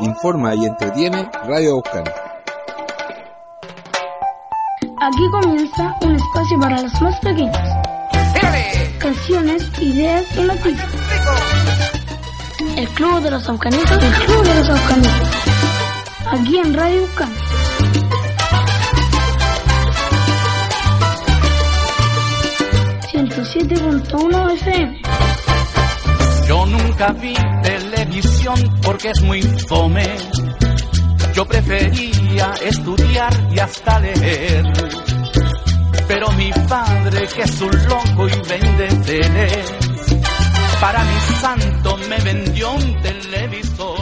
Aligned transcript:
informa 0.00 0.54
y 0.54 0.64
entretiene 0.66 1.30
Radio 1.46 1.74
Aucán. 1.74 2.04
Aquí 5.00 5.30
comienza 5.30 5.96
un 6.02 6.16
espacio 6.16 6.60
para 6.60 6.82
los 6.82 7.00
más 7.02 7.18
pequeños. 7.20 7.56
Canciones, 8.98 9.70
ideas 9.80 10.24
y 10.36 10.40
noticias. 10.42 10.88
El 12.76 12.88
Club 12.90 13.20
de 13.22 13.30
los 13.30 13.48
Aucanitos. 13.48 13.90
El 13.90 14.12
Club 14.24 14.42
de 14.44 14.54
los 14.54 14.70
Aucanitos. 14.70 15.28
Aquí 16.32 16.58
en 16.58 16.74
Radio 16.74 17.00
Aucán. 17.02 17.32
.1 24.08 24.52
FM. 24.52 25.02
Yo 26.46 26.66
nunca 26.66 27.12
vi 27.12 27.34
porque 28.82 29.10
es 29.10 29.22
muy 29.22 29.42
fome. 29.42 30.04
Yo 31.34 31.44
prefería 31.44 32.52
estudiar 32.64 33.32
y 33.52 33.58
hasta 33.58 34.00
leer. 34.00 34.64
Pero 36.08 36.30
mi 36.32 36.50
padre, 36.68 37.28
que 37.28 37.42
es 37.42 37.60
un 37.60 37.70
loco 37.86 38.28
y 38.28 38.48
vende 38.48 38.88
tele, 39.04 39.48
para 40.80 41.04
mi 41.04 41.20
santo 41.40 41.96
me 42.08 42.18
vendió 42.18 42.72
un 42.72 43.02
televisor. 43.02 43.97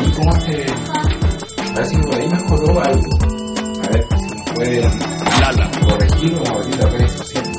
Ahí, 0.00 0.12
¿cómo 0.16 0.32
se...? 0.40 0.66
A 1.70 1.80
ver 1.80 1.86
si 1.86 1.96
por 1.98 2.14
ahí 2.16 2.28
mejoró 2.28 2.82
algo. 2.82 3.18
A 3.84 3.88
ver 3.90 4.06
si 4.18 4.26
nos 4.34 4.50
pueden 4.54 4.90
Lala. 5.40 5.70
corregir 5.86 6.34
o 6.34 6.48
abrir 6.56 6.76
las 6.76 6.92
redes 6.92 7.12
sociales. 7.12 7.56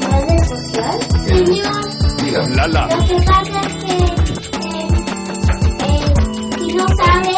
¿Red 0.00 0.38
social? 0.48 0.98
Sí. 1.26 1.28
Señor, 1.28 2.22
Dígame. 2.24 2.56
Lala. 2.56 2.82
lo 2.88 3.06
que 3.06 3.14
pasa 3.24 3.60
es 3.60 3.74
que, 3.84 3.94
eh, 4.68 4.88
eh, 5.80 6.14
si 6.58 6.74
no 6.74 6.86
sabe, 6.88 7.34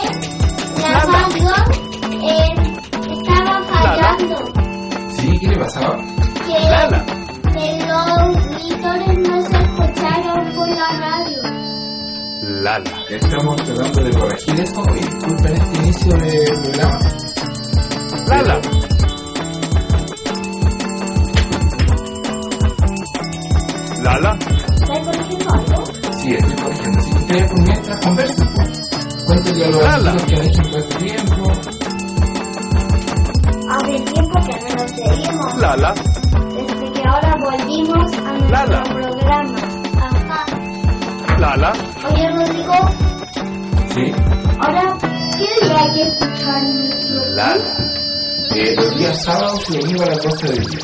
la 0.83 0.89
Lala. 0.93 1.29
radio 1.29 1.55
eh, 2.23 2.53
estaba 3.11 3.55
fallando. 3.65 4.37
¿Sí? 5.17 5.39
¿Qué 5.41 5.47
le 5.49 5.57
pasaba? 5.59 5.97
Que, 6.47 6.59
Lala. 6.71 7.01
que 7.53 7.67
los 7.87 8.09
monitores 8.37 9.15
no 9.29 9.37
se 9.43 9.57
escucharon 9.57 10.53
por 10.55 10.69
la 10.69 10.89
radio. 11.01 11.20
Lala. 12.63 13.05
Estamos 13.09 13.57
tratando 13.57 14.03
de 14.05 14.11
corregir 14.19 14.61
esto 14.61 14.83
y 14.95 14.99
disculpen 15.01 15.53
este 15.55 15.79
inicio 15.83 16.13
del 16.19 16.63
programa. 16.63 16.99
Lala. 18.29 18.61
Lala. 24.03 24.33
¿Estás 24.41 24.99
corrigiendo 25.05 25.53
algo? 25.55 25.85
Sí, 26.21 26.35
estoy 26.35 26.57
corrigiendo. 26.57 26.99
Así 26.99 27.11
que 27.11 27.19
ustedes 27.19 27.53
mientras 27.65 27.99
conversen. 28.07 28.49
pues. 28.55 29.25
Cuéntenle 29.27 29.65
a 29.65 29.69
los 29.71 29.83
Lala. 29.83 30.17
que 30.27 30.35
han 30.35 30.43
hecho 30.43 30.63
en 30.63 30.71
todo 30.71 30.79
este 30.81 30.97
tiempo. 30.99 31.51
Hace 33.71 34.01
tiempo 34.01 34.41
que 34.41 34.59
no 34.59 34.75
nos 34.75 34.91
seguimos. 34.91 35.57
Lala. 35.61 35.95
Desde 35.95 36.93
que 36.93 37.03
ahora 37.09 37.37
volvimos 37.43 38.13
a 38.13 38.33
nuestro 38.33 38.49
Lala. 38.51 38.83
programa. 38.83 39.60
Lala. 41.41 41.73
Oye, 42.13 42.31
Rodrigo, 42.33 42.75
Sí. 43.95 44.13
ahora, 44.61 44.99
¿qué 45.39 45.67
día 45.67 45.79
hay 45.83 45.93
que 45.95 46.03
escuchar 46.03 46.63
Lala. 47.35 47.65
Eh, 48.55 48.75
los 48.77 48.99
días 48.99 49.25
sábados 49.25 49.63
y 49.71 49.79
domingo 49.79 50.03
a 50.03 50.07
las 50.07 50.23
12 50.23 50.49
del 50.49 50.65
día. 50.67 50.79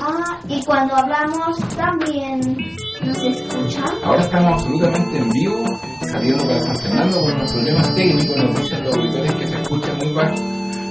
Ah, 0.00 0.38
y 0.48 0.62
cuando 0.64 0.94
hablamos 0.94 1.58
también 1.76 2.40
nos 3.02 3.16
escuchan. 3.18 3.84
Ahora 4.04 4.20
estamos 4.20 4.52
absolutamente 4.62 5.18
en 5.18 5.28
vivo, 5.30 5.64
saliendo 6.12 6.44
para 6.46 6.60
San 6.60 6.76
Fernando 6.78 7.20
con 7.20 7.32
unos 7.32 7.52
problemas 7.52 7.94
técnicos. 7.94 8.36
Nos 8.36 8.60
dicen 8.62 8.84
los 8.84 8.94
auditores 8.96 9.32
que 9.34 9.46
se 9.48 9.60
escucha 9.62 9.92
muy 9.94 10.12
bajo. 10.12 10.34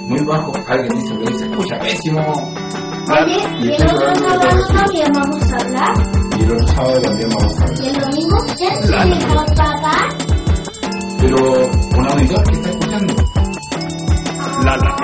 Muy 0.09 0.23
bajo. 0.25 0.51
Alguien 0.67 0.99
dice 0.99 1.17
que 1.19 1.37
se 1.39 1.45
escucha 1.45 1.79
pésimo. 1.79 2.21
Oye, 3.07 3.37
Y 3.59 3.77
corregir. 3.77 4.75
también 4.75 5.11
vamos 5.13 5.51
a 5.53 5.57
hablar. 5.57 6.24
Y 6.37 6.43
el 6.43 6.51
otro 6.51 6.67
sábado 6.67 7.01
también 7.01 7.29
vamos 7.29 7.53
a 7.59 7.65
Y 7.65 7.67
ver. 7.67 7.95
el 7.95 8.01
domingo, 8.01 8.37
¿ya 8.57 8.79
tenemos 8.81 9.45
papá? 9.55 10.09
Pero 11.19 11.37
un 11.97 12.05
auditor 12.11 12.43
que 12.43 12.51
está 12.53 12.69
escuchando. 12.69 13.13
Lala. 14.63 14.95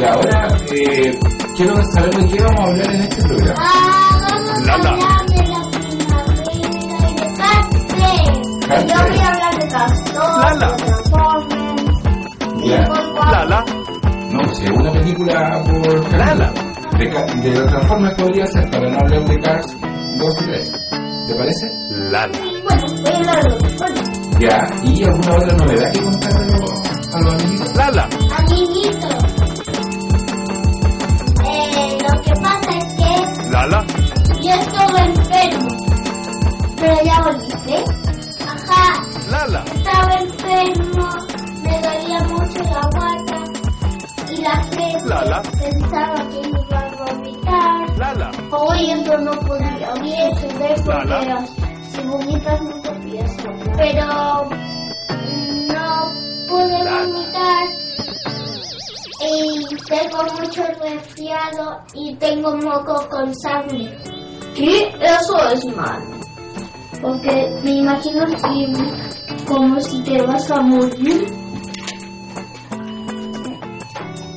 Y 0.00 0.04
ahora 0.04 0.48
eh, 0.72 1.18
quiero 1.56 1.74
saber 1.94 2.14
de 2.16 2.28
qué 2.28 2.42
vamos 2.44 2.60
a 2.60 2.64
hablar 2.70 2.94
en 2.94 3.00
este 3.02 3.22
programa. 3.22 3.54
Ah, 3.58 4.18
vamos 4.30 4.66
Lala. 4.66 4.90
a 4.90 4.92
hablar 4.92 5.26
de 5.26 5.36
la 5.46 5.60
primavera 5.70 6.52
y 6.52 6.60
de. 6.62 7.26
Castre. 7.36 8.12
Yo 8.86 8.94
voy 9.08 9.18
a 9.18 9.28
hablar 9.28 9.54
de 9.60 9.68
Castor, 9.68 10.40
Lala. 10.40 10.68
de 10.70 10.76
Transformers. 10.76 11.82
y 12.62 12.68
Ya. 12.68 12.88
Lala. 13.30 13.64
No, 14.30 14.38
pues 14.46 14.60
es 14.60 14.70
una 14.70 14.92
película 14.92 15.62
por 15.64 16.12
Lala. 16.18 16.52
De, 16.98 17.06
de 17.50 17.52
Transformers 17.66 18.14
podría 18.14 18.46
ser, 18.46 18.70
para 18.70 18.90
no 18.90 18.98
hablar 19.00 19.24
de 19.24 19.40
Cars 19.40 19.76
2 20.20 20.34
y 20.40 20.44
3. 20.44 20.72
¿Te 21.28 21.34
parece? 21.34 21.72
Lala. 21.90 22.38
Bueno, 22.62 22.86
voy 23.02 23.12
a 23.12 23.40
bueno, 23.78 24.02
Ya. 24.38 24.66
¿Y 24.84 25.02
alguna 25.04 25.34
otra 25.36 25.54
novedad 25.56 25.92
que 25.92 26.00
contar 26.02 26.32
a 26.32 27.20
los, 27.20 27.34
amiguitos? 27.34 27.76
Lala. 27.76 28.08
amiguitos. 28.36 29.14
Eh, 31.44 31.98
lo 32.02 32.22
que 32.22 32.32
pasa 32.40 32.70
es 32.78 32.84
que 32.94 33.50
Lala. 33.50 33.84
yo 34.42 34.52
estuve 34.52 35.00
enfermo. 35.06 35.68
Pero 36.76 36.96
ya 37.04 37.22
volviste. 37.22 37.84
Ajá, 38.46 39.02
Lala. 39.30 39.64
estaba 39.74 40.14
enfermo, 40.14 41.08
me 41.62 41.80
dolía 41.80 42.18
mucho 42.28 42.62
la 42.64 42.80
guata 42.92 43.38
y 44.30 44.36
la 44.42 44.56
gente 44.64 45.06
Lala. 45.06 45.42
pensaba 45.42 46.28
que 46.28 46.40
iba 46.48 46.78
a 46.78 47.04
vomitar. 47.04 47.98
Lala. 47.98 48.30
Hoy 48.50 48.90
eso 48.92 49.18
no 49.18 49.30
podía 49.40 49.69
porque 49.94 51.08
Lala. 51.08 51.46
si 51.90 52.02
vomitas 52.02 52.62
no 52.62 52.80
te 52.82 52.90
pides 53.00 53.36
Pero 53.76 54.44
mm, 54.44 55.68
no 55.68 56.12
pude 56.48 56.78
vomitar 56.90 57.80
y 59.22 59.76
tengo 59.86 60.22
mucho 60.38 60.62
resfriado 60.82 61.82
y 61.94 62.14
tengo 62.16 62.56
moco 62.56 63.06
con 63.10 63.34
sangre. 63.34 63.94
¿Qué? 64.54 64.88
Eso 64.98 65.36
es 65.52 65.64
malo. 65.76 66.20
Porque 67.02 67.60
me 67.62 67.70
imagino 67.70 68.24
que 68.26 69.44
como 69.46 69.78
si 69.80 70.02
te 70.04 70.22
vas 70.22 70.50
a 70.50 70.60
morir. 70.62 71.39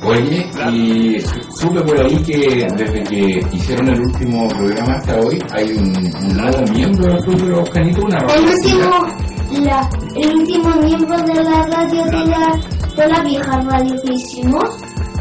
Oye, 0.06 0.46
y 0.70 1.16
supe 1.58 1.80
por 1.80 1.98
ahí 1.98 2.16
que 2.22 2.66
desde 2.76 3.02
que 3.04 3.40
hicieron 3.52 3.88
el 3.88 4.00
último 4.00 4.48
programa 4.48 4.94
hasta 4.94 5.18
hoy 5.20 5.38
hay 5.52 5.70
un, 5.72 5.96
un 5.96 6.36
nuevo 6.36 6.62
miembro 6.72 7.06
del 7.06 7.22
Club 7.24 7.40
de 7.42 7.48
los 7.48 7.70
Canitos, 7.70 8.04
una 8.04 8.18
El 8.18 8.44
último, 8.44 9.64
la, 9.64 9.88
el 10.16 10.34
último 10.36 10.74
miembro 10.82 11.16
de 11.22 11.34
la 11.42 11.62
radio 11.68 12.04
de 12.04 12.26
la, 12.26 12.60
de 12.96 13.08
la 13.08 13.22
vieja 13.24 13.60
radio 13.62 13.94
que 14.04 14.12
hicimos. 14.12 14.64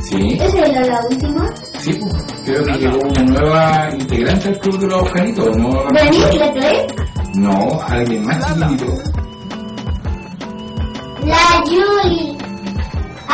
Sí, 0.02 0.38
Esa 0.42 0.60
era 0.66 0.82
la 0.86 1.00
última. 1.10 1.46
sí, 1.80 1.94
pues, 2.02 2.14
creo 2.44 2.64
que 2.66 2.72
llegó 2.74 3.00
una 3.08 3.24
nueva 3.24 3.90
integrante 3.98 4.50
al 4.50 4.60
Club 4.60 4.80
de 4.80 4.88
los 4.88 5.12
Canitos, 5.12 5.58
¿no? 5.58 5.70
¿Venís 5.94 6.30
de 6.30 6.52
play? 6.52 6.78
No, 7.36 7.80
alguien 7.88 8.26
más 8.26 8.54
chiquitito. 8.54 8.94
La 11.26 11.64
Yuli. 11.70 12.33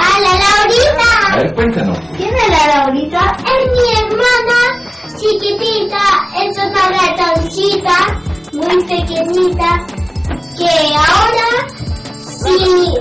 ¡Ah, 0.01 0.19
la 0.21 0.31
A 0.31 0.37
Laurita! 0.39 1.35
ver, 1.37 1.53
cuéntanos. 1.55 1.97
¿Quién 2.17 2.33
es 2.35 2.49
la 2.49 2.77
Laurita? 2.77 3.37
Es 3.39 3.71
mi 3.71 3.87
hermana 3.99 4.59
chiquitita. 5.17 6.03
Es 6.41 6.57
una 6.57 6.83
ratoncita 6.89 7.97
muy 8.53 8.83
pequeñita 8.85 9.85
que 10.57 10.95
ahora, 10.95 11.49
si 12.21 12.93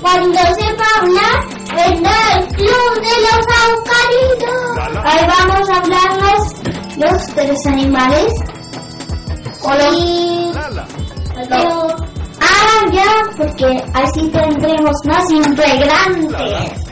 cuando 0.00 0.38
sepa 0.38 0.84
hablar, 1.00 1.36
vendrá 1.74 2.16
al 2.32 2.46
club 2.48 2.92
de 2.94 3.16
los 3.26 3.42
aucaritos. 3.66 5.04
Ahí 5.04 5.26
vamos 5.28 5.68
a 5.68 5.76
hablarnos 5.76 6.40
los 6.96 7.26
tres 7.34 7.66
animales. 7.66 8.32
Y... 9.92 10.52
Pero- 11.48 11.86
Ah, 11.88 12.05
ya, 12.92 13.04
porque 13.36 13.82
así 13.94 14.28
tendremos 14.30 14.96
más 15.04 15.30
integrantes. 15.30 16.86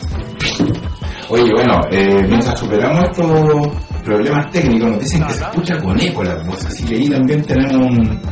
Oye, 1.29 1.51
bueno, 1.55 1.81
eh, 1.91 2.23
mientras 2.29 2.59
superamos 2.59 3.05
estos 3.05 3.69
problemas 4.05 4.51
técnicos, 4.51 4.91
nos 4.91 5.01
dicen 5.01 5.25
que 5.25 5.33
se 5.33 5.43
escucha 5.43 5.79
con 5.79 5.99
eco 6.01 6.23
la 6.23 6.35
voz, 6.45 6.65
así 6.67 6.85
que 6.85 6.95
ahí 6.97 7.09
también 7.09 7.43
tenemos 7.45 7.73
un, 7.75 8.23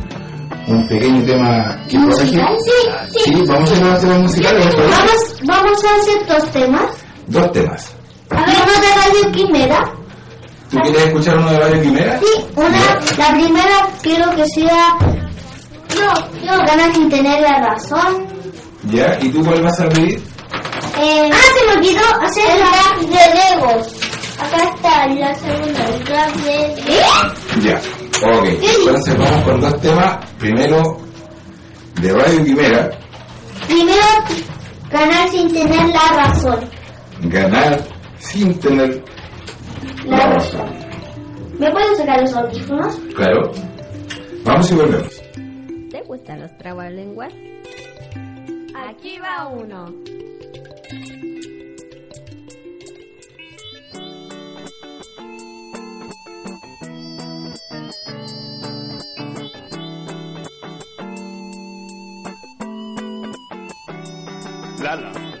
un 0.67 0.87
pequeño 0.87 1.23
tema 1.25 1.77
que. 1.89 1.97
¿Musical? 1.97 2.55
Sí, 2.63 2.71
sí. 3.09 3.19
Sí, 3.35 3.43
vamos 3.47 3.71
a 3.71 3.73
hacer 3.73 3.85
un 3.85 3.99
tema 3.99 4.19
musical. 4.19 4.59
¿no? 4.59 4.65
Vamos, 4.65 5.35
vamos 5.43 5.83
a 5.83 5.95
hacer 6.01 6.27
dos 6.27 6.51
temas. 6.51 7.05
Dos 7.27 7.51
temas. 7.51 7.95
A 8.29 8.45
ver, 8.45 8.55
uno 8.63 8.73
de 8.73 8.95
Radio 8.95 9.31
Quimera. 9.31 9.93
¿Tú 10.69 10.77
quieres 10.79 11.05
escuchar 11.05 11.37
uno 11.37 11.51
de 11.51 11.59
Radio 11.59 11.81
Quimera? 11.81 12.19
Sí, 12.19 12.45
una, 12.55 12.79
la 13.17 13.33
primera 13.33 13.87
quiero 14.01 14.35
que 14.35 14.45
sea 14.49 14.97
yo, 15.95 16.41
yo 16.45 16.57
ganas 16.65 16.93
sin 16.95 17.09
tener 17.09 17.41
la 17.41 17.59
razón. 17.59 18.25
Ya, 18.91 19.17
¿y 19.21 19.29
tú 19.29 19.43
cuál 19.45 19.61
vas 19.61 19.79
a 19.79 19.89
pedir? 19.89 20.19
Eh, 20.99 21.29
ah, 21.31 21.37
se 21.57 21.65
me 21.65 21.73
olvidó 21.73 22.01
hacer 22.21 22.45
el 22.51 22.59
rap 22.59 22.99
de 22.99 23.57
Legos. 23.57 23.87
Acá 24.39 24.63
está 24.75 25.07
la 25.07 25.33
segunda, 25.35 25.85
el 25.85 26.05
rap 26.07 26.35
de... 26.37 26.75
Ya, 27.61 27.77
ok. 27.77 28.45
Entonces 28.45 29.17
vamos 29.17 29.43
con 29.43 29.61
dos 29.61 29.81
temas. 29.81 30.17
Primero, 30.37 30.97
de 32.01 32.13
Radio 32.13 32.43
Quimera, 32.43 32.89
Primero, 33.67 34.01
ganar 34.91 35.29
sin 35.29 35.51
tener 35.53 35.87
la 35.89 36.07
razón. 36.25 36.69
ganar 37.21 37.79
sin 38.19 38.59
tener 38.59 39.03
La 40.05 40.17
la 40.17 40.25
razón. 40.33 40.59
razón. 40.59 40.77
¿Me 41.59 41.71
pueden 41.71 41.95
sacar 41.95 42.19
los 42.21 42.33
audífonos? 42.33 42.95
Claro. 43.15 43.51
Vamos 44.43 44.71
y 44.71 44.75
volvemos. 44.75 45.22
¿Te 46.13 46.19
gustan 46.19 46.41
los 46.41 46.55
trabalenguas? 46.59 47.33
Aquí 48.75 49.17
va 49.17 49.47
uno. 49.47 49.91
Lala. 64.83 65.32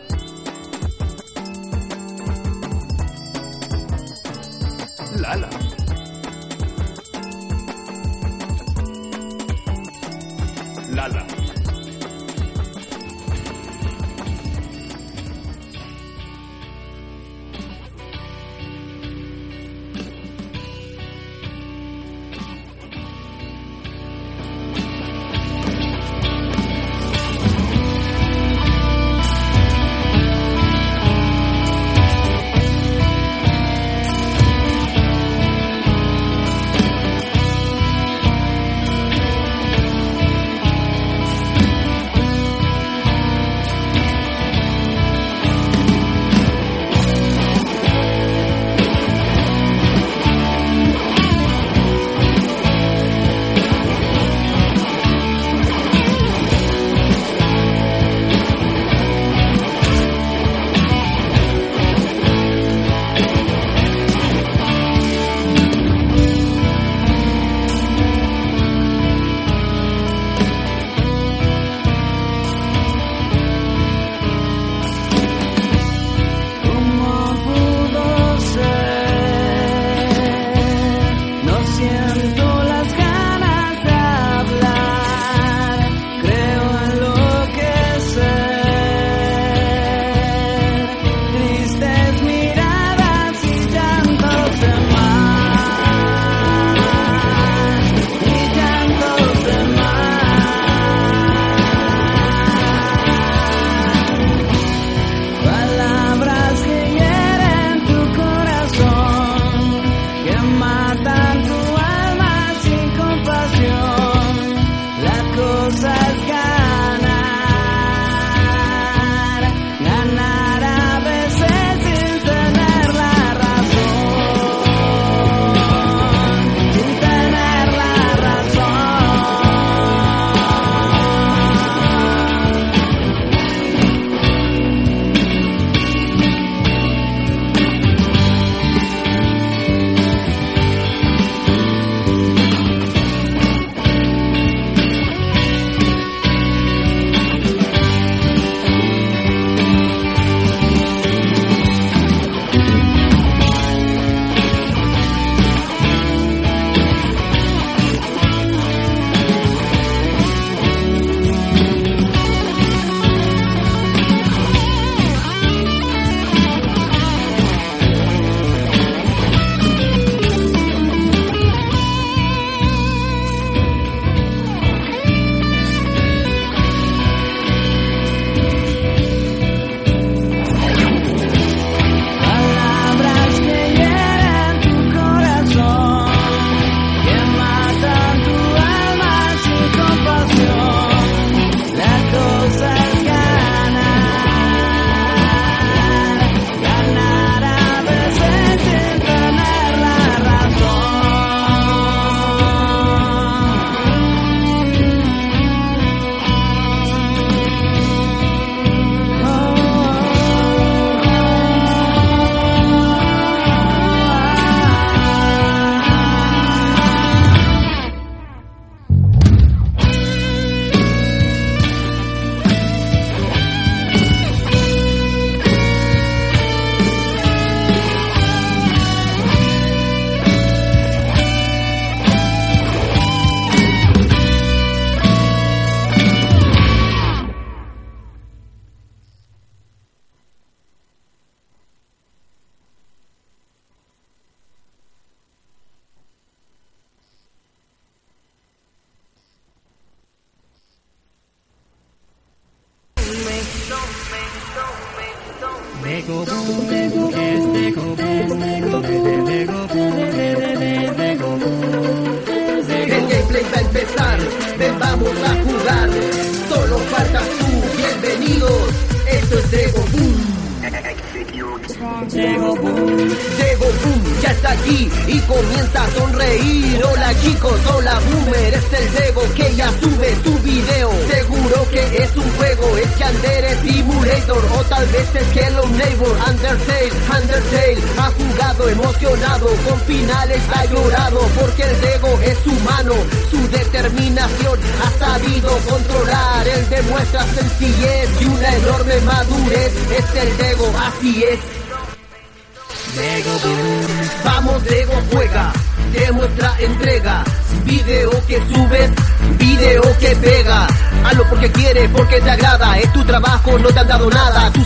Lala. 11.03 11.42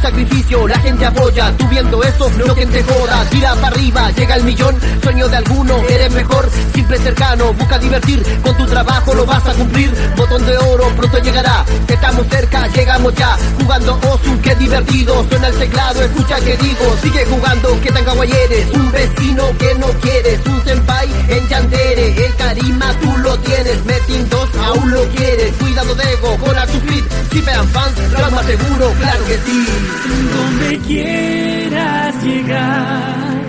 Sacrificio, 0.07 0.67
la 0.67 0.79
gente 0.79 1.05
apoya. 1.05 1.51
Tú 1.57 1.67
viendo 1.67 2.01
eso, 2.01 2.29
no 2.37 2.55
que 2.55 2.65
te 2.65 2.81
joda. 2.83 3.25
Tira 3.29 3.55
para 3.55 3.67
arriba, 3.67 4.09
llega 4.11 4.35
el 4.35 4.43
millón. 4.43 4.75
Sueño 5.03 5.27
de 5.27 5.37
alguno, 5.37 5.75
eres 5.89 6.11
mejor. 6.11 6.49
Simple 6.73 6.97
cercano, 6.99 7.53
busca 7.53 7.77
divertir. 7.77 8.23
Con 8.41 8.55
tu 8.55 8.65
trabajo 8.65 9.13
lo 9.13 9.25
vas 9.25 9.45
a 9.45 9.53
cumplir. 9.53 9.91
Botón 10.15 10.45
de 10.45 10.57
oro, 10.57 10.87
pronto 10.95 11.17
llegará. 11.19 11.65
Estamos 11.87 12.25
cerca, 12.29 12.67
llegamos 12.67 13.13
ya. 13.15 13.37
Jugando 13.59 13.99
Osu, 14.11 14.39
qué 14.41 14.55
divertido. 14.55 15.25
Suena 15.29 15.47
el 15.47 15.55
teclado, 15.55 16.01
escucha 16.01 16.35
que 16.39 16.55
digo. 16.57 16.97
Sigue 17.01 17.25
jugando, 17.25 17.81
que 17.81 17.91
tan 17.91 18.05
kawaii 18.05 18.31
eres. 18.31 18.71
Un 18.73 18.91
vecino 18.91 19.43
que 19.57 19.75
no 19.75 19.87
quieres. 20.01 20.39
Un 20.45 20.63
senpai 20.63 21.09
en 21.27 21.47
Yandere. 21.49 22.25
El 22.25 22.35
carisma 22.35 22.93
tú 23.01 23.17
lo 23.17 23.37
tienes. 23.39 23.83
Metin 23.83 24.29
2 24.29 24.49
aún 24.67 24.91
lo 24.91 25.03
quieres. 25.09 25.53
Cuidado 25.59 25.93
de 25.95 26.13
ego, 26.13 26.37
con 26.37 26.55
tu 26.67 26.79
feet. 26.87 27.05
Si 27.31 27.41
pegan 27.41 27.67
fans, 27.69 27.93
más 28.31 28.45
seguro, 28.45 28.93
claro 28.99 29.25
que 29.25 29.37
sí. 29.45 29.96
Donde 30.05 30.77
quieras 30.87 32.23
llegar, 32.23 33.41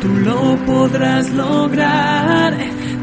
tú 0.00 0.08
lo 0.08 0.56
podrás 0.66 1.30
lograr. 1.30 2.54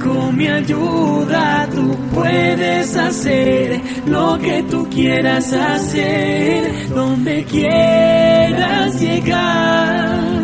Con 0.04 0.36
mi 0.36 0.48
ayuda 0.48 1.68
tú 1.74 1.96
puedes 2.14 2.96
hacer 2.96 3.80
lo 4.08 4.38
que 4.40 4.64
tú 4.64 4.88
quieras 4.90 5.54
hacer. 5.54 6.90
Donde 6.90 7.44
quieras 7.46 9.00
llegar, 9.00 10.44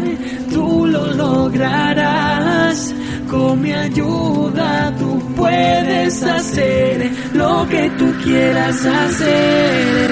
tú 0.54 0.86
lo 0.86 1.14
lograrás. 1.14 2.94
Con 3.30 3.62
mi 3.62 3.74
ayuda 3.74 4.94
tú 4.98 5.20
puedes 5.36 6.24
hacer 6.24 7.12
lo 7.34 7.68
que 7.68 7.90
tú 7.98 8.14
quieras 8.24 8.86
hacer. 8.86 10.08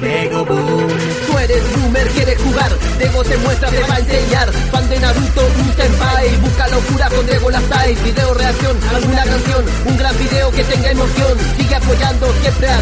Dego 0.00 0.44
Boom. 0.46 0.88
Tú 1.26 1.38
eres 1.38 1.62
boomer, 1.76 2.08
quieres 2.08 2.38
jugar. 2.40 2.70
Dego 2.98 3.22
te 3.22 3.36
muestra, 3.38 3.68
te 3.68 3.80
va 3.80 3.94
a 3.94 3.98
enseñar. 3.98 4.52
Fan 4.70 4.88
de 4.88 4.98
Naruto, 4.98 5.42
un 5.42 5.76
senpai. 5.76 6.36
Busca 6.40 6.68
locura 6.68 7.08
con 7.10 7.26
Dego 7.26 7.50
la 7.50 7.60
style. 7.60 7.98
Video 8.02 8.34
reacción, 8.34 8.76
alguna 8.94 9.24
canción. 9.24 9.64
Un 9.84 9.96
gran 9.98 10.18
video 10.18 10.50
que 10.52 10.64
tenga 10.64 10.90
emoción. 10.90 11.38
Sigue 11.56 11.74
apoyando 11.74 12.32
siempre 12.40 12.68
a. 12.68 12.80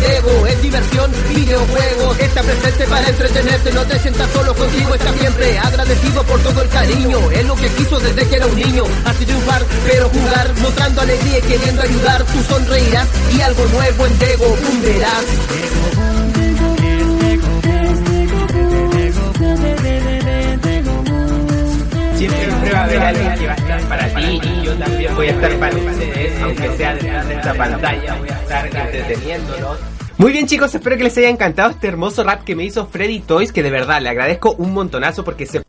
Es 0.48 0.62
diversión, 0.62 1.10
videojuegos. 1.34 2.20
Está 2.20 2.42
presente 2.42 2.84
para 2.87 3.08
entretenerte. 3.08 3.72
No 3.72 3.84
te 3.84 3.98
sientas 3.98 4.30
solo 4.30 4.54
contigo, 4.54 4.94
está 4.94 5.12
siempre. 5.14 5.58
Agradecido 5.58 6.22
por 6.25 6.40
todo 6.40 6.62
el 6.62 6.68
cariño. 6.68 7.30
Es 7.32 7.44
lo 7.46 7.56
que 7.56 7.68
quiso 7.70 7.98
desde 7.98 8.28
que 8.28 8.37
era 8.37 8.46
un 8.46 8.54
niño. 8.54 8.84
Así 9.04 9.25
triunfar, 9.25 9.64
pero 9.87 10.08
jugar. 10.08 10.54
Mostrando 10.60 11.00
alegría 11.00 11.38
y 11.38 11.42
queriendo 11.42 11.82
ayudar. 11.82 12.25
Tú 12.25 12.42
sonreirás 12.48 13.08
y 13.37 13.40
algo 13.40 13.66
nuevo 13.66 14.06
en 14.06 14.18
Dego 14.18 14.46
Boom 14.46 16.17
Siempre 22.17 22.73
va 22.73 22.81
a 22.81 22.85
haber 22.85 23.02
alguien 23.02 23.35
que 23.38 23.47
va 23.47 23.52
a 23.52 23.57
estar 23.57 23.81
para 23.83 24.09
ti 24.09 24.40
y 24.43 24.64
yo 24.64 24.75
también 24.75 25.14
voy 25.14 25.26
a 25.26 25.31
estar 25.31 25.59
para 25.59 25.76
ustedes, 25.76 26.43
aunque 26.43 26.76
sea 26.76 26.95
detrás 26.95 27.28
de 27.28 27.35
esta 27.35 27.55
pantalla, 27.55 28.14
voy 28.17 28.28
a 28.28 28.40
estar 28.40 28.67
entreteniéndolos. 28.67 29.78
Muy 30.19 30.33
bien 30.33 30.49
chicos, 30.49 30.75
espero 30.75 30.97
que 30.97 31.05
les 31.05 31.17
haya 31.17 31.28
encantado 31.28 31.71
este 31.71 31.87
hermoso 31.87 32.25
rap 32.25 32.43
que 32.43 32.57
me 32.57 32.64
hizo 32.64 32.88
Freddy 32.88 33.21
Toys, 33.21 33.52
que 33.52 33.62
de 33.62 33.71
verdad 33.71 34.02
le 34.02 34.09
agradezco 34.09 34.52
un 34.59 34.73
montonazo 34.75 35.25
porque 35.25 35.47
se... 35.47 35.62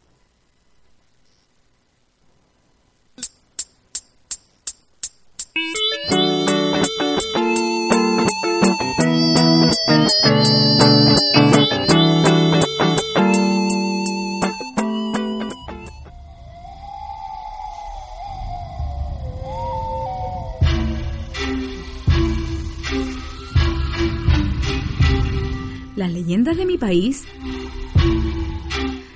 Las 26.09 26.17
leyendas 26.17 26.57
de 26.57 26.65
mi 26.65 26.75
país 26.75 27.23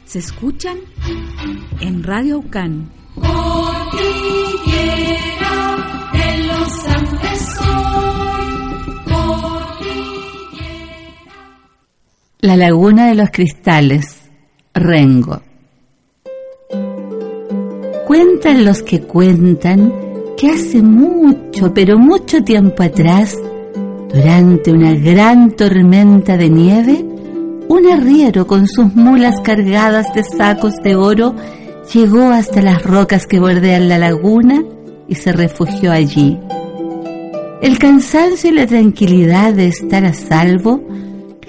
se 0.06 0.20
escuchan 0.20 0.78
en 1.80 2.04
Radio 2.04 2.38
Ucán. 2.38 2.92
Cordillera 3.16 3.42
de 6.14 6.38
los 6.46 6.88
Andes 6.88 7.58
La 12.42 12.56
Laguna 12.58 13.08
de 13.08 13.16
los 13.16 13.32
Cristales, 13.32 14.30
Rengo. 14.76 15.42
Cuentan 18.06 18.66
los 18.66 18.84
que 18.84 19.02
cuentan 19.02 19.92
que 20.38 20.52
hace 20.52 20.84
mucho, 20.84 21.74
pero 21.74 21.98
mucho 21.98 22.44
tiempo 22.44 22.84
atrás, 22.84 23.36
durante 24.14 24.72
una 24.72 24.94
gran 24.94 25.52
tormenta 25.56 26.38
de 26.38 26.48
nieve, 26.48 27.04
un 27.68 27.88
arriero 27.92 28.46
con 28.46 28.68
sus 28.68 28.94
mulas 28.94 29.42
cargadas 29.42 30.14
de 30.14 30.24
sacos 30.24 30.76
de 30.84 30.96
oro 30.96 31.34
llegó 31.92 32.30
hasta 32.30 32.62
las 32.62 32.84
rocas 32.84 33.26
que 33.26 33.40
bordean 33.40 33.90
la 33.90 33.98
laguna 33.98 34.64
y 35.08 35.16
se 35.16 35.32
refugió 35.32 35.92
allí. 35.92 36.38
El 37.62 37.80
cansancio 37.80 38.52
y 38.52 38.54
la 38.54 38.68
tranquilidad 38.68 39.54
de 39.54 39.68
estar 39.68 40.06
a 40.06 40.14
salvo 40.14 40.84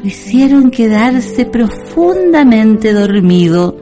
lo 0.00 0.06
hicieron 0.06 0.70
quedarse 0.70 1.44
profundamente 1.44 2.94
dormido, 2.94 3.76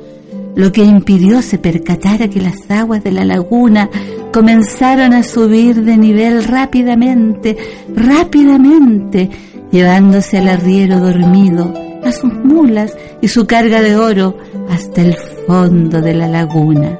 lo 0.57 0.73
que 0.73 0.83
impidió 0.83 1.41
se 1.41 1.59
percatara 1.59 2.29
que 2.29 2.41
las 2.41 2.69
aguas 2.69 3.05
de 3.05 3.13
la 3.13 3.25
laguna 3.25 3.89
comenzaron 4.33 5.13
a 5.13 5.23
subir 5.23 5.83
de 5.85 5.97
nivel 5.97 6.45
rápidamente, 6.45 7.57
rápidamente, 7.95 9.31
llevándose 9.71 10.39
al 10.39 10.49
arriero 10.49 11.01
dormido, 11.01 11.73
a 12.03 12.11
sus 12.13 12.33
mulas 12.33 12.97
y 13.21 13.29
su 13.29 13.47
carga 13.47 13.83
de 13.83 13.97
oro 13.97 14.37
hasta 14.71 15.03
el 15.03 15.17
fondo 15.47 16.01
de 16.01 16.15
la 16.15 16.27
laguna. 16.27 16.99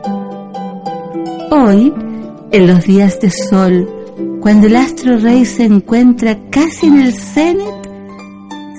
Hoy, 1.51 1.93
en 2.51 2.67
los 2.67 2.85
días 2.85 3.19
de 3.21 3.31
sol, 3.31 3.89
cuando 4.41 4.67
el 4.67 4.77
astro 4.77 5.17
rey 5.17 5.45
se 5.45 5.65
encuentra 5.65 6.39
casi 6.51 6.87
en 6.87 7.01
el 7.01 7.15
cenit, 7.15 7.83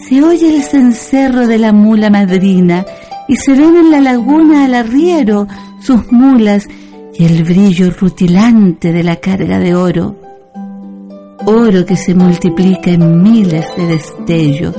se 0.07 0.23
oye 0.23 0.55
el 0.55 0.63
cencerro 0.63 1.47
de 1.47 1.57
la 1.57 1.71
mula 1.71 2.09
madrina 2.09 2.85
y 3.27 3.35
se 3.37 3.53
ven 3.53 3.75
en 3.75 3.91
la 3.91 4.01
laguna 4.01 4.65
al 4.65 4.75
arriero 4.75 5.47
sus 5.79 6.11
mulas 6.11 6.67
y 7.15 7.25
el 7.25 7.43
brillo 7.43 7.91
rutilante 7.91 8.91
de 8.91 9.03
la 9.03 9.17
carga 9.17 9.59
de 9.59 9.75
oro. 9.75 10.15
Oro 11.45 11.85
que 11.85 11.95
se 11.95 12.15
multiplica 12.15 12.91
en 12.91 13.21
miles 13.21 13.65
de 13.77 13.85
destellos. 13.87 14.75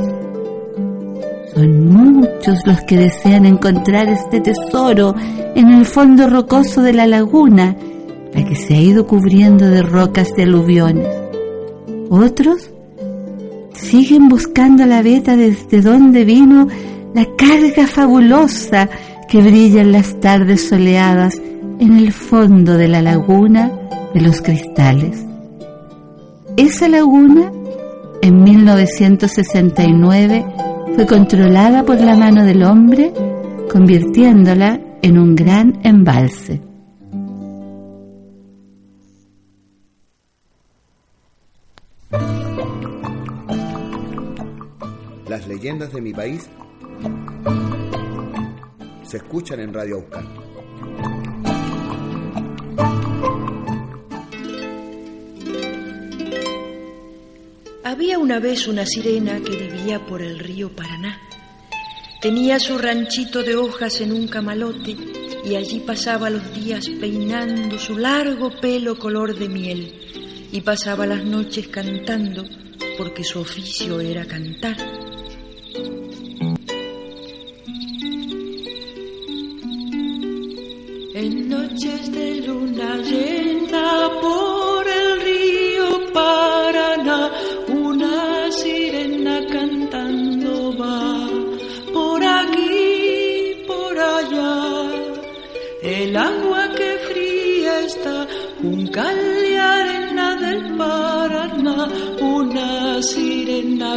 Son 1.54 1.88
muchos 1.88 2.58
los 2.64 2.80
que 2.82 2.96
desean 2.96 3.46
encontrar 3.46 4.08
este 4.08 4.40
tesoro 4.40 5.14
en 5.54 5.70
el 5.70 5.84
fondo 5.84 6.28
rocoso 6.28 6.82
de 6.82 6.92
la 6.92 7.06
laguna, 7.06 7.76
la 8.32 8.44
que 8.44 8.56
se 8.56 8.74
ha 8.74 8.80
ido 8.80 9.06
cubriendo 9.06 9.68
de 9.68 9.82
rocas 9.82 10.30
de 10.36 10.42
aluviones. 10.42 11.06
Otros 12.10 12.70
siguen 13.74 14.28
buscando 14.28 14.86
la 14.86 15.02
veta 15.02 15.36
desde 15.36 15.80
donde 15.80 16.24
vino 16.24 16.66
la 17.14 17.26
carga 17.36 17.86
fabulosa 17.86 18.88
que 19.28 19.40
brilla 19.40 19.82
en 19.82 19.92
las 19.92 20.18
tardes 20.20 20.68
soleadas 20.68 21.40
en 21.78 21.96
el 21.96 22.12
fondo 22.12 22.76
de 22.76 22.88
la 22.88 23.02
laguna 23.02 23.70
de 24.12 24.20
los 24.20 24.40
cristales. 24.40 25.24
Esa 26.56 26.88
laguna, 26.88 27.52
en 28.22 28.42
1969, 28.42 30.46
fue 30.94 31.06
controlada 31.06 31.84
por 31.84 32.00
la 32.00 32.14
mano 32.14 32.44
del 32.44 32.62
hombre, 32.62 33.12
convirtiéndola 33.70 34.80
en 35.02 35.18
un 35.18 35.34
gran 35.34 35.80
embalse. 35.82 36.60
Las 45.28 45.48
leyendas 45.48 45.92
de 45.92 46.00
mi 46.00 46.12
país 46.12 46.48
se 49.02 49.16
escuchan 49.16 49.58
en 49.58 49.74
Radio 49.74 49.96
Aucan. 49.96 50.43
Había 57.86 58.18
una 58.18 58.40
vez 58.40 58.66
una 58.66 58.86
sirena 58.86 59.40
que 59.40 59.56
vivía 59.56 60.06
por 60.06 60.22
el 60.22 60.38
río 60.38 60.74
Paraná. 60.74 61.20
Tenía 62.18 62.58
su 62.58 62.78
ranchito 62.78 63.42
de 63.42 63.56
hojas 63.56 64.00
en 64.00 64.10
un 64.10 64.26
camalote 64.26 64.96
y 65.44 65.54
allí 65.54 65.80
pasaba 65.80 66.30
los 66.30 66.54
días 66.54 66.88
peinando 66.98 67.78
su 67.78 67.98
largo 67.98 68.50
pelo 68.58 68.98
color 68.98 69.38
de 69.38 69.50
miel 69.50 70.48
y 70.50 70.62
pasaba 70.62 71.06
las 71.06 71.26
noches 71.26 71.68
cantando 71.68 72.44
porque 72.96 73.22
su 73.22 73.40
oficio 73.40 74.00
era 74.00 74.24
cantar. 74.24 74.78
En 81.14 81.48
noches 81.50 82.10
de 82.10 82.40
luna 82.46 82.96
llena 82.96 84.13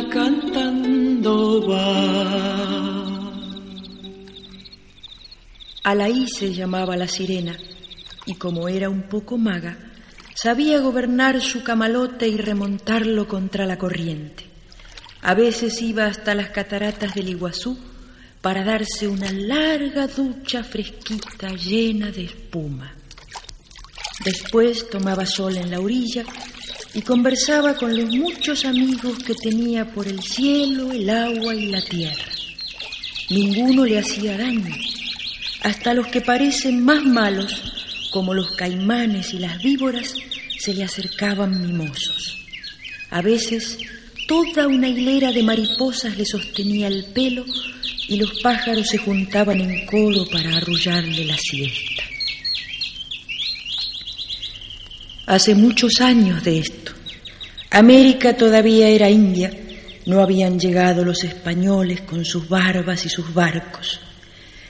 cantando 0.05 1.67
va. 1.67 2.97
Alaí 5.83 6.27
se 6.27 6.53
llamaba 6.53 6.97
la 6.97 7.07
sirena, 7.07 7.57
y 8.25 8.35
como 8.35 8.67
era 8.67 8.89
un 8.89 9.03
poco 9.03 9.37
maga, 9.37 9.77
sabía 10.35 10.79
gobernar 10.79 11.41
su 11.41 11.63
camalote 11.63 12.27
y 12.27 12.37
remontarlo 12.37 13.27
contra 13.27 13.65
la 13.65 13.77
corriente. 13.77 14.45
A 15.21 15.33
veces 15.33 15.81
iba 15.81 16.05
hasta 16.05 16.35
las 16.35 16.49
cataratas 16.49 17.15
del 17.15 17.29
Iguazú 17.29 17.77
para 18.41 18.63
darse 18.63 19.07
una 19.07 19.31
larga 19.31 20.07
ducha 20.07 20.63
fresquita 20.63 21.49
llena 21.49 22.11
de 22.11 22.25
espuma. 22.25 22.93
Después 24.23 24.89
tomaba 24.89 25.25
sol 25.25 25.57
en 25.57 25.71
la 25.71 25.79
orilla 25.79 26.23
y 26.97 27.01
conversaba 27.03 27.75
con 27.75 27.95
los 27.95 28.09
muchos 28.09 28.65
amigos 28.65 29.19
que 29.19 29.35
tenía 29.35 29.85
por 29.85 30.07
el 30.07 30.19
cielo, 30.19 30.91
el 30.91 31.07
agua 31.07 31.53
y 31.53 31.67
la 31.67 31.79
tierra. 31.79 32.25
Ninguno 33.29 33.85
le 33.85 33.99
hacía 33.99 34.35
daño 34.35 34.75
hasta 35.61 35.93
los 35.93 36.07
que 36.07 36.21
parecen 36.21 36.83
más 36.83 37.03
malos, 37.03 38.09
como 38.09 38.33
los 38.33 38.49
caimanes 38.55 39.31
y 39.31 39.37
las 39.37 39.61
víboras, 39.61 40.15
se 40.57 40.73
le 40.73 40.85
acercaban 40.85 41.61
mimosos. 41.61 42.47
A 43.11 43.21
veces 43.21 43.77
toda 44.27 44.65
una 44.65 44.89
hilera 44.89 45.31
de 45.31 45.43
mariposas 45.43 46.17
le 46.17 46.25
sostenía 46.25 46.87
el 46.87 47.05
pelo 47.13 47.45
y 48.07 48.17
los 48.17 48.41
pájaros 48.41 48.87
se 48.87 48.97
juntaban 48.97 49.61
en 49.61 49.85
coro 49.85 50.25
para 50.31 50.57
arrullarle 50.57 51.25
la 51.25 51.37
siesta. 51.37 52.06
Hace 55.27 55.55
muchos 55.55 55.99
años 55.99 56.41
de 56.41 56.59
esto. 56.59 56.93
América 57.69 58.37
todavía 58.37 58.87
era 58.87 59.09
India, 59.09 59.51
no 60.05 60.21
habían 60.21 60.57
llegado 60.57 61.03
los 61.03 61.21
españoles 61.25 62.01
con 62.01 62.23
sus 62.23 62.47
barbas 62.47 63.05
y 63.05 63.09
sus 63.09 63.33
barcos. 63.33 63.99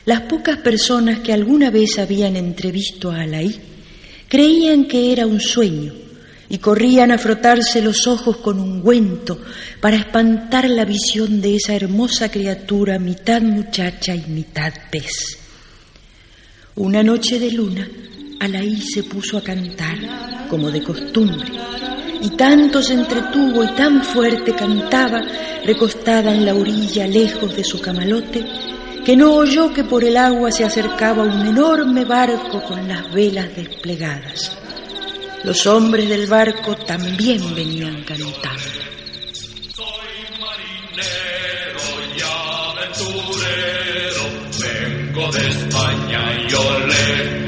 Las 0.05 0.21
pocas 0.21 0.57
personas 0.57 1.19
que 1.19 1.31
alguna 1.31 1.69
vez 1.69 1.99
habían 1.99 2.35
entrevisto 2.35 3.11
a 3.11 3.21
Alaí 3.21 3.55
creían 4.27 4.85
que 4.85 5.11
era 5.11 5.27
un 5.27 5.39
sueño 5.39 5.93
y 6.49 6.57
corrían 6.57 7.11
a 7.11 7.19
frotarse 7.19 7.79
los 7.79 8.07
ojos 8.07 8.37
con 8.37 8.59
ungüento 8.59 9.39
para 9.79 9.97
espantar 9.97 10.67
la 10.67 10.85
visión 10.85 11.39
de 11.39 11.57
esa 11.57 11.75
hermosa 11.75 12.31
criatura 12.31 12.97
mitad 12.97 13.43
muchacha 13.43 14.15
y 14.15 14.25
mitad 14.27 14.73
pez. 14.89 15.37
Una 16.73 17.03
noche 17.03 17.39
de 17.39 17.51
luna, 17.51 17.87
Alaí 18.39 18.81
se 18.81 19.03
puso 19.03 19.37
a 19.37 19.41
cantar, 19.41 20.47
como 20.47 20.69
de 20.69 20.83
costumbre, 20.83 21.51
y 22.21 22.29
tanto 22.31 22.81
se 22.83 22.93
entretuvo 22.93 23.63
y 23.63 23.67
tan 23.75 24.03
fuerte 24.03 24.53
cantaba, 24.53 25.21
recostada 25.65 26.33
en 26.33 26.45
la 26.45 26.53
orilla 26.53 27.07
lejos 27.07 27.55
de 27.55 27.63
su 27.63 27.81
camalote, 27.81 28.45
que 29.03 29.15
no 29.15 29.33
oyó 29.33 29.73
que 29.73 29.83
por 29.83 30.03
el 30.03 30.17
agua 30.17 30.51
se 30.51 30.65
acercaba 30.65 31.23
un 31.23 31.47
enorme 31.47 32.05
barco 32.05 32.61
con 32.61 32.87
las 32.87 33.11
velas 33.11 33.55
desplegadas. 33.55 34.57
Los 35.43 35.65
hombres 35.65 36.07
del 36.09 36.27
barco 36.27 36.75
también 36.75 37.55
venían 37.55 38.03
cantando. 38.03 38.77
Vengo 44.59 45.31
de 45.31 45.47
España 45.47 46.41
y 46.43 46.49
yo 46.49 46.79
le 46.87 47.46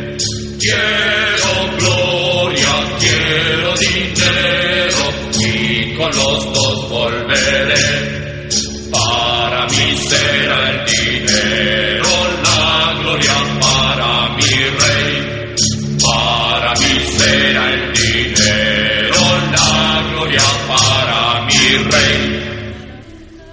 quiero 0.59 1.77
gloria, 1.77 2.73
quiero 2.99 3.73
dinero 3.77 5.03
y 5.39 5.95
con 5.95 6.11
los 6.15 6.53
dos 6.53 6.89
volveré. 6.89 8.49
Para 8.91 9.65
mí 9.67 9.97
será 10.09 10.69
el 10.71 10.85
dinero, 10.85 12.09
la 12.43 12.93
gloria 12.99 13.35
para 13.61 14.35
mi 14.35 14.51
rey. 14.81 15.55
Para 16.01 16.73
mí 16.73 16.99
será 17.17 17.73
el 17.73 17.93
dinero, 17.93 19.21
la 19.51 20.09
gloria 20.11 20.43
para 20.67 21.45
mi 21.45 21.77
rey. 21.91 22.39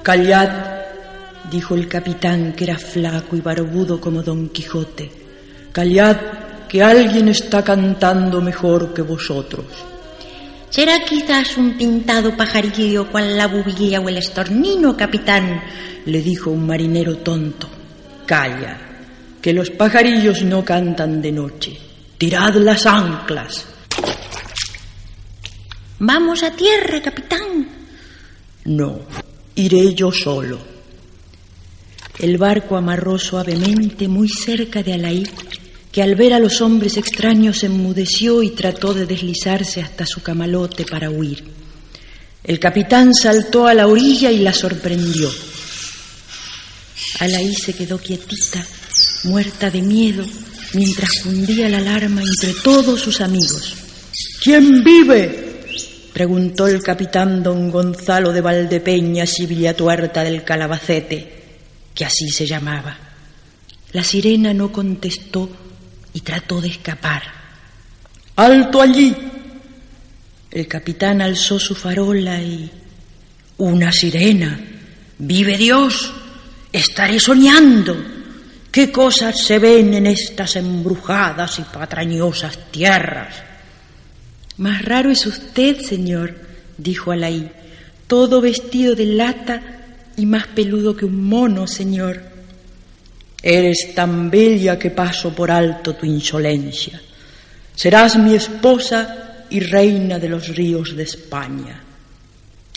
Callad, 0.03 0.51
dijo 1.51 1.75
el 1.75 1.89
capitán, 1.89 2.53
que 2.55 2.65
era 2.65 2.79
flaco 2.79 3.37
y 3.37 3.41
barbudo 3.41 4.01
como 4.01 4.23
Don 4.23 4.49
Quijote. 4.49 5.11
Callad, 5.73 6.17
que 6.69 6.83
alguien 6.83 7.29
está 7.29 7.63
cantando 7.63 8.41
mejor 8.41 8.93
que 8.93 9.03
vosotros. 9.03 9.67
Será 10.71 11.05
quizás 11.05 11.57
un 11.57 11.77
pintado 11.77 12.37
pajarillo 12.37 13.11
cual 13.11 13.37
la 13.37 13.47
bubilla 13.47 14.01
o 14.01 14.09
el 14.09 14.19
estornino, 14.19 14.97
capitán, 14.97 15.63
le 16.05 16.21
dijo 16.21 16.51
un 16.51 16.67
marinero 16.67 17.19
tonto. 17.19 17.69
Calla, 18.27 18.79
que 19.41 19.53
los 19.53 19.71
pajarillos 19.71 20.43
no 20.43 20.65
cantan 20.65 21.23
de 21.23 21.33
noche. 21.33 21.79
Tirad 22.19 22.55
las 22.57 22.85
anclas. 22.87 23.67
Vamos 25.99 26.43
a 26.43 26.51
tierra, 26.51 27.01
capitán. 27.01 27.69
No, 28.65 29.01
iré 29.55 29.95
yo 29.95 30.11
solo. 30.11 30.59
El 32.19 32.39
barco 32.39 32.77
amarró 32.77 33.19
suavemente 33.19 34.09
muy 34.09 34.29
cerca 34.29 34.83
de 34.83 34.95
Alaí, 34.95 35.25
que 35.97 36.03
al 36.03 36.15
ver 36.15 36.35
a 36.35 36.39
los 36.39 36.61
hombres 36.61 36.99
extraños 36.99 37.65
enmudeció 37.65 38.43
y 38.43 38.51
trató 38.51 38.93
de 38.93 39.07
deslizarse 39.07 39.81
hasta 39.81 40.05
su 40.05 40.23
camalote 40.23 40.85
para 40.85 41.09
huir. 41.09 41.43
El 42.45 42.61
capitán 42.61 43.15
saltó 43.15 43.67
a 43.67 43.73
la 43.73 43.87
orilla 43.87 44.31
y 44.31 44.41
la 44.41 44.53
sorprendió. 44.53 45.33
Alaí 47.19 47.55
se 47.55 47.73
quedó 47.73 47.97
quietita, 47.97 48.63
muerta 49.25 49.71
de 49.71 49.81
miedo, 49.81 50.27
mientras 50.75 51.23
fundía 51.23 51.67
la 51.71 51.79
alarma 51.79 52.21
entre 52.21 52.53
todos 52.63 53.01
sus 53.01 53.23
amigos. 53.23 53.75
¿Quién 54.43 54.85
vive? 54.85 55.63
preguntó 56.13 56.67
el 56.67 56.83
capitán 56.83 57.43
don 57.43 57.71
Gonzalo 57.71 58.35
de 58.35 58.43
Valdepeñas 58.43 59.41
y 59.41 59.47
Villatuerta 59.47 60.23
del 60.25 60.45
Calabacete, 60.45 61.43
que 61.95 62.05
así 62.05 62.29
se 62.29 62.47
llamaba. 62.47 62.99
La 63.93 64.05
sirena 64.05 64.53
no 64.53 64.71
contestó 64.71 65.49
y 66.17 66.23
trató 66.23 66.63
de 66.63 66.69
escapar. 66.69 67.23
¡Alto 68.37 68.81
allí! 68.81 69.15
El 70.51 70.67
capitán 70.67 71.21
alzó 71.21 71.59
su 71.59 71.75
farola 71.75 72.41
y... 72.41 72.71
¡Una 73.59 73.93
sirena! 73.93 74.59
¡Vive 75.19 75.59
Dios! 75.59 76.11
Estaré 76.73 77.21
soñando. 77.21 78.03
¿Qué 78.73 78.91
cosas 78.91 79.39
se 79.39 79.59
ven 79.59 79.93
en 79.93 80.07
estas 80.07 80.57
embrujadas 80.57 81.59
y 81.59 81.63
patrañosas 81.65 82.71
tierras? 82.71 83.35
Más 84.57 84.83
raro 84.87 85.11
es 85.11 85.27
usted, 85.27 85.83
señor, 85.83 86.35
dijo 86.79 87.13
Alaí, 87.13 87.51
todo 88.07 88.41
vestido 88.41 88.95
de 88.95 89.05
lata 89.05 89.61
y 90.17 90.25
más 90.25 90.47
peludo 90.47 90.97
que 90.97 91.05
un 91.05 91.23
mono, 91.25 91.67
señor. 91.67 92.36
Eres 93.49 93.95
tan 93.95 94.29
bella 94.29 94.77
que 94.77 94.91
paso 94.91 95.33
por 95.33 95.53
alto 95.53 95.95
tu 95.95 96.05
insolencia. 96.05 97.01
Serás 97.77 98.17
mi 98.17 98.35
esposa 98.35 99.45
y 99.49 99.61
reina 99.61 100.19
de 100.19 100.29
los 100.29 100.49
ríos 100.49 100.97
de 100.97 101.05
España. 101.05 101.81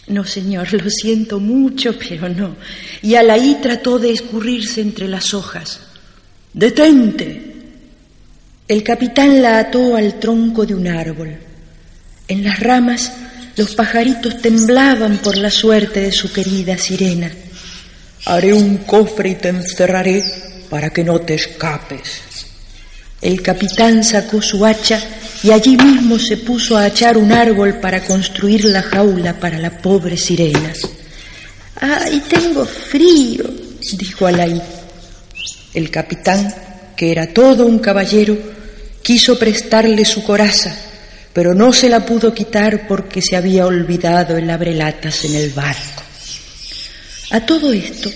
No, 0.09 0.23
señor, 0.23 0.71
lo 0.71 0.87
siento 0.91 1.39
mucho, 1.39 1.97
pero 1.97 2.29
no. 2.29 2.55
Y 3.01 3.15
Alaí 3.15 3.57
trató 3.59 3.97
de 3.97 4.11
escurrirse 4.11 4.81
entre 4.81 5.07
las 5.07 5.33
hojas. 5.33 5.79
¡Detente! 6.53 7.55
El 8.67 8.83
capitán 8.83 9.41
la 9.41 9.57
ató 9.57 9.95
al 9.95 10.19
tronco 10.19 10.67
de 10.67 10.75
un 10.75 10.87
árbol. 10.87 11.35
En 12.27 12.43
las 12.43 12.59
ramas 12.59 13.11
los 13.55 13.73
pajaritos 13.73 14.39
temblaban 14.39 15.17
por 15.17 15.35
la 15.35 15.49
suerte 15.49 16.01
de 16.01 16.11
su 16.11 16.31
querida 16.31 16.77
sirena. 16.77 17.31
Haré 18.25 18.53
un 18.53 18.77
cofre 18.77 19.29
y 19.29 19.35
te 19.35 19.47
encerraré 19.49 20.48
para 20.69 20.89
que 20.89 21.03
no 21.03 21.19
te 21.19 21.35
escapes. 21.35 22.21
El 23.21 23.41
capitán 23.41 24.03
sacó 24.03 24.41
su 24.41 24.65
hacha 24.65 25.01
y 25.43 25.51
allí 25.51 25.75
mismo 25.75 26.17
se 26.17 26.37
puso 26.37 26.77
a 26.77 26.87
echar 26.87 27.17
un 27.17 27.31
árbol 27.31 27.75
para 27.79 28.03
construir 28.03 28.65
la 28.65 28.81
jaula 28.81 29.39
para 29.39 29.57
la 29.57 29.81
pobre 29.81 30.15
sirena. 30.15 30.73
¡Ay, 31.81 32.23
tengo 32.29 32.65
frío! 32.65 33.43
dijo 33.97 34.27
Alaí. 34.27 34.61
El 35.73 35.89
capitán, 35.89 36.53
que 36.95 37.11
era 37.11 37.27
todo 37.33 37.65
un 37.65 37.79
caballero, 37.79 38.37
quiso 39.01 39.37
prestarle 39.37 40.03
su 40.05 40.23
coraza, 40.23 40.75
pero 41.33 41.53
no 41.53 41.71
se 41.71 41.89
la 41.89 42.05
pudo 42.05 42.33
quitar 42.33 42.87
porque 42.87 43.21
se 43.21 43.35
había 43.35 43.65
olvidado 43.65 44.37
el 44.37 44.49
abrelatas 44.49 45.25
en 45.25 45.35
el 45.35 45.51
barco. 45.51 46.03
A 47.31 47.45
todo 47.45 47.71
esto, 47.71 48.09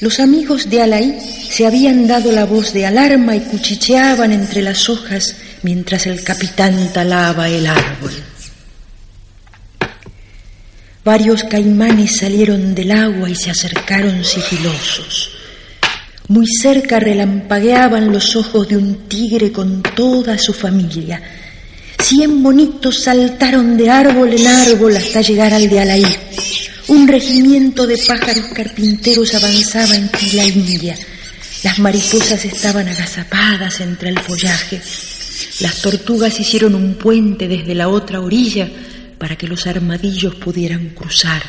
los 0.00 0.20
amigos 0.20 0.68
de 0.68 0.82
Alaí 0.82 1.18
se 1.50 1.66
habían 1.66 2.06
dado 2.06 2.30
la 2.30 2.44
voz 2.44 2.72
de 2.72 2.84
alarma 2.84 3.34
y 3.34 3.40
cuchicheaban 3.40 4.32
entre 4.32 4.62
las 4.62 4.88
hojas 4.88 5.34
mientras 5.62 6.06
el 6.06 6.22
capitán 6.22 6.92
talaba 6.92 7.48
el 7.48 7.66
árbol. 7.66 8.12
Varios 11.02 11.44
caimanes 11.44 12.18
salieron 12.18 12.74
del 12.74 12.90
agua 12.90 13.30
y 13.30 13.34
se 13.34 13.50
acercaron 13.50 14.24
sigilosos. 14.24 15.30
Muy 16.28 16.46
cerca 16.46 16.98
relampagueaban 16.98 18.12
los 18.12 18.34
ojos 18.34 18.68
de 18.68 18.76
un 18.76 19.08
tigre 19.08 19.52
con 19.52 19.82
toda 19.82 20.36
su 20.36 20.52
familia. 20.52 21.22
Cien 22.02 22.42
bonitos 22.42 23.02
saltaron 23.02 23.76
de 23.76 23.88
árbol 23.88 24.32
en 24.32 24.46
árbol 24.46 24.96
hasta 24.96 25.20
llegar 25.20 25.54
al 25.54 25.68
de 25.68 25.80
Alaí. 25.80 26.16
Un 26.88 27.08
regimiento 27.08 27.86
de 27.86 27.98
pájaros 27.98 28.46
carpinteros 28.54 29.34
avanzaba 29.34 29.96
en 29.96 30.08
fila 30.10 30.44
india. 30.44 30.96
Las 31.64 31.80
mariposas 31.80 32.44
estaban 32.44 32.86
agazapadas 32.86 33.80
entre 33.80 34.10
el 34.10 34.20
follaje. 34.20 34.80
Las 35.60 35.82
tortugas 35.82 36.38
hicieron 36.38 36.76
un 36.76 36.94
puente 36.94 37.48
desde 37.48 37.74
la 37.74 37.88
otra 37.88 38.20
orilla 38.20 38.68
para 39.18 39.36
que 39.36 39.48
los 39.48 39.66
armadillos 39.66 40.36
pudieran 40.36 40.90
cruzar. 40.90 41.42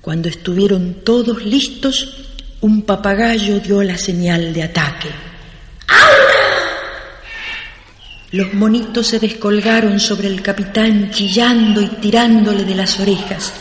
Cuando 0.00 0.30
estuvieron 0.30 1.02
todos 1.04 1.44
listos, 1.44 2.16
un 2.62 2.82
papagayo 2.82 3.60
dio 3.60 3.82
la 3.82 3.98
señal 3.98 4.54
de 4.54 4.62
ataque. 4.62 5.08
Los 8.32 8.54
monitos 8.54 9.08
se 9.08 9.18
descolgaron 9.18 9.98
sobre 10.00 10.28
el 10.28 10.40
capitán 10.40 11.10
chillando 11.10 11.82
y 11.82 11.88
tirándole 11.88 12.64
de 12.64 12.74
las 12.76 12.98
orejas. 13.00 13.52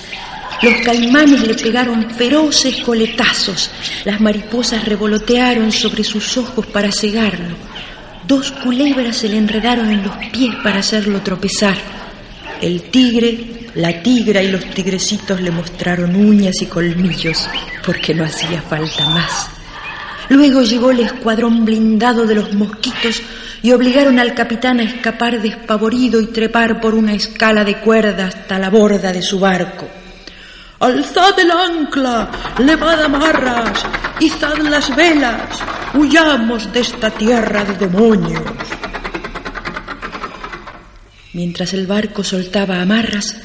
Los 0.61 0.81
caimanes 0.81 1.47
le 1.47 1.53
pegaron 1.55 2.09
feroces 2.11 2.81
coletazos. 2.81 3.71
Las 4.03 4.19
mariposas 4.19 4.83
revolotearon 4.83 5.71
sobre 5.71 6.03
sus 6.03 6.37
ojos 6.37 6.65
para 6.67 6.91
cegarlo. 6.91 7.55
Dos 8.27 8.51
culebras 8.51 9.17
se 9.17 9.29
le 9.29 9.37
enredaron 9.37 9.89
en 9.89 10.03
los 10.03 10.15
pies 10.31 10.53
para 10.61 10.79
hacerlo 10.79 11.21
tropezar. 11.21 11.77
El 12.61 12.83
tigre, 12.83 13.69
la 13.75 14.03
tigra 14.03 14.43
y 14.43 14.51
los 14.51 14.65
tigrecitos 14.71 15.39
le 15.39 15.51
mostraron 15.51 16.13
uñas 16.13 16.61
y 16.61 16.65
colmillos 16.65 17.47
porque 17.85 18.13
no 18.13 18.25
hacía 18.25 18.61
falta 18.61 19.09
más. 19.09 19.49
Luego 20.27 20.61
llegó 20.61 20.91
el 20.91 20.99
escuadrón 20.99 21.63
blindado 21.63 22.25
de 22.25 22.35
los 22.35 22.53
mosquitos 22.53 23.21
y 23.63 23.71
obligaron 23.71 24.19
al 24.19 24.33
capitán 24.35 24.81
a 24.81 24.83
escapar 24.83 25.41
despavorido 25.41 26.19
y 26.19 26.27
trepar 26.27 26.81
por 26.81 26.95
una 26.95 27.13
escala 27.13 27.63
de 27.63 27.77
cuerda 27.77 28.27
hasta 28.27 28.59
la 28.59 28.69
borda 28.69 29.13
de 29.13 29.21
su 29.21 29.39
barco. 29.39 29.87
Alzad 30.79 31.37
el 31.37 31.51
ancla, 31.51 32.31
levad 32.59 33.01
amarras, 33.01 33.85
izad 34.21 34.57
las 34.59 34.95
velas, 34.95 35.59
huyamos 35.93 36.71
de 36.71 36.79
esta 36.79 37.11
tierra 37.11 37.65
de 37.65 37.73
demonios. 37.73 38.41
Mientras 41.33 41.73
el 41.73 41.85
barco 41.85 42.23
soltaba 42.23 42.81
amarras, 42.81 43.35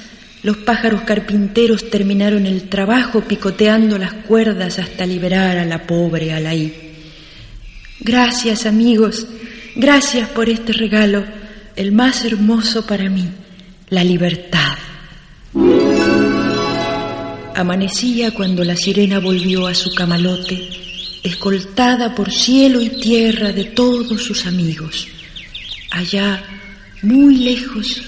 los 0.45 0.59
pájaros 0.59 1.03
carpinteros 1.03 1.91
terminaron 1.91 2.47
el 2.47 2.69
trabajo 2.69 3.23
picoteando 3.23 3.99
las 3.99 4.13
cuerdas 4.13 4.79
hasta 4.79 5.05
liberar 5.05 5.57
a 5.57 5.65
la 5.65 5.87
pobre 5.87 6.33
Alaí. 6.33 6.93
Gracias 7.99 8.65
amigos, 8.65 9.27
gracias 9.75 10.29
por 10.29 10.49
este 10.49 10.73
regalo, 10.73 11.25
el 11.75 11.91
más 11.91 12.25
hermoso 12.25 12.87
para 12.87 13.11
mí, 13.11 13.29
la 13.89 14.05
libertad. 14.05 14.94
Amanecía 17.55 18.33
cuando 18.33 18.65
la 18.65 18.75
sirena 18.75 19.21
volvió 19.21 19.69
a 19.69 19.75
su 19.75 19.95
camalote, 19.95 20.69
escoltada 21.23 22.13
por 22.15 22.33
cielo 22.33 22.81
y 22.81 22.89
tierra 22.89 23.53
de 23.53 23.65
todos 23.65 24.23
sus 24.25 24.47
amigos. 24.47 25.07
Allá, 25.91 26.43
muy 27.03 27.37
lejos, 27.37 28.03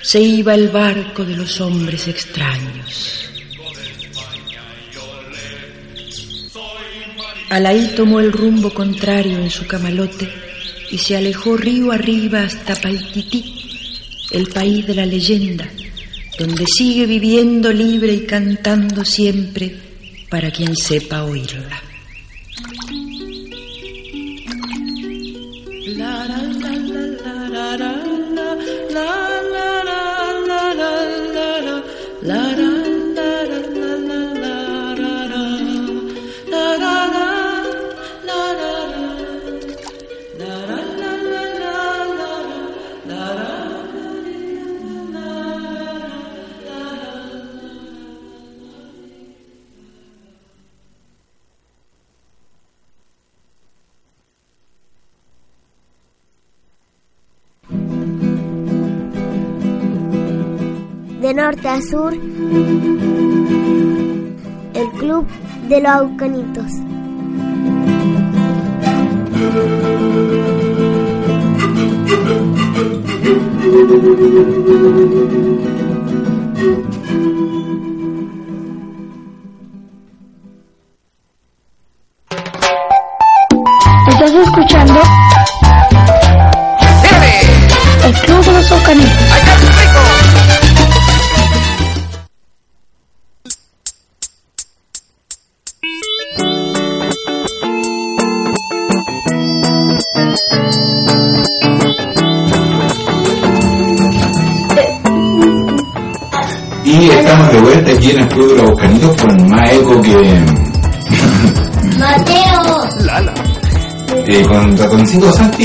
se 0.00 0.20
iba 0.20 0.54
el 0.54 0.68
barco 0.68 1.24
de 1.24 1.36
los 1.36 1.60
hombres 1.60 2.06
extraños. 2.06 3.28
Alaí 7.50 7.92
tomó 7.96 8.20
el 8.20 8.32
rumbo 8.32 8.70
contrario 8.70 9.38
en 9.38 9.50
su 9.50 9.66
camalote 9.66 10.28
y 10.90 10.98
se 10.98 11.16
alejó 11.16 11.56
río 11.56 11.90
arriba 11.90 12.42
hasta 12.42 12.76
Paitití, 12.76 13.44
el 14.30 14.46
país 14.48 14.86
de 14.86 14.94
la 14.94 15.06
leyenda, 15.06 15.68
donde 16.38 16.64
sigue 16.66 17.06
viviendo 17.06 17.72
libre 17.72 18.12
y 18.12 18.26
cantando 18.26 19.04
siempre 19.04 19.74
para 20.28 20.50
quien 20.50 20.74
sepa 20.76 21.24
oírla. 21.24 21.80
De 65.74 65.80
los 65.80 65.92
Aucanitos. 65.92 66.84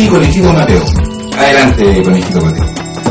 Conejito 0.10 0.54
Mateo. 0.54 0.84
Adelante, 1.38 2.04
conejito 2.04 2.42
Mateo. 2.42 2.66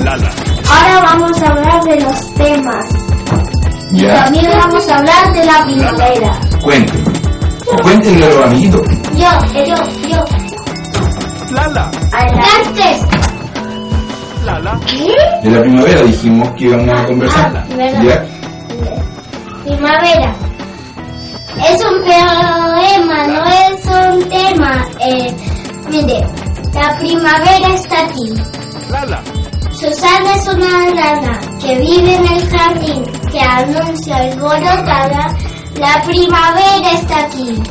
Lala. 0.04 0.30
Ahora 0.70 1.00
vamos 1.02 1.42
a 1.42 1.46
hablar 1.46 1.82
de 1.84 2.00
los 2.00 2.34
temas. 2.34 2.84
Ya, 3.92 4.24
También 4.24 4.46
vamos 4.60 4.88
a 4.88 4.96
hablar 4.98 5.32
de 5.32 5.44
la 5.44 5.64
primavera. 5.64 6.40
cuéntenme. 6.62 7.18
Cuéntenle 7.82 8.24
a 8.24 8.28
los 8.28 8.44
amiguitos. 8.46 8.80
Yo, 9.14 9.64
yo, 9.64 9.74
yo. 10.08 10.24
Lala. 11.54 11.90
Adelante. 12.12 13.06
Lala. 14.44 14.78
¿Qué? 14.86 15.48
De 15.48 15.50
la 15.54 15.60
primavera 15.62 16.02
dijimos 16.02 16.48
que 16.56 16.64
íbamos 16.64 17.00
a 17.00 17.06
conversar. 17.06 17.52
Ah, 17.56 17.74
verdad. 17.76 18.02
¿Ya? 18.02 18.24
Primavera. 19.64 20.34
Es 21.70 21.84
un 21.84 21.98
poema, 22.04 23.26
no 23.26 23.44
es 23.46 23.84
un 23.86 24.28
tema. 24.28 24.84
Eh, 25.00 25.34
mire, 25.90 26.26
la 26.78 26.96
primavera 26.98 27.74
está 27.74 28.04
aquí. 28.06 28.32
Lala. 28.90 29.20
Susana 29.72 30.34
es 30.34 30.48
una 30.48 30.90
rana 30.90 31.40
que 31.60 31.78
vive 31.78 32.14
en 32.14 32.26
el 32.26 32.48
jardín, 32.50 33.04
que 33.30 33.40
anuncia 33.40 34.16
alborotada, 34.16 35.36
la 35.76 36.02
primavera 36.02 36.92
está 36.94 37.24
aquí. 37.24 37.62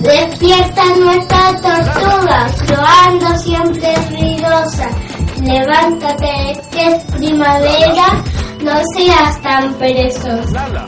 Despierta 0.00 0.84
nuestra 0.96 1.60
tortuga, 1.60 2.46
croando 2.66 3.36
siempre 3.38 3.94
ruidosa. 4.10 4.88
Levántate, 5.42 6.60
que 6.70 6.86
es 6.86 7.04
primavera, 7.16 8.22
no 8.60 8.80
seas 8.94 9.42
tan 9.42 9.74
perezoso. 9.74 10.52
Lala. 10.52 10.86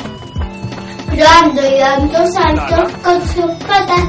Croando 1.10 1.60
y 1.66 1.78
dando 1.78 2.18
saltos 2.32 2.92
con 3.02 3.20
sus 3.28 3.52
patas 3.66 4.04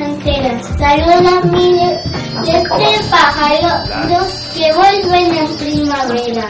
enteras. 0.00 0.66
Saluda 0.78 1.40
mire 1.44 1.86
de 1.86 1.97
este 2.46 3.04
pájaro, 3.10 3.70
los 4.08 4.28
que 4.54 4.72
vuelven 4.72 5.36
en 5.36 5.48
primavera. 5.56 6.48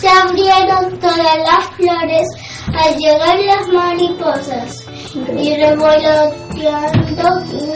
Se 0.00 0.08
abrieron 0.08 0.98
todas 0.98 1.38
las 1.38 1.64
flores 1.76 2.28
al 2.74 2.96
llegar 2.96 3.38
las 3.38 3.68
mariposas 3.68 4.86
y 5.14 5.54
revoloteando 5.56 6.36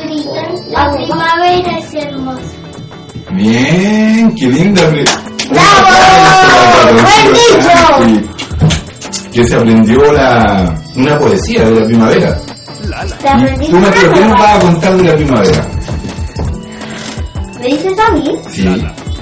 gritan, 0.03 0.55
la 0.71 0.91
primavera 0.93 1.79
es 1.79 1.95
hermosa. 1.95 2.43
Bien, 3.33 4.35
qué 4.35 4.47
linda. 4.49 4.83
¡Bravo! 5.51 5.89
¡Buen 6.93 7.33
dicho! 7.33 7.71
Que 9.33 9.47
se 9.47 9.57
aprendió 9.57 10.13
la, 10.13 10.75
una 10.97 11.19
poesía 11.19 11.65
de 11.65 11.81
la 11.81 11.87
primavera. 11.87 12.37
Lala. 12.89 13.17
¿Te 13.19 13.29
aprendiste 13.29 13.77
Tú, 13.77 14.13
¿qué 14.13 14.21
nos 14.21 14.33
vas 14.33 14.57
a 14.57 14.61
contar 14.61 14.97
de 14.97 15.05
la 15.05 15.15
primavera? 15.15 15.70
¿Me 17.61 17.67
dices 17.67 17.93
a 17.99 18.13
mí? 18.13 18.39
Sí. 18.51 18.65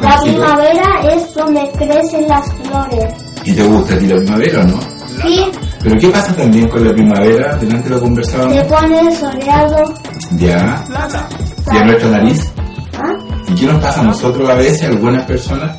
La 0.01 0.20
primavera 0.20 1.01
es 1.12 1.35
donde 1.35 1.68
crecen 1.77 2.29
las 2.29 2.46
flores. 2.62 3.14
¿Y 3.44 3.53
te 3.53 3.62
gusta 3.64 3.94
a 3.94 3.98
ti 3.98 4.07
la 4.07 4.16
primavera 4.16 4.61
o 4.61 4.64
no? 4.64 4.81
Sí, 5.22 5.44
Pero 5.83 5.96
¿qué 6.01 6.09
pasa 6.09 6.33
también 6.37 6.68
con 6.68 6.85
la 6.87 6.92
primavera? 6.92 7.57
Delante 7.57 7.88
lo 7.90 8.01
conversábamos. 8.01 8.55
se 8.55 8.64
pone 8.64 9.16
soleado. 9.16 9.94
Ya. 10.37 10.85
Lala. 10.90 11.29
¿Y 11.72 11.77
a 11.77 11.85
nuestra 11.85 12.11
nariz? 12.11 12.53
¿Ah? 12.96 13.12
¿Y 13.48 13.55
qué 13.57 13.66
nos 13.66 13.83
pasa 13.83 14.01
a 14.01 14.05
nosotros 14.05 14.48
a 14.48 14.55
veces, 14.55 14.83
algunas 14.88 15.24
personas? 15.24 15.77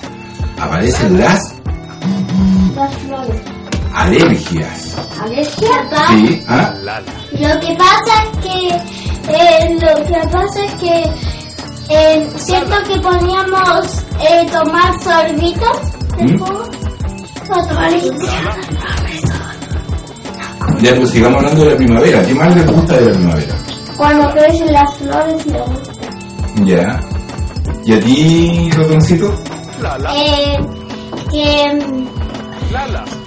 Aparecen 0.60 1.18
las 1.20 1.40
Las 2.76 2.94
flores. 2.96 3.42
alergias. 3.94 4.96
¿Alergia? 5.22 5.70
Sí, 6.10 6.44
¿ah? 6.48 6.74
Lala. 6.84 7.04
Lo 7.32 7.60
que 7.62 7.76
pasa 7.76 8.24
es 8.24 8.38
que 8.40 8.68
eh, 9.32 9.78
lo 9.80 10.04
que 10.06 10.28
pasa 10.30 10.66
es 10.66 10.72
que 10.74 11.04
eh, 11.90 12.30
siento 12.38 12.76
que 12.88 13.00
poníamos 13.00 14.04
eh, 14.22 14.46
tomar 14.52 14.94
sorbitos 15.02 15.78
de 16.18 16.24
¿Mm? 16.26 16.40
jugo. 16.40 16.64
Tomar 17.48 17.92
Ya, 20.82 20.96
pues 20.96 21.10
sigamos 21.10 21.38
hablando 21.40 21.64
de 21.66 21.72
la 21.72 21.78
primavera. 21.78 22.22
¿Qué 22.26 22.34
más 22.36 22.56
les 22.56 22.66
gusta 22.72 22.94
de 22.98 23.06
la 23.08 23.12
primavera? 23.14 23.56
Cuando 23.98 24.30
crecen 24.32 24.72
las 24.74 24.94
flores 24.98 25.46
me 25.48 25.60
gusta. 25.62 25.92
Ya. 26.66 27.00
¿Y 27.86 27.94
a 27.94 28.00
ti, 28.00 28.70
ratoncito? 28.76 29.34
Eh, 30.16 30.58
que, 31.32 31.80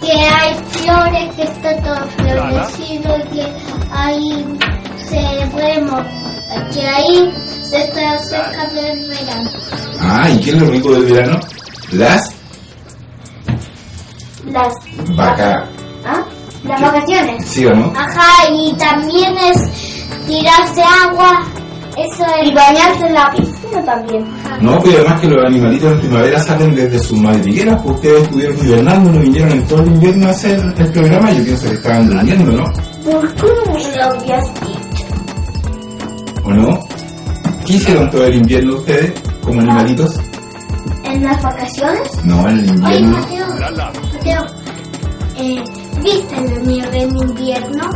que 0.01 0.13
hay 0.13 0.55
flores, 0.71 1.35
que 1.37 1.43
está 1.43 1.77
todo 1.83 2.07
florecido, 2.17 3.15
que 3.33 3.47
ahí 3.91 4.59
se 5.09 5.47
puede 5.51 5.81
mo- 5.83 6.05
que 6.73 6.87
ahí 6.87 7.33
se 7.73 7.85
está 7.85 8.19
cerca 8.19 8.67
del 8.67 9.09
verano. 9.09 9.51
Ah, 9.99 10.29
¿y 10.29 10.39
qué 10.41 10.51
es 10.51 10.61
lo 10.61 10.67
rico 10.67 10.93
del 10.93 11.05
verano? 11.07 11.41
Las 11.93 12.35
Las, 14.45 14.75
vacas. 15.17 15.69
¿ah? 16.05 16.23
las 16.65 16.81
vacaciones. 16.83 17.47
¿Sí 17.47 17.65
o 17.65 17.75
no? 17.75 17.91
Ajá, 17.97 18.53
y 18.53 18.75
también 18.75 19.35
es 19.39 19.57
tirarse 20.27 20.83
agua, 21.03 21.45
eso 21.97 22.25
es... 22.43 22.51
Y 22.51 22.55
bañarse 22.55 23.07
en 23.07 23.15
la 23.15 23.31
piscina 23.31 23.85
también. 23.87 24.27
No, 24.61 24.79
pero 24.81 24.99
además 24.99 25.21
que 25.21 25.29
los 25.29 25.45
animalitos 25.47 25.93
en 25.93 26.01
primavera 26.01 26.41
salen 26.41 26.75
desde 26.75 26.99
sus 26.99 27.19
madrigueras, 27.19 27.81
pues 27.83 27.97
ustedes 27.97 28.23
estuvieron 28.25 28.67
hibernando, 28.67 29.13
no 29.13 29.21
vinieron 29.21 29.53
en 29.53 29.67
todo 29.67 29.81
el 29.81 29.89
invierno 29.89 30.27
a 30.27 30.31
hacer 30.31 30.61
el 30.77 30.93
programa, 30.93 31.33
yo 31.33 31.43
pienso 31.43 31.69
que 31.69 31.75
estaban 31.75 32.07
durmiendo, 32.07 32.53
¿no? 32.53 32.65
¿Por 33.03 33.35
qué 33.35 33.47
no 33.67 33.73
me 33.73 33.97
lo 33.97 34.27
¿Qué 37.67 37.75
hicieron 37.75 38.11
todo 38.11 38.25
el 38.27 38.35
invierno 38.37 38.77
ustedes 38.77 39.13
como 39.43 39.61
animalitos? 39.61 40.17
¿En 41.05 41.25
las 41.25 41.43
vacaciones? 41.43 42.25
No, 42.25 42.49
en 42.49 42.59
el 42.61 42.71
Oye, 42.85 42.97
invierno. 42.99 43.19
Mateo, 43.19 43.47
Lala. 43.59 43.93
Mateo, 44.13 44.47
eh, 45.39 45.65
¿viste 46.03 46.41
la 46.41 46.59
nieve 46.63 47.03
en 47.03 47.17
invierno? 47.17 47.91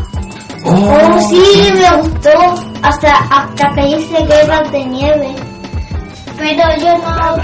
Oh, 0.65 1.21
sí, 1.31 1.43
me 1.75 2.03
gustó. 2.03 2.31
Hasta, 2.83 3.13
hasta 3.13 3.69
que 3.75 3.89
hice 3.89 4.25
guerras 4.27 4.71
de 4.73 4.85
nieve. 4.87 5.35
Pero 6.37 6.63
yo 6.81 6.99
no 6.99 7.37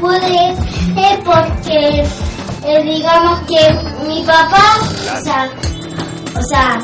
pude 0.00 0.48
eh, 0.96 1.18
porque, 1.24 2.04
eh, 2.64 2.82
digamos 2.84 3.40
que 3.40 4.06
mi 4.08 4.22
papá, 4.24 4.78
o 4.80 5.24
sea, 5.24 5.50
o 6.38 6.42
sea, 6.42 6.78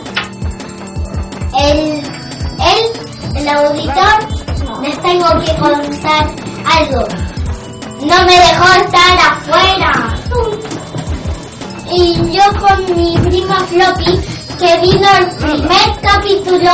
el, 1.65 1.79
él, 1.79 3.37
el 3.37 3.49
auditor, 3.49 4.29
les 4.83 5.01
tengo 5.03 5.27
que 5.41 5.55
contar 5.57 6.27
algo. 6.77 7.05
No 8.01 8.25
me 8.27 8.33
dejó 8.33 8.81
estar 8.85 9.19
afuera. 9.33 10.15
Y 11.91 12.15
yo 12.33 12.43
con 12.61 12.97
mi 12.97 13.17
prima 13.19 13.59
Floppy, 13.61 14.21
que 14.59 14.81
vino 14.81 15.09
el 15.19 15.29
primer 15.37 16.01
capítulo 16.03 16.71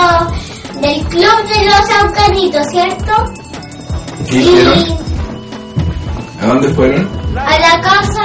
del 0.80 1.02
Club 1.06 1.48
de 1.48 1.64
los 1.64 1.90
Aucanitos, 2.02 2.66
¿cierto? 2.70 3.12
¿Qué 4.28 4.36
hicieron? 4.38 4.98
¿A 6.42 6.46
dónde 6.46 6.68
fueron? 6.74 7.08
A 7.38 7.58
la 7.58 7.80
casa. 7.80 8.22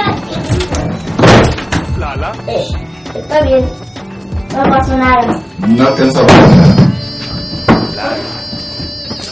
Lala. 1.98 2.32
Eh, 2.48 2.66
está 3.14 3.40
bien. 3.42 3.66
No 4.52 4.62
pasó 4.64 4.96
nada. 4.96 5.40
No 5.66 5.86
alcanzó 5.86 6.20
a 6.20 6.26
pasar 6.26 6.56
nada. 6.56 6.89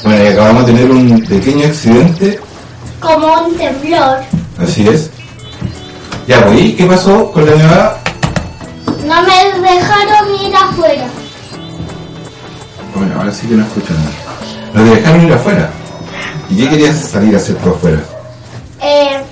Bueno, 0.09 0.25
y 0.25 0.29
acabamos 0.29 0.65
de 0.65 0.73
tener 0.73 0.91
un 0.91 1.21
pequeño 1.21 1.67
accidente, 1.67 2.41
Como 2.99 3.27
un 3.43 3.55
temblor. 3.59 4.21
así 4.59 4.89
es. 4.89 5.11
Ya, 6.27 6.47
pues, 6.47 6.61
¿y 6.61 6.73
qué 6.77 6.87
pasó 6.87 7.31
con 7.31 7.45
la 7.45 7.55
nevada? 7.55 8.01
No 9.05 9.23
me 9.23 9.71
dejaron 9.71 10.35
ir 10.47 10.57
afuera. 10.57 11.05
Bueno, 12.95 13.17
ahora 13.19 13.31
sí 13.31 13.49
que 13.49 13.55
no 13.57 13.65
escucho 13.67 13.93
nada. 13.93 14.11
Nos 14.73 14.97
dejaron 14.97 15.27
ir 15.27 15.33
afuera. 15.35 15.71
¿Y 16.49 16.57
qué 16.57 16.71
querías 16.71 16.97
salir 17.01 17.35
a 17.35 17.37
hacer 17.37 17.57
por 17.57 17.75
afuera? 17.75 17.99
Eh, 18.81 19.23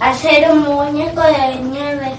hacer 0.00 0.50
un 0.50 0.58
muñeco 0.64 1.22
de 1.22 1.60
nieve. 1.62 2.12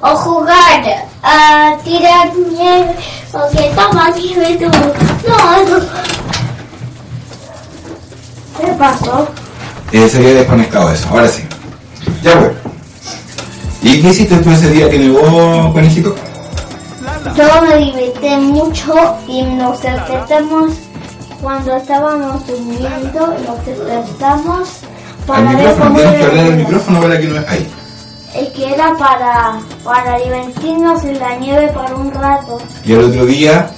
O 0.00 0.16
jugar 0.16 0.82
a 1.22 1.76
tirar 1.84 2.28
nieve. 2.34 2.96
O 3.32 3.48
que 3.56 3.70
toma 3.76 4.10
nieve 4.10 4.56
tú. 4.56 5.28
No, 5.28 5.78
no. 5.78 6.25
¿Qué 8.60 8.72
pasó? 8.78 9.28
Eh, 9.92 10.08
se 10.08 10.18
había 10.18 10.34
desconectado 10.34 10.92
eso, 10.92 11.08
ahora 11.10 11.28
sí. 11.28 11.42
Ya, 12.22 12.34
bueno. 12.34 12.54
¿Y 13.82 14.00
qué 14.00 14.08
hiciste 14.08 14.36
tú 14.38 14.50
ese 14.50 14.70
día 14.70 14.90
que 14.90 14.98
nevó, 14.98 15.72
conejito? 15.72 16.14
Yo 17.36 17.62
me 17.62 17.76
divertí 17.76 18.36
mucho 18.36 18.94
y 19.28 19.42
nos 19.42 19.80
despertamos 19.82 20.72
cuando 21.40 21.76
estábamos 21.76 22.46
durmiendo, 22.46 23.34
nos 23.46 23.66
despertamos 23.66 24.68
Al 25.20 25.26
para 25.26 25.56
ver 25.56 25.74
cómo 25.76 25.96
tienes 25.96 26.18
que 26.18 26.24
hablar 26.24 26.44
al 26.46 26.56
micrófono 26.56 27.00
para 27.00 27.20
que 27.20 27.26
no... 27.26 27.40
Ahí. 27.48 27.68
el 28.34 28.52
que 28.52 28.74
era 28.74 28.94
para, 28.96 29.58
para 29.84 30.18
divertirnos 30.18 31.04
en 31.04 31.18
la 31.18 31.36
nieve 31.36 31.68
por 31.68 31.94
un 31.94 32.12
rato. 32.12 32.58
Y 32.84 32.92
el 32.92 33.04
otro 33.04 33.26
día, 33.26 33.70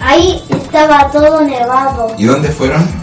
Ahí 0.00 0.42
estaba 0.50 1.10
todo 1.10 1.42
nevado, 1.42 2.14
¿y 2.18 2.24
dónde 2.24 2.48
fueron? 2.48 3.01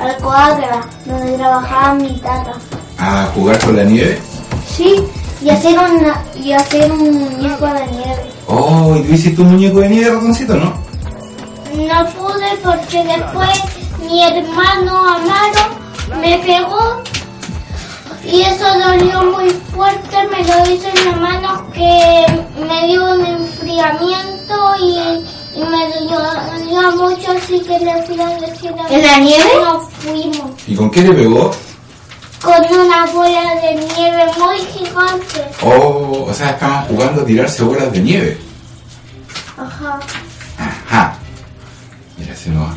Al 0.00 0.16
cuadra, 0.16 0.80
donde 1.06 1.32
trabajaba 1.32 1.94
mi 1.94 2.18
tata. 2.18 2.52
A 2.98 3.26
jugar 3.34 3.58
con 3.60 3.76
la 3.76 3.84
nieve. 3.84 4.20
Sí, 4.66 5.02
y 5.42 5.50
hacer, 5.50 5.78
una, 5.78 6.22
y 6.36 6.52
hacer 6.52 6.90
un 6.92 7.14
muñeco 7.14 7.66
de 7.66 7.86
nieve. 7.88 8.30
Oh, 8.46 8.96
¿y 8.96 9.02
tú 9.02 9.12
hiciste 9.12 9.42
un 9.42 9.52
muñeco 9.52 9.80
de 9.80 9.88
nieve, 9.88 10.14
ratoncito, 10.14 10.54
no? 10.54 10.72
No 11.74 12.06
pude 12.10 12.56
porque 12.62 13.02
después 13.04 13.62
mi 14.06 14.22
hermano 14.22 14.98
Amaro 14.98 15.82
me 16.20 16.38
pegó 16.38 17.02
y 18.24 18.42
eso 18.42 18.64
dolió 18.86 19.22
muy 19.32 19.50
fuerte, 19.74 20.16
me 20.30 20.44
lo 20.44 20.72
hizo 20.72 20.88
en 20.88 21.04
la 21.06 21.16
mano 21.16 21.70
que 21.72 22.26
me 22.60 22.86
dio 22.86 23.14
un 23.14 23.26
enfriamiento 23.26 24.76
y, 24.80 25.24
y 25.54 25.58
me 25.60 25.88
dolió, 25.94 26.18
dolió 26.20 26.92
mucho, 26.96 27.32
así 27.32 27.60
que 27.60 27.78
le 27.78 28.02
fui 28.04 28.20
a 28.20 28.26
decir 28.38 28.74
a 28.78 28.88
¿En 28.94 29.02
la 29.02 29.18
nieve? 29.18 29.44
hermano, 29.54 29.80
fuimos 30.00 30.50
¿Y 30.66 30.74
con 30.74 30.90
qué 30.90 31.02
le 31.02 31.12
pegó? 31.12 31.50
con 32.42 32.54
una 32.80 33.06
bola 33.06 33.54
de 33.62 33.74
nieve 33.76 34.24
muy 34.38 34.58
gigante. 34.66 35.44
Oh, 35.62 36.24
o 36.28 36.34
sea, 36.34 36.50
estaban 36.50 36.84
jugando 36.86 37.22
a 37.22 37.24
tirarse 37.24 37.62
bolas 37.62 37.92
de 37.92 38.00
nieve. 38.00 38.38
Ajá. 39.56 40.00
Ajá. 40.58 41.16
Mira, 42.18 42.34
se 42.34 42.50
nos... 42.50 42.68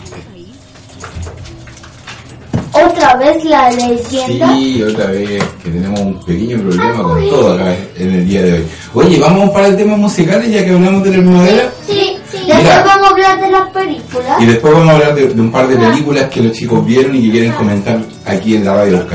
Otra 2.84 3.16
vez 3.16 3.44
la 3.46 3.72
leyenda. 3.72 4.48
Sí, 4.50 4.84
otra 4.84 5.06
vez 5.08 5.44
que 5.64 5.70
tenemos 5.70 6.00
un 6.00 6.20
pequeño 6.26 6.58
problema 6.60 7.04
con 7.04 7.30
todo 7.30 7.54
acá 7.54 7.76
en 7.98 8.12
el 8.14 8.28
día 8.28 8.42
de 8.44 8.54
hoy. 8.54 8.68
Oye, 8.94 9.20
vamos 9.20 9.42
a 9.42 9.46
un 9.46 9.54
par 9.54 9.72
de 9.72 9.78
temas 9.78 9.98
musicales 9.98 10.52
ya 10.52 10.66
que 10.66 10.72
hablamos 10.72 11.04
de 11.04 11.10
la 11.12 11.18
primavera. 11.18 11.72
Sí, 11.88 12.18
sí. 12.32 12.38
Mira. 12.46 12.58
Después 12.58 12.86
vamos 12.86 13.08
a 13.08 13.12
hablar 13.12 13.42
de 13.42 13.52
las 13.52 13.70
películas. 13.70 14.42
Y 14.42 14.46
después 14.46 14.74
vamos 14.74 14.90
a 14.90 14.92
hablar 14.94 15.16
de, 15.16 15.28
de 15.28 15.42
un 15.42 15.52
par 15.52 15.68
de 15.68 15.76
películas 15.78 16.26
que 16.30 16.42
los 16.44 16.52
chicos 16.52 16.86
vieron 16.86 17.16
y 17.16 17.22
que 17.24 17.32
quieren 17.32 17.52
comentar 17.54 18.00
aquí 18.26 18.56
en 18.56 18.66
la 18.66 18.74
radio. 18.74 19.06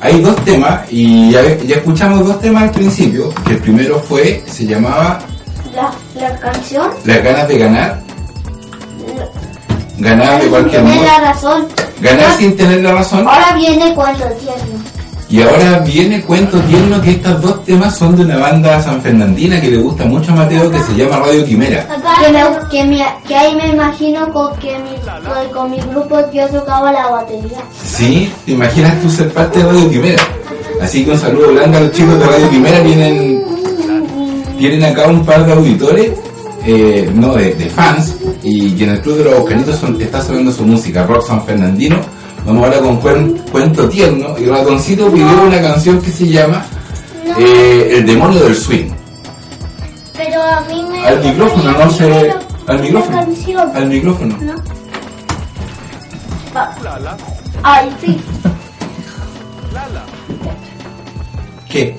Hay 0.00 0.20
dos 0.20 0.36
temas 0.44 0.80
y 0.90 1.30
ya, 1.32 1.42
ya 1.58 1.76
escuchamos 1.76 2.26
dos 2.26 2.40
temas 2.40 2.64
al 2.64 2.70
principio. 2.70 3.32
Que 3.46 3.52
el 3.54 3.58
primero 3.58 3.98
fue, 4.00 4.42
se 4.46 4.64
llamaba 4.66 5.18
La, 5.74 5.90
la 6.20 6.38
canción. 6.38 6.88
Las 7.04 7.22
ganas 7.22 7.48
de 7.48 7.58
ganar. 7.58 8.00
Ganar 9.98 10.42
de 10.42 10.48
cualquier 10.48 10.82
modo. 10.82 11.02
la 11.04 11.20
razón. 11.32 11.66
Ganar 12.00 12.36
sin 12.38 12.56
tener 12.56 12.82
la 12.82 12.92
razón. 12.92 13.26
Ahora 13.26 13.54
viene 13.56 13.94
cuando 13.94 14.24
tierno. 14.26 14.78
Y 15.28 15.42
ahora 15.42 15.80
viene 15.80 16.22
Cuento 16.22 16.56
Tierno 16.60 17.00
que 17.02 17.10
estos 17.10 17.42
dos 17.42 17.64
temas 17.64 17.96
son 17.98 18.14
de 18.14 18.22
una 18.22 18.36
banda 18.36 18.80
sanfernandina 18.80 19.60
que 19.60 19.72
le 19.72 19.78
gusta 19.78 20.04
mucho 20.04 20.30
a 20.30 20.36
Mateo 20.36 20.70
que 20.70 20.78
se 20.78 20.94
llama 20.94 21.18
Radio 21.18 21.44
Quimera. 21.44 21.84
Que, 22.24 22.32
me- 22.32 22.68
que, 22.70 22.84
me- 22.84 23.06
que 23.26 23.34
ahí 23.34 23.56
me 23.56 23.66
imagino 23.70 24.32
con 24.32 24.54
que 24.58 24.76
mi, 24.78 25.52
con, 25.52 25.68
mi 25.72 25.78
grupo 25.78 26.20
yo 26.32 26.46
tocaba 26.46 26.92
la 26.92 27.08
batería. 27.08 27.58
Sí, 27.84 28.32
te 28.44 28.52
imaginas 28.52 29.02
tú 29.02 29.10
ser 29.10 29.32
parte 29.32 29.58
de 29.58 29.64
Radio 29.64 29.90
Quimera. 29.90 30.22
Así 30.80 31.04
que 31.04 31.10
un 31.10 31.18
saludo 31.18 31.54
grande 31.54 31.78
a 31.78 31.80
los 31.80 31.90
chicos 31.92 32.16
de 32.20 32.24
Radio 32.26 32.48
Quimera. 32.50 32.82
Tienen, 32.84 33.44
tienen 34.58 34.84
acá 34.84 35.08
un 35.08 35.24
par 35.26 35.44
de 35.44 35.52
auditores, 35.54 36.12
eh, 36.64 37.10
no, 37.12 37.34
de, 37.34 37.52
de 37.54 37.68
fans, 37.68 38.14
y 38.48 38.70
que 38.72 38.84
en 38.84 38.90
el 38.90 39.00
Club 39.00 39.18
de 39.18 39.24
los 39.24 39.38
Bocanitos 39.40 39.76
son, 39.76 40.00
está 40.00 40.22
sonando 40.22 40.52
su 40.52 40.64
música, 40.64 41.04
rock 41.06 41.26
san 41.26 41.44
fernandino. 41.44 41.98
Vamos 42.44 42.64
ahora 42.64 42.78
con 42.78 43.00
cuen- 43.02 43.40
Cuento 43.50 43.88
Tierno. 43.88 44.38
Y 44.38 44.44
Ratoncito 44.46 45.10
pidió 45.10 45.42
una 45.42 45.60
canción 45.60 46.00
que 46.00 46.10
se 46.10 46.28
llama 46.28 46.64
eh, 47.38 47.88
El 47.98 48.06
demonio 48.06 48.40
del 48.44 48.54
swing. 48.54 48.90
Pero 50.16 50.40
a 50.42 50.60
mí 50.62 50.84
me. 50.88 51.04
Al 51.06 51.24
micrófono, 51.24 51.72
no 51.72 51.90
sé. 51.90 52.04
Primero, 52.06 52.38
Al 52.68 52.80
micrófono. 52.80 53.16
Canción. 53.18 53.70
Al 53.76 53.86
micrófono. 53.88 54.36
¿no? 54.40 54.54
Va. 56.56 56.72
Ay, 57.64 57.90
sí. 58.00 58.20
¿Qué? 61.68 61.96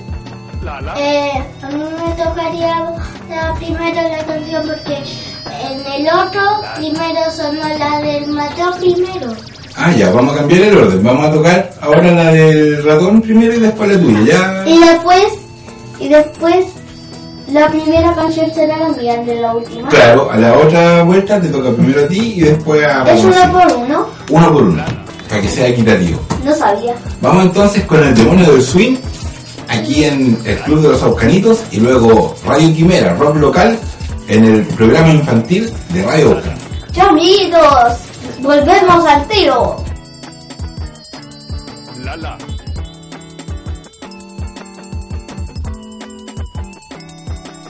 Eh, 0.98 1.30
a 1.62 1.68
mí 1.70 1.76
me 1.82 2.22
tocaría 2.24 2.74
la 3.30 3.54
primera 3.54 4.02
la 4.08 4.24
canción 4.26 4.62
porque 4.66 4.98
en 5.62 5.92
el 6.00 6.06
otro 6.08 6.40
primero 6.76 7.20
sonó 7.34 7.68
la 7.78 8.00
del 8.00 8.26
Mateo 8.28 8.72
primero. 8.78 9.32
Ah, 9.76 9.92
ya, 9.92 10.10
vamos 10.10 10.34
a 10.34 10.38
cambiar 10.38 10.62
el 10.62 10.76
orden. 10.78 11.02
Vamos 11.04 11.26
a 11.26 11.32
tocar 11.32 11.70
ahora 11.80 12.10
la 12.10 12.32
del 12.32 12.82
ratón 12.84 13.20
primero 13.22 13.54
y 13.54 13.60
después 13.60 13.90
la 13.90 14.00
tuya. 14.00 14.24
Ya. 14.24 14.64
Y 14.68 14.78
después, 14.80 15.24
y 16.00 16.08
después 16.08 16.66
la 17.52 17.68
primera 17.68 18.12
canción 18.14 18.52
será 18.52 18.76
la 18.76 18.88
mía 18.90 19.22
de 19.22 19.36
la 19.36 19.54
última. 19.54 19.88
Claro, 19.88 20.30
a 20.30 20.36
la 20.36 20.58
otra 20.58 21.02
vuelta 21.04 21.40
te 21.40 21.48
toca 21.48 21.70
primero 21.70 22.04
a 22.04 22.08
ti 22.08 22.34
y 22.36 22.40
después 22.40 22.84
a 22.84 23.10
Es 23.12 23.22
uno 23.24 23.52
por 23.52 23.76
uno, 23.76 24.06
Uno 24.30 24.52
por 24.52 24.62
uno, 24.64 24.84
para 25.28 25.40
que 25.42 25.48
sea 25.48 25.68
equitativo. 25.68 26.20
no 26.44 26.54
sabía. 26.56 26.94
Vamos 27.22 27.44
entonces 27.44 27.84
con 27.84 28.02
el 28.02 28.14
demonio 28.14 28.50
del 28.52 28.62
swing, 28.62 28.96
aquí 29.68 30.04
en 30.04 30.38
el 30.44 30.58
Club 30.58 30.80
de 30.82 30.88
los 30.88 31.02
Aucanitos, 31.04 31.60
y 31.70 31.78
luego 31.80 32.34
Radio 32.44 32.74
Quimera, 32.74 33.14
rock 33.14 33.36
local, 33.36 33.78
en 34.28 34.44
el 34.44 34.66
programa 34.66 35.10
infantil 35.10 35.72
de 35.90 36.02
Radio 36.02 36.36
Aucan. 36.36 36.58
Chao 36.92 37.08
amigos, 37.08 37.98
volvemos 38.40 39.06
al 39.06 39.26
tiro. 39.28 39.76
Lala. 42.04 42.38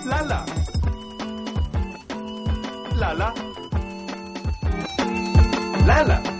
Lala. 0.04 0.44
Lala. 2.96 3.34
Lala. 5.86 6.37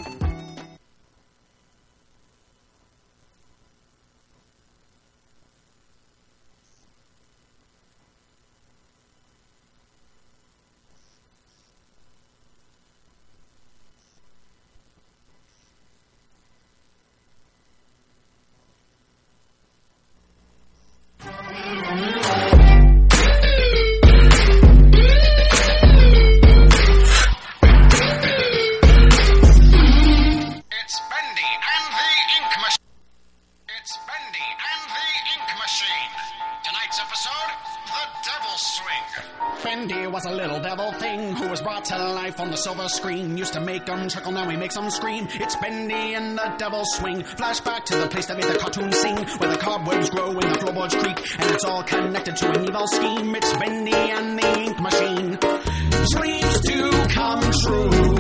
Make 43.89 43.97
'em 44.01 44.09
chuckle, 44.11 44.33
now 44.33 44.47
he 44.51 44.57
makes 44.57 44.77
'em 44.77 44.91
scream. 44.91 45.27
It's 45.33 45.57
Bendy 45.57 46.13
and 46.13 46.37
the 46.37 46.53
Devil's 46.59 46.95
Swing. 46.97 47.23
Flashback 47.23 47.87
to 47.87 47.97
the 47.97 48.07
place 48.07 48.27
that 48.27 48.37
made 48.37 48.45
the 48.45 48.59
cartoon 48.59 48.93
sing, 48.93 49.17
where 49.39 49.51
the 49.51 49.57
cobwebs 49.57 50.11
grow 50.11 50.29
and 50.29 50.43
the 50.43 50.59
floorboards 50.61 50.95
creak, 50.95 51.19
and 51.39 51.51
it's 51.53 51.65
all 51.65 51.83
connected 51.83 52.37
to 52.37 52.51
an 52.51 52.69
evil 52.69 52.87
scheme. 52.87 53.35
It's 53.35 53.51
Bendy 53.55 53.95
and 53.95 54.39
the 54.39 54.61
Ink 54.61 54.79
Machine. 54.79 55.39
Dreams 56.13 56.61
do 56.61 56.91
come 57.09 57.41
true. 57.65 58.19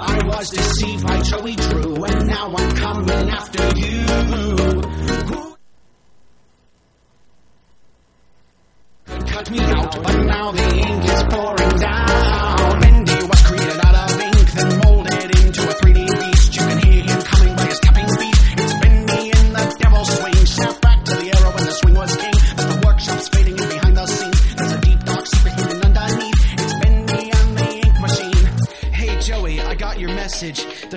I 0.00 0.20
was 0.24 0.48
deceived 0.48 1.06
by 1.06 1.20
Joey 1.20 1.56
Drew, 1.56 2.02
and 2.04 2.26
now 2.26 2.54
I'm 2.56 2.74
coming 2.74 3.28
after 3.28 3.62
you. 3.76 4.06
Cut 9.26 9.50
me 9.50 9.60
out, 9.60 10.02
but 10.02 10.16
now 10.22 10.50
the 10.50 10.76
ink 10.76 11.04
is 11.04 11.24
pouring 11.24 11.63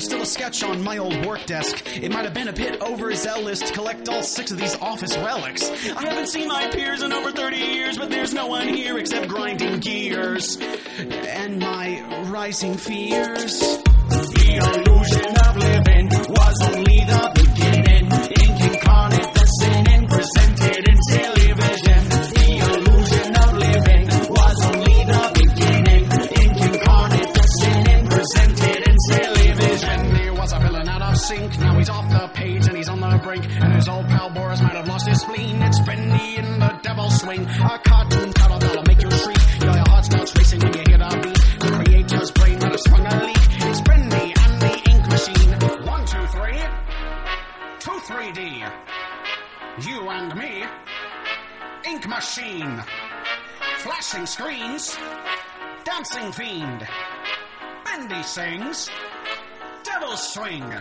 still 0.08 0.22
a 0.22 0.26
sketch 0.26 0.64
on 0.64 0.82
my 0.82 1.00
old 1.00 1.26
work 1.26 1.46
desk. 1.46 1.84
It 1.98 2.14
might 2.14 2.24
have 2.24 2.34
been 2.34 2.48
a 2.48 2.54
bit 2.54 2.82
overzealous 2.82 3.60
to 3.60 3.74
collect 3.74 4.08
all 4.08 4.24
six 4.24 4.52
of 4.52 4.58
these 4.58 4.74
office 4.78 5.18
relics. 5.18 5.70
I 5.70 6.02
haven't 6.08 6.28
seen 6.28 6.48
my 6.48 6.70
peers 6.70 7.04
in 7.04 7.12
over 7.12 7.30
30 7.30 7.58
years, 7.58 7.98
but 7.98 8.10
there's 8.10 8.34
no 8.34 8.48
one 8.48 8.70
here 8.70 8.98
except 8.98 9.28
grinding 9.28 9.80
gears 9.80 10.58
and 10.62 11.60
my 11.60 12.24
rising 12.30 12.78
fears. 12.78 13.60
The 13.60 14.84
illusion 14.88 15.38
of 15.46 15.58
living 15.58 16.08
was 16.30 16.62
only 16.64 17.00
the 17.06 17.32
beginning. 17.36 18.67
page 32.38 32.68
and 32.68 32.78
he's 32.78 32.88
on 32.88 33.00
the 33.00 33.20
brink. 33.24 33.46
And 33.46 33.74
his 33.74 33.88
old 33.88 34.08
pal 34.08 34.30
Boris 34.30 34.62
might 34.62 34.76
have 34.76 34.88
lost 34.88 35.08
his 35.08 35.22
spleen. 35.22 35.62
It's 35.62 35.80
Bendy 35.82 36.38
in 36.38 36.60
the 36.60 36.80
devil's 36.84 37.20
swing. 37.20 37.46
A 37.46 37.80
cartoon 37.80 38.32
title 38.34 38.60
that'll 38.60 38.84
make 38.84 39.02
you 39.02 39.12
shriek. 39.12 39.42
You 39.62 39.72
your 39.74 39.88
heart 39.90 40.06
starts 40.06 40.36
racing 40.38 40.60
when 40.62 40.74
you 40.74 40.84
hear 40.88 40.98
that 41.00 41.24
beat. 41.24 41.40
The 41.60 41.70
creator's 41.78 42.32
brain 42.32 42.60
might 42.60 42.72
have 42.72 42.80
sprung 42.80 43.06
a 43.06 43.26
leak. 43.26 43.44
It's 43.70 43.82
Bendy 43.82 44.34
and 44.44 44.62
the 44.62 44.74
ink 44.92 45.04
machine. 45.10 45.52
One, 45.86 46.06
two, 46.06 46.26
three. 46.36 46.62
Two, 47.80 48.00
three 48.10 48.32
D. 48.32 48.64
You 49.90 50.10
and 50.10 50.36
me. 50.36 50.64
Ink 51.90 52.08
machine. 52.08 52.84
Flashing 53.80 54.26
screens. 54.26 54.98
Dancing 55.84 56.32
fiend. 56.32 56.88
Bendy 57.86 58.24
sings. 58.24 58.90
Devil 59.84 60.18
swing 60.18 60.74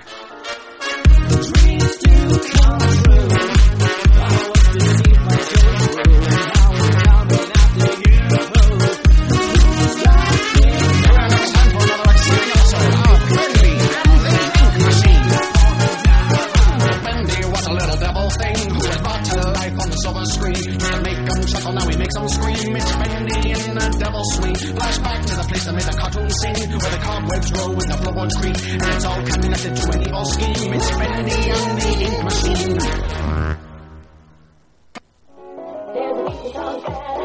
thing 18.39 18.71
who 18.71 18.77
was 18.77 18.97
brought 18.99 19.25
to 19.25 19.37
life 19.53 19.73
on 19.81 19.91
the 19.91 19.97
silver 19.97 20.25
screen. 20.27 20.79
Them 21.27 21.47
chuckle, 21.47 21.73
now 21.73 21.89
he 21.89 21.97
makes 21.97 22.15
them 22.15 22.29
scream. 22.29 22.77
It's 22.77 22.97
Bendy 22.97 23.66
in 23.77 23.93
the 23.93 23.99
devil's 23.99 24.35
swing. 24.35 24.55
Flashback 24.55 25.27
to 25.27 25.35
the 25.37 25.45
place 25.49 25.65
that 25.65 25.75
made 25.75 25.83
the 25.83 25.97
cartoon 26.01 26.31
sing, 26.31 26.71
where 26.71 26.91
the 26.91 27.01
cobwebs 27.03 27.53
roll 27.53 27.73
and 27.73 27.91
the 27.91 27.97
floorboards 27.97 28.35
creak, 28.37 28.57
and 28.73 28.83
it's 28.83 29.05
all 29.05 29.23
connected 29.23 29.77
to 29.77 29.93
an 29.93 30.01
evil 30.07 30.25
scheme. 30.25 30.73
It's 30.73 30.91
Bendy 30.97 31.51
and 31.51 31.81
the 31.81 31.91
ink 32.07 32.25
machine. 32.25 32.79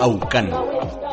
Aucan. 0.02 1.11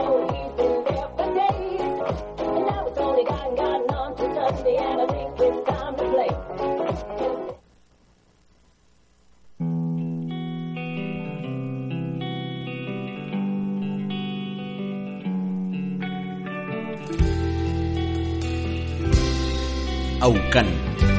Aucan. 20.21 21.18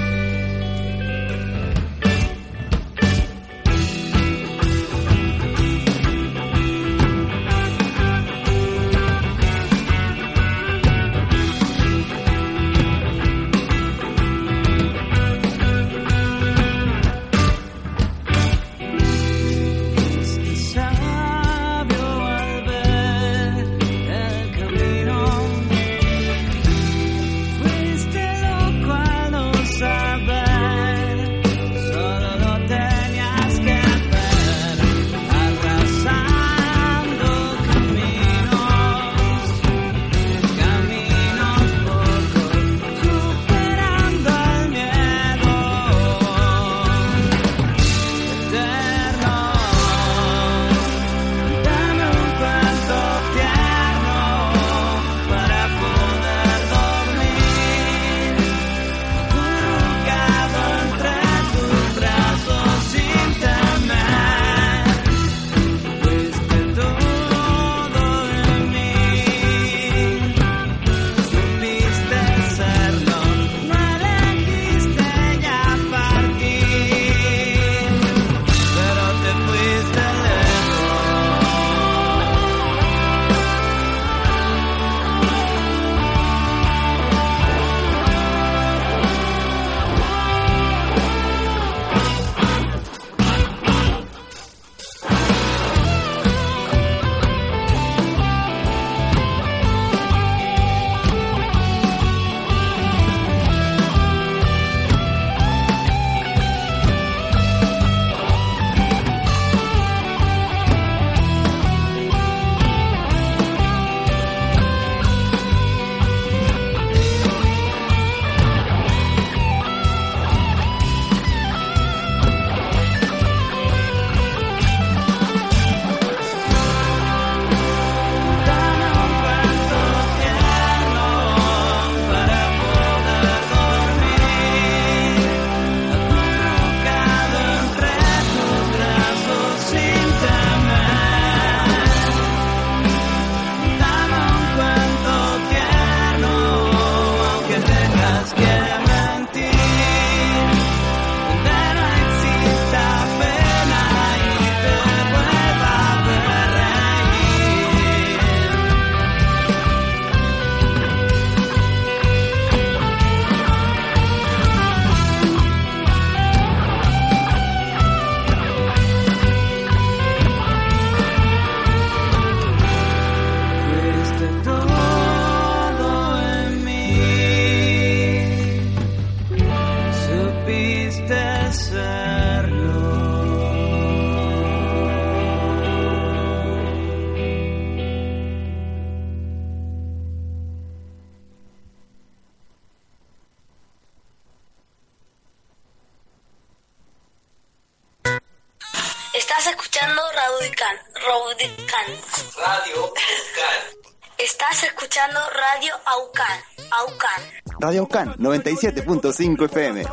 Radio 207.80 207.88
Can 207.88 208.14
97.5 208.18 209.46
FM. 209.46 209.84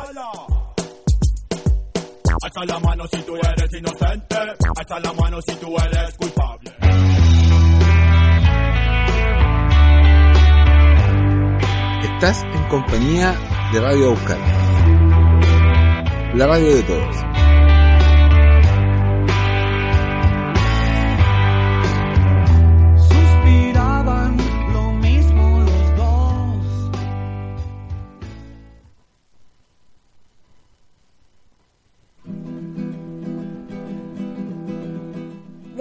Alza 2.43 2.65
la 2.65 2.79
mano 2.79 3.07
si 3.07 3.21
tú 3.21 3.35
eres 3.35 3.73
inocente. 3.73 4.35
Alza 4.35 4.99
la 4.99 5.13
mano 5.13 5.41
si 5.41 5.55
tú 5.55 5.73
eres 5.77 6.15
culpable. 6.15 6.75
Estás 12.03 12.43
en 12.43 12.67
compañía 12.67 13.33
de 13.71 13.79
Radio 13.79 14.09
Aucan. 14.09 14.39
La 16.35 16.47
radio 16.47 16.75
de 16.75 16.83
todos. 16.83 17.15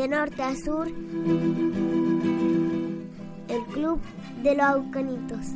De 0.07 0.17
norte 0.17 0.41
a 0.41 0.55
sur, 0.55 0.87
el 3.49 3.63
Club 3.73 4.01
de 4.43 4.55
los 4.55 4.67
Aucanitos. 4.67 5.47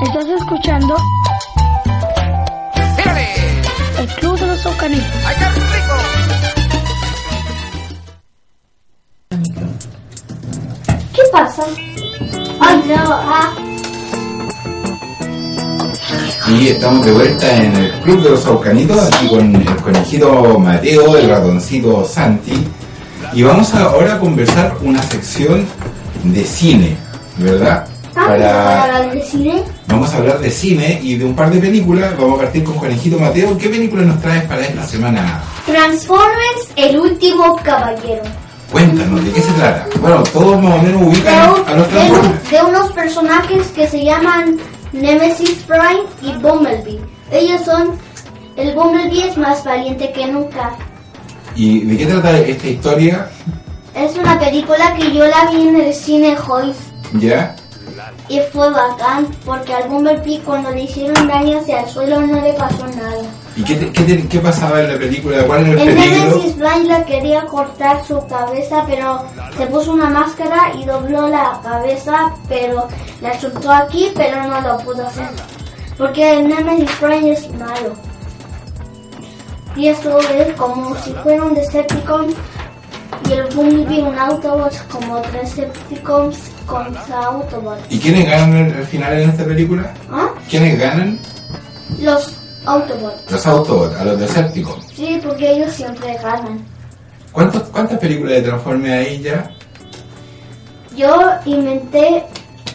Estás 0.00 0.26
escuchando 0.28 0.96
el 3.98 4.08
Club 4.14 4.38
de 4.38 4.46
los 4.46 4.66
Aucanitos. 4.66 5.65
Pasa? 11.32 11.62
Ay, 12.60 12.82
no, 12.86 13.04
ah. 13.08 13.54
Y 16.48 16.68
estamos 16.68 17.04
de 17.04 17.12
vuelta 17.12 17.56
en 17.56 17.74
el 17.74 17.92
Club 18.02 18.22
de 18.22 18.30
los 18.30 18.46
Aucanitos, 18.46 19.12
aquí 19.12 19.28
con 19.28 19.54
el 19.54 19.76
conejito 19.76 20.58
Mateo, 20.58 21.16
el 21.16 21.28
ratoncito 21.28 22.04
Santi. 22.04 22.66
Y 23.32 23.42
vamos 23.42 23.74
ahora 23.74 24.14
a 24.14 24.20
conversar 24.20 24.76
una 24.82 25.02
sección 25.02 25.66
de 26.22 26.44
cine, 26.44 26.96
¿verdad? 27.38 27.86
¿Vamos 28.14 28.40
a 28.42 28.84
hablar 28.84 29.12
de 29.12 29.22
cine? 29.22 29.62
Vamos 29.88 30.14
a 30.14 30.16
hablar 30.16 30.38
de 30.38 30.50
cine 30.50 31.00
y 31.02 31.16
de 31.16 31.24
un 31.24 31.34
par 31.34 31.50
de 31.50 31.58
películas. 31.58 32.16
Vamos 32.18 32.38
a 32.38 32.44
partir 32.44 32.64
con 32.64 32.76
Conejito 32.76 33.18
Mateo. 33.18 33.58
¿Qué 33.58 33.68
película 33.68 34.02
nos 34.02 34.20
traes 34.22 34.44
para 34.44 34.62
esta 34.62 34.86
semana? 34.86 35.42
Transformers, 35.66 36.70
el 36.76 36.98
último 36.98 37.56
caballero. 37.62 38.22
Cuéntanos, 38.70 39.24
¿de 39.24 39.32
qué 39.32 39.40
se 39.40 39.52
trata? 39.52 39.86
Bueno, 40.00 40.22
todos 40.32 40.60
más 40.62 40.78
o 40.78 40.82
menos 40.82 41.02
ubican 41.02 41.34
a 41.34 41.74
los 41.74 41.86
de- 41.88 41.94
Transformers. 41.94 42.50
de 42.50 42.62
unos 42.62 42.92
personajes 42.92 43.66
que 43.68 43.86
se 43.88 44.04
llaman 44.04 44.56
Nemesis 44.92 45.64
Prime 45.66 46.02
y 46.22 46.32
Bumblebee. 46.40 47.00
Ellos 47.30 47.62
son. 47.64 47.92
El 48.56 48.74
Bumblebee 48.74 49.28
es 49.28 49.36
más 49.36 49.62
valiente 49.64 50.10
que 50.12 50.26
nunca. 50.26 50.70
¿Y 51.54 51.80
de 51.80 51.96
qué 51.96 52.06
trata 52.06 52.38
esta 52.38 52.66
historia? 52.66 53.28
Es 53.94 54.16
una 54.16 54.38
película 54.38 54.94
que 54.94 55.12
yo 55.12 55.24
la 55.26 55.50
vi 55.50 55.68
en 55.68 55.80
el 55.80 55.94
cine 55.94 56.36
Hoyt 56.46 56.74
¿Ya? 57.14 57.54
y 58.28 58.40
fue 58.52 58.68
bacán 58.70 59.26
porque 59.44 59.72
al 59.72 59.88
Bumblebee 59.88 60.40
cuando 60.44 60.70
le 60.70 60.82
hicieron 60.82 61.28
daño 61.28 61.58
hacia 61.60 61.80
el 61.82 61.88
suelo 61.88 62.20
no 62.20 62.40
le 62.40 62.52
pasó 62.54 62.86
nada. 62.88 63.22
¿Y 63.56 63.64
qué, 63.64 63.74
te- 63.76 63.90
qué, 63.90 64.02
te- 64.02 64.28
qué 64.28 64.38
pasaba 64.40 64.80
en 64.82 64.92
la 64.92 64.98
película? 64.98 65.42
¿Cuál 65.46 65.66
era 65.66 65.82
el 65.82 65.88
El 65.88 65.94
peligro? 65.96 66.36
Nemesis 66.36 66.56
le 66.88 67.04
quería 67.06 67.46
cortar 67.46 68.04
su 68.06 68.24
cabeza, 68.26 68.84
pero 68.86 69.24
se 69.56 69.66
puso 69.66 69.92
una 69.92 70.10
máscara 70.10 70.72
y 70.78 70.84
dobló 70.84 71.28
la 71.28 71.58
cabeza, 71.62 72.32
pero 72.48 72.86
la 73.22 73.38
soltó 73.40 73.72
aquí, 73.72 74.10
pero 74.14 74.42
no 74.46 74.60
lo 74.60 74.76
pudo 74.78 75.06
hacer. 75.06 75.28
Porque 75.96 76.38
el 76.38 76.48
Nemesis 76.48 76.90
Prime 77.00 77.32
es 77.32 77.50
malo. 77.54 77.94
Y 79.74 79.88
eso 79.88 80.18
es 80.20 80.52
como 80.54 80.94
si 80.96 81.12
fuera 81.22 81.42
un 81.44 81.54
Decepticon 81.54 82.34
y 83.28 83.32
el 83.32 83.46
Bumblebee 83.54 84.02
un 84.02 84.18
Autobot 84.18 84.72
como 84.88 85.18
tres 85.22 85.56
Decepticons 85.56 86.36
contra 86.66 87.24
Autobot. 87.26 87.78
¿Y 87.90 87.98
quiénes 87.98 88.26
ganan 88.26 88.72
al 88.74 88.84
final 88.84 89.12
en 89.20 89.30
esta 89.30 89.44
película? 89.44 89.92
¿Ah? 90.12 90.28
¿Quiénes 90.48 90.78
ganan? 90.78 91.18
Los 92.00 92.34
Autobots. 92.66 93.30
Los 93.30 93.46
Autobots, 93.46 93.96
a 93.96 94.04
los 94.04 94.18
Decepticons. 94.18 94.86
Sí, 94.94 95.20
porque 95.24 95.50
ellos 95.52 95.72
siempre 95.72 96.14
ganan. 96.22 96.64
¿Cuántos, 97.32 97.62
¿Cuántas 97.64 97.98
películas 97.98 98.34
de 98.34 98.42
Transformers 98.42 99.06
hay 99.06 99.20
ya? 99.22 99.50
Yo 100.96 101.14
inventé... 101.44 102.24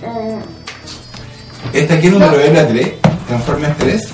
eh, 0.03 0.39
¿Esta 1.73 1.99
qué 1.99 2.09
número 2.09 2.39
es 2.39 2.53
la 2.53 2.67
3? 2.67 2.91
¿Transformers 3.27 3.77
3? 3.77 4.09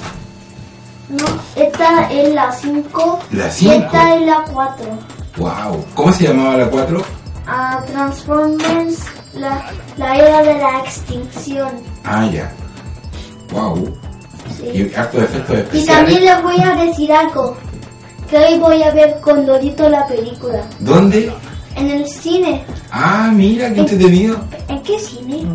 No, 1.09 1.25
esta 1.55 2.11
es 2.11 2.33
la 2.33 2.51
5. 2.51 3.19
La 3.31 3.47
Y 3.47 3.51
5. 3.51 3.73
esta 3.73 4.15
es 4.15 4.21
la 4.21 4.43
4. 4.53 4.85
¡Wow! 5.37 5.85
¿Cómo 5.93 6.11
se 6.13 6.27
llamaba 6.27 6.57
la 6.57 6.69
4? 6.69 7.01
A 7.47 7.79
Transformers, 7.87 8.99
la, 9.33 9.71
la 9.97 10.15
era 10.17 10.43
de 10.43 10.53
la 10.59 10.79
extinción. 10.79 11.69
Ah, 12.03 12.25
ya. 12.31 12.51
¡Wow! 13.51 13.97
Sí. 14.55 14.69
Y 14.73 14.81
efectos 14.83 15.85
también 15.85 16.23
les 16.25 16.41
voy 16.43 16.59
a 16.61 16.75
decir 16.85 17.11
algo. 17.11 17.55
Que 18.29 18.37
hoy 18.37 18.59
voy 18.59 18.83
a 18.83 18.91
ver 18.91 19.19
con 19.21 19.45
Dorito 19.45 19.87
la 19.89 20.05
película. 20.07 20.61
¿Dónde? 20.79 21.31
En 21.75 21.89
el 21.89 22.07
cine. 22.07 22.63
Ah, 22.91 23.31
mira, 23.33 23.71
qué 23.73 23.79
entretenido. 23.81 24.37
¿En 24.67 24.81
qué 24.83 24.99
cine? 24.99 25.45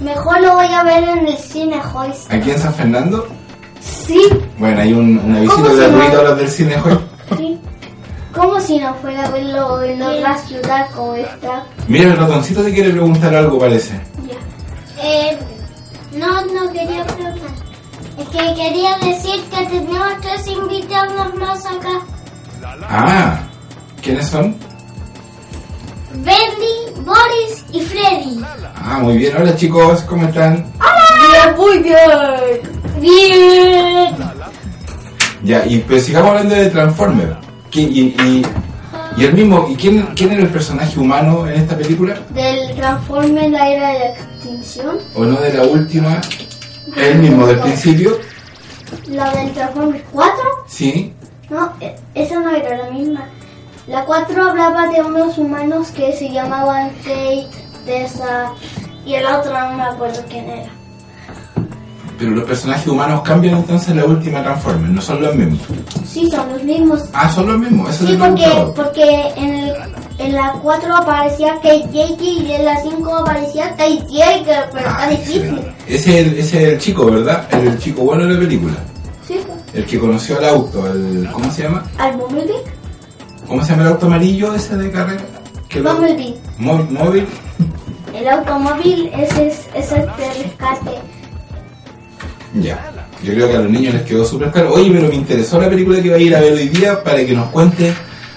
Mejor 0.00 0.40
lo 0.40 0.54
voy 0.54 0.66
a 0.66 0.82
ver 0.84 1.02
en 1.04 1.26
el 1.28 1.36
cine, 1.36 1.80
Joyce. 1.80 2.34
¿Aquí 2.34 2.50
en 2.50 2.58
San 2.58 2.74
Fernando? 2.74 3.26
Sí, 3.80 4.20
Bueno, 4.58 4.80
hay 4.80 4.92
un, 4.92 5.18
una 5.18 5.40
visita 5.40 5.56
¿Cómo 5.62 5.68
se 5.70 5.76
gratuita 5.76 6.08
llama? 6.08 6.18
a 6.20 6.22
los 6.30 6.38
del 6.38 6.48
cine 6.48 6.76
hoy. 6.84 6.98
sí. 7.36 7.60
Como 8.34 8.60
si 8.60 8.78
no 8.78 8.92
fuera 8.94 9.26
a 9.26 9.30
verlo 9.30 9.80
en 9.82 10.02
otra 10.02 10.36
ciudad 10.38 10.88
como 10.94 11.14
esta. 11.14 11.64
Mira, 11.86 12.10
el 12.10 12.16
ratoncito 12.16 12.62
te 12.64 12.72
quiere 12.74 12.90
preguntar 12.90 13.32
algo, 13.34 13.58
parece. 13.60 13.94
Eh, 15.00 15.38
no, 16.16 16.44
no 16.46 16.72
quería 16.72 17.04
preguntar. 17.06 17.50
Es 18.18 18.28
que 18.28 18.54
quería 18.54 18.96
decir 18.98 19.42
que 19.50 19.66
tenemos 19.66 20.20
tres 20.20 20.46
invitados 20.46 21.34
más 21.34 21.64
acá. 21.66 22.00
Ah, 22.88 23.40
¿quiénes 24.02 24.26
son? 24.28 24.56
Bendy, 26.14 27.02
Boris 27.04 27.64
y 27.72 27.80
Freddy. 27.82 28.40
Ah, 28.76 28.98
muy 29.00 29.16
bien. 29.18 29.34
Hola 29.36 29.56
chicos, 29.56 30.02
¿cómo 30.02 30.26
están? 30.28 30.64
Bien, 31.32 31.56
muy 31.56 31.78
bien. 31.78 32.60
Bien. 33.00 34.14
Ya, 35.42 35.66
y 35.66 35.78
pues 35.80 36.04
sigamos 36.06 36.30
hablando 36.30 36.54
de 36.54 36.70
Transformers. 36.70 37.36
¿Quién- 37.70 37.90
Y, 37.92 38.00
y, 38.22 38.46
y 39.16 39.24
el 39.24 39.34
mismo, 39.34 39.66
¿y 39.68 39.74
quién, 39.76 40.02
quién 40.14 40.32
era 40.32 40.42
el 40.42 40.48
personaje 40.50 40.98
humano 40.98 41.46
en 41.48 41.54
esta 41.60 41.76
película? 41.76 42.14
Del 42.30 42.74
Transformer 42.76 43.50
la 43.50 43.68
era 43.70 43.88
de 43.90 44.14
¿O 45.14 45.24
no 45.24 45.40
de 45.40 45.52
la 45.52 45.62
última? 45.64 46.20
¿El 46.96 47.18
mismo 47.18 47.46
del 47.46 47.58
principio? 47.60 48.18
La 49.08 49.30
del 49.32 49.52
Transformer 49.52 50.04
4. 50.12 50.34
Sí. 50.66 51.12
No, 51.50 51.72
e- 51.80 51.96
esa 52.14 52.38
no 52.40 52.50
era 52.50 52.76
la 52.76 52.90
misma. 52.90 53.24
La 53.86 54.04
4 54.04 54.48
hablaba 54.50 54.86
de 54.88 55.02
unos 55.02 55.36
humanos 55.38 55.88
que 55.88 56.12
se 56.12 56.30
llamaban 56.30 56.90
Kate, 57.04 57.46
Tessa 57.84 58.52
y 59.04 59.14
el 59.14 59.26
otro 59.26 59.52
no 59.52 59.76
me 59.76 59.82
acuerdo 59.82 60.22
quién 60.28 60.48
era. 60.48 60.70
Pero 62.18 62.30
los 62.30 62.44
personajes 62.44 62.86
humanos 62.86 63.22
cambian 63.22 63.56
entonces 63.58 63.88
en 63.88 63.96
la 63.98 64.04
última 64.04 64.42
Transformers, 64.42 64.92
no 64.92 65.02
son 65.02 65.20
los 65.20 65.34
mismos. 65.34 65.60
Sí, 66.06 66.30
son 66.30 66.48
los 66.52 66.62
mismos. 66.62 67.04
Ah, 67.12 67.28
son 67.28 67.48
los 67.48 67.58
mismos, 67.58 67.90
eso 67.90 68.06
Sí, 68.06 68.16
porque, 68.16 68.72
porque 68.76 69.28
en, 69.36 69.54
el- 69.54 69.74
en 70.18 70.32
la 70.34 70.52
4 70.62 70.96
aparecía 70.96 71.54
Jake 71.62 72.16
y 72.22 72.52
en 72.52 72.64
la 72.64 72.80
5 72.82 73.16
aparecía 73.16 73.74
Jake, 73.76 74.44
pero 74.72 74.88
está 74.88 75.08
difícil. 75.08 75.60
Ese 75.86 76.20
es, 76.20 76.26
el, 76.26 76.38
ese 76.38 76.62
es 76.66 76.72
el 76.74 76.78
chico, 76.78 77.06
¿verdad? 77.06 77.46
El, 77.52 77.68
el 77.68 77.78
chico 77.78 78.02
bueno 78.02 78.24
de 78.26 78.34
la 78.34 78.40
película. 78.40 78.74
Sí, 79.26 79.40
El 79.72 79.86
que 79.86 79.98
conoció 79.98 80.38
el 80.38 80.44
auto, 80.46 80.86
el, 80.86 81.28
¿cómo 81.32 81.50
se 81.50 81.62
llama? 81.64 81.84
al 81.98 82.16
Bumblebee. 82.16 82.62
¿Cómo 83.48 83.62
se 83.64 83.70
llama 83.72 83.82
el 83.84 83.88
auto 83.90 84.06
amarillo 84.06 84.54
ese 84.54 84.76
de 84.76 84.90
carrera? 84.90 85.22
Bumblebee. 85.74 86.36
Mó- 86.58 86.86
móvil. 86.90 87.26
El 88.14 88.28
automóvil 88.28 89.10
ese 89.18 89.48
es, 89.48 89.60
es 89.74 89.90
el 89.92 90.02
de 90.02 90.42
rescate. 90.44 90.92
Ya. 92.54 92.90
Yo 93.22 93.32
creo 93.32 93.48
que 93.48 93.56
a 93.56 93.60
los 93.60 93.70
niños 93.70 93.94
les 93.94 94.02
quedó 94.04 94.24
súper 94.24 94.50
claro. 94.52 94.72
Oye, 94.74 94.90
pero 94.92 95.08
me 95.08 95.14
interesó 95.16 95.60
la 95.60 95.68
película 95.68 96.00
que 96.00 96.10
va 96.10 96.16
a 96.16 96.20
ir 96.20 96.36
a 96.36 96.40
ver 96.40 96.52
hoy 96.52 96.68
día 96.68 97.02
para 97.02 97.24
que 97.24 97.32
nos 97.34 97.48
cuente 97.48 97.92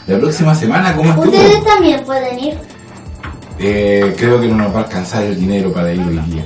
la 0.07 0.17
próxima 0.17 0.55
semana 0.55 0.95
cómo 0.95 1.09
estuvo. 1.09 1.25
Ustedes 1.25 1.63
también 1.63 2.03
pueden 2.03 2.39
ir. 2.39 2.57
Eh, 3.59 4.15
creo 4.17 4.39
que 4.39 4.47
no 4.47 4.55
nos 4.55 4.73
va 4.73 4.79
a 4.79 4.83
alcanzar 4.83 5.23
el 5.23 5.39
dinero 5.39 5.71
para 5.71 5.91
ir 5.91 6.01
hoy 6.01 6.17
día. 6.29 6.45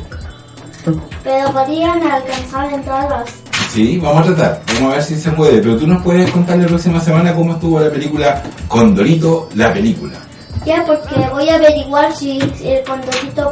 Pero 1.24 1.52
podrían 1.52 2.02
alcanzar 2.02 2.74
entradas. 2.74 3.30
Sí, 3.70 3.98
vamos 4.00 4.28
a 4.28 4.34
tratar. 4.34 4.62
Vamos 4.74 4.92
a 4.92 4.96
ver 4.96 5.04
si 5.04 5.16
se 5.16 5.32
puede. 5.32 5.62
Pero 5.62 5.78
tú 5.78 5.88
nos 5.88 6.02
puedes 6.02 6.30
contar 6.32 6.58
la 6.58 6.68
próxima 6.68 7.00
semana 7.00 7.34
cómo 7.34 7.54
estuvo 7.54 7.80
la 7.80 7.90
película 7.90 8.44
Condorito, 8.68 9.50
la 9.56 9.72
película. 9.72 10.18
Ya, 10.66 10.84
porque 10.86 11.16
voy 11.32 11.50
a 11.50 11.56
averiguar 11.56 12.16
si 12.16 12.40
el 12.64 12.84
condorito 12.84 13.50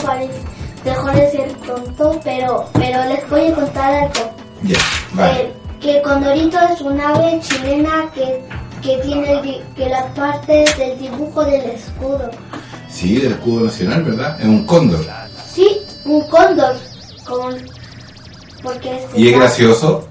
dejó 0.83 1.07
de 1.09 1.31
ser 1.31 1.51
tonto, 1.65 2.19
pero, 2.23 2.65
pero 2.73 3.05
les 3.05 3.29
voy 3.29 3.47
a 3.47 3.55
contar 3.55 3.93
algo. 3.93 4.31
Ya, 4.63 4.77
vale. 5.13 5.41
Eh, 5.41 5.53
que 5.79 5.97
el 5.97 6.01
condorito 6.01 6.57
es 6.73 6.81
un 6.81 6.99
ave 6.99 7.39
chilena 7.41 8.09
que, 8.13 8.43
que 8.81 8.97
tiene 8.97 9.31
el 9.39 9.63
que 9.75 9.89
la 9.89 10.05
parte 10.13 10.65
del 10.77 10.99
dibujo 10.99 11.43
del 11.43 11.61
escudo. 11.71 12.29
Sí, 12.89 13.17
del 13.17 13.33
escudo 13.33 13.65
nacional, 13.65 14.03
¿verdad? 14.03 14.39
Es 14.39 14.45
un 14.47 14.65
cóndor. 14.65 15.05
Sí, 15.47 15.67
un 16.05 16.21
cóndor. 16.27 16.75
Como, 17.27 17.49
porque 18.63 18.95
es 18.97 19.03
Y 19.15 19.29
es 19.29 19.37
gracioso. 19.37 20.07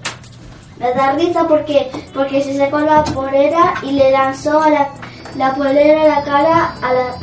me 0.78 0.92
da 0.94 1.12
risa 1.14 1.46
porque 1.48 1.90
porque 2.14 2.42
se 2.42 2.56
sacó 2.56 2.78
la 2.80 3.02
polera 3.04 3.74
y 3.82 3.92
le 3.92 4.10
lanzó 4.12 4.60
la, 4.70 4.88
la 5.36 5.54
polera 5.54 6.02
a 6.02 6.06
la 6.06 6.22
cara 6.24 6.74
a 6.80 6.92
la, 6.92 7.16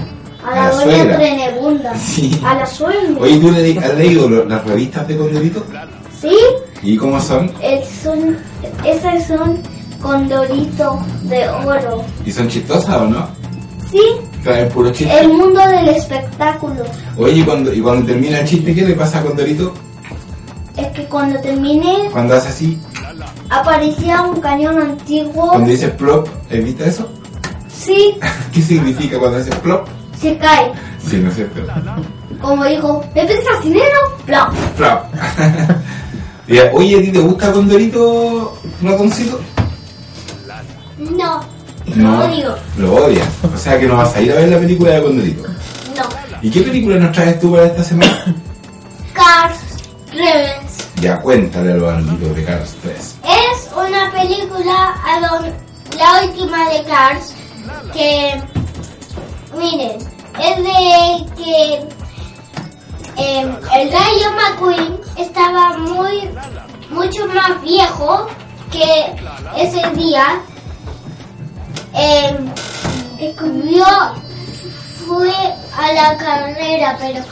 a 0.45 0.55
la, 0.55 0.67
A 0.67 0.69
la 0.69 0.75
doña. 0.75 1.15
Trenebunda. 1.17 1.95
Sí. 1.95 2.39
A 2.45 2.55
la 2.55 2.65
suegra. 2.65 3.15
Oye, 3.19 3.37
¿tú 3.39 3.51
le- 3.51 3.79
has 3.79 3.95
leído 3.95 4.27
las 4.29 4.63
revistas 4.65 5.07
de 5.07 5.17
Condorito? 5.17 5.63
Sí, 6.21 6.35
¿Y 6.83 6.97
cómo 6.97 7.19
son? 7.21 7.51
eh, 7.61 7.83
son, 8.03 8.37
esas 8.85 9.27
son 9.27 9.59
condoritos 10.05 10.95
de 11.23 11.49
oro. 11.49 12.03
¿Y 12.25 12.31
son 12.31 12.47
chistosas 12.47 12.95
o 13.01 13.05
no? 13.07 13.27
Sí, 13.91 14.01
Traen 14.43 14.69
puro 14.69 14.91
chiste. 14.91 15.19
el 15.19 15.29
mundo 15.29 15.59
del 15.67 15.89
espectáculo. 15.89 16.83
Oye, 17.17 17.39
¿y 17.39 17.43
cuando, 17.43 17.73
y 17.73 17.81
cuando 17.81 18.05
termina 18.05 18.39
el 18.39 18.47
chiste, 18.47 18.75
¿qué 18.75 18.83
le 18.83 18.93
pasa 18.93 19.19
a 19.19 19.23
Condorito? 19.23 19.73
Es 20.77 20.87
que 20.89 21.05
cuando 21.05 21.39
terminé 21.39 22.09
Cuando 22.11 22.35
hace 22.35 22.49
así, 22.49 22.77
aparecía 23.49 24.21
un 24.21 24.39
cañón 24.41 24.77
antiguo. 24.79 25.49
cuando 25.49 25.71
dice 25.71 25.87
plop, 25.89 26.27
¿evita 26.51 26.85
eso? 26.85 27.09
Sí, 27.73 28.17
¿Qué 28.53 28.61
significa 28.61 29.17
cuando 29.17 29.39
hace 29.39 29.51
plop? 29.55 29.87
se 30.21 30.37
cae. 30.37 30.71
Sí, 31.05 31.17
¿no 31.17 31.29
es 31.29 31.35
cierto? 31.35 31.61
Como 32.41 32.63
dijo, 32.65 33.03
¿me 33.15 33.25
pensas 33.25 33.63
dinero? 33.63 33.97
Plop. 34.25 34.53
Plop. 34.77 34.99
Ya, 36.47 36.69
Oye, 36.73 36.99
¿a 36.99 37.01
ti 37.01 37.11
te 37.11 37.17
gusta 37.19 37.51
Condorito, 37.51 38.55
ratoncito? 38.83 39.39
No, 41.11 41.41
No. 41.95 42.11
lo 42.17 42.25
odio. 42.25 42.55
Lo 42.77 42.93
odias. 42.95 43.27
O 43.53 43.57
sea 43.57 43.79
que 43.79 43.87
no 43.87 43.97
vas 43.97 44.15
a 44.15 44.21
ir 44.21 44.31
a 44.31 44.35
ver 44.35 44.49
la 44.49 44.59
película 44.59 44.91
de 44.91 45.03
Condorito. 45.03 45.43
No. 45.95 46.03
¿Y 46.41 46.49
qué 46.49 46.61
película 46.61 46.97
nos 46.97 47.11
traes 47.11 47.39
tú 47.39 47.51
para 47.53 47.65
esta 47.67 47.83
semana? 47.83 48.35
Cars 49.13 49.59
3 50.11 50.51
Ya 51.01 51.19
cuéntale 51.21 51.71
a 51.73 51.75
los 51.75 51.93
amiguitos 51.93 52.35
de 52.35 52.43
Cars 52.43 52.75
3. 52.81 53.15
es 53.23 53.69
una 53.75 54.11
película 54.11 54.95
a 55.05 55.19
don- 55.27 55.53
la 55.97 56.23
última 56.25 56.69
de 56.69 56.83
Cars 56.83 57.33
que 57.93 58.41
miren 59.57 59.97
es 60.39 60.57
de 60.57 61.25
que 61.37 61.87
em, 63.17 63.47
el 63.73 63.91
Rayo 63.91 64.31
McQueen 64.35 64.99
estaba 65.17 65.77
muy 65.77 66.29
mucho 66.89 67.25
más 67.27 67.61
viejo 67.61 68.27
que 68.71 69.15
ese 69.57 69.81
día 69.95 70.41
em, 71.95 72.49
descubrió 73.17 73.85
fue 75.07 75.33
a 75.77 75.91
la 75.93 76.17
carrera 76.17 76.97
pero 76.99 77.23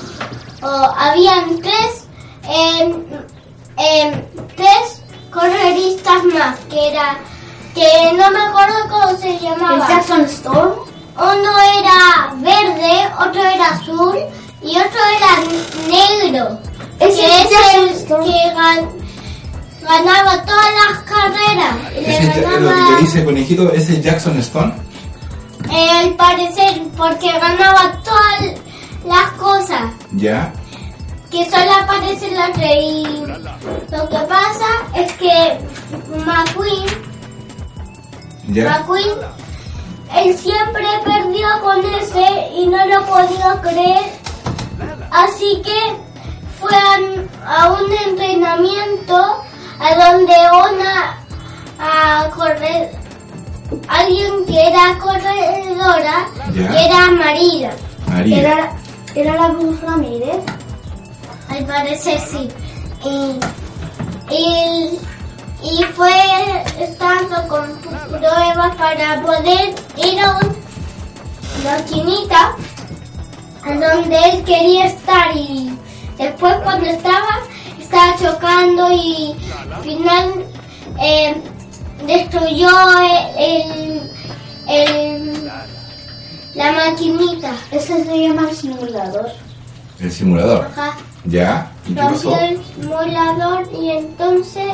oh, 0.61 0.91
habían 0.97 1.59
tres 1.61 2.07
em, 2.47 3.03
em, 3.77 4.25
tres 4.55 5.01
correristas 5.31 6.23
más 6.25 6.59
que 6.69 6.89
era 6.89 7.17
que 7.73 8.13
no 8.13 8.29
me 8.29 8.39
acuerdo 8.39 8.75
cómo 8.89 9.17
se 9.17 9.39
llamaba 9.39 9.75
¿El 9.75 9.87
Jackson 9.87 10.21
Storm? 10.25 10.73
uno 11.15 11.51
era 11.79 12.33
verde 12.35 13.09
otro 13.19 13.41
era 13.41 13.69
azul 13.71 14.17
y 14.61 14.77
otro 14.77 14.99
era 15.17 15.87
negro 15.87 16.59
que 16.99 17.05
es 17.07 17.17
es 17.19 17.73
el 17.75 17.89
Storm. 17.89 18.23
que 18.23 18.31
gan- 18.55 19.02
ganaba 19.83 20.43
todas 20.45 20.65
las 20.87 20.99
carreras 21.03 21.75
Ese, 21.95 22.41
lo 22.41 22.49
ganaba 22.49 22.87
que 22.97 23.01
dice 23.03 23.23
Conejito 23.25 23.71
es 23.73 23.89
el 23.89 24.01
Jackson 24.01 24.37
Stone. 24.39 24.73
eh, 25.71 25.89
al 25.91 26.13
parecer 26.15 26.81
porque 26.97 27.31
ganaba 27.31 27.99
todas 28.03 28.59
las 29.05 29.31
cosas 29.33 29.91
Ya. 30.13 30.51
que 31.31 31.49
solo 31.49 31.71
aparece 31.81 32.31
la 32.31 32.47
rey. 32.49 33.23
Lo 33.91 34.07
que 34.09 34.17
pasa 34.27 34.67
es 34.95 35.11
que 35.13 35.57
McQueen, 36.25 36.85
Ya. 38.49 38.69
McQueen, 38.69 39.09
él 40.15 40.37
siempre 40.37 40.85
perdió 41.03 41.47
con 41.63 41.79
ese 41.95 42.49
y 42.55 42.67
no 42.67 42.85
lo 42.85 43.05
podía 43.05 43.59
creer. 43.61 44.11
Así 45.11 45.61
que 45.65 45.95
fue 46.59 46.71
a 47.45 47.71
un 47.71 47.91
entrenamiento 48.09 49.43
a 49.83 49.95
donde 50.11 50.33
una 50.71 51.17
a 51.79 52.29
correr 52.29 52.91
alguien 53.87 54.45
que 54.45 54.67
era 54.67 54.97
corredora 54.99 56.27
Ya. 56.53 56.67
que 56.71 56.85
era 56.85 57.11
María. 57.11 57.71
María. 58.07 58.39
Era, 58.39 58.71
era 59.15 59.33
la 59.35 59.53
Cruz 59.55 59.81
Ramírez. 59.81 60.37
Al 61.49 61.65
parecer 61.65 62.19
sí. 62.19 62.49
Y, 63.03 63.39
y, 64.33 64.99
y 65.61 65.83
fue 65.95 66.11
estando 66.79 67.47
con 67.47 67.67
pruebas 68.09 68.75
para 68.77 69.21
poder 69.21 69.75
ir 69.97 70.19
a 70.21 70.37
una 70.37 71.71
maquinita 71.77 72.55
a 73.65 73.73
donde 73.73 74.17
él 74.29 74.43
quería 74.45 74.85
estar 74.85 75.35
y 75.35 75.77
después 76.17 76.55
cuando 76.63 76.85
estaba 76.85 77.39
estaba 77.93 78.15
chocando 78.17 78.91
y 78.91 79.35
al 79.71 79.83
final 79.83 80.45
eh, 80.99 81.35
destruyó 82.07 82.69
el, 83.37 84.11
el- 84.67 85.51
la 86.55 86.71
maquinita. 86.71 87.51
Ese 87.71 88.03
se 88.03 88.17
llama 88.27 88.49
simulador. 88.53 89.27
El 89.99 90.11
simulador. 90.11 90.65
Ajá. 90.71 90.97
Ya. 91.25 91.71
¿Y? 91.87 91.95
Rompió 91.95 92.37
el 92.39 92.63
simulador 92.65 93.69
y 93.79 93.89
entonces 93.91 94.73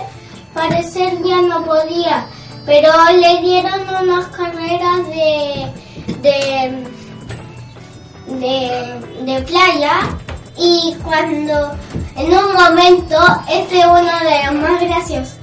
parecer 0.53 1.21
ya 1.23 1.41
no 1.41 1.63
podía. 1.65 2.25
Pero 2.65 2.91
le 3.19 3.41
dieron 3.41 3.81
unas 4.01 4.27
carreras 4.27 5.07
de, 5.07 5.71
de, 6.21 6.83
de, 8.27 9.23
de 9.25 9.41
playa 9.43 10.01
y 10.59 10.93
cuando 11.03 11.71
en 12.17 12.27
un 12.37 12.53
momento, 12.53 13.15
este 13.49 13.79
es 13.79 13.85
uno 13.85 14.01
de 14.01 14.45
los 14.51 14.61
más 14.61 14.81
graciosos, 14.81 15.35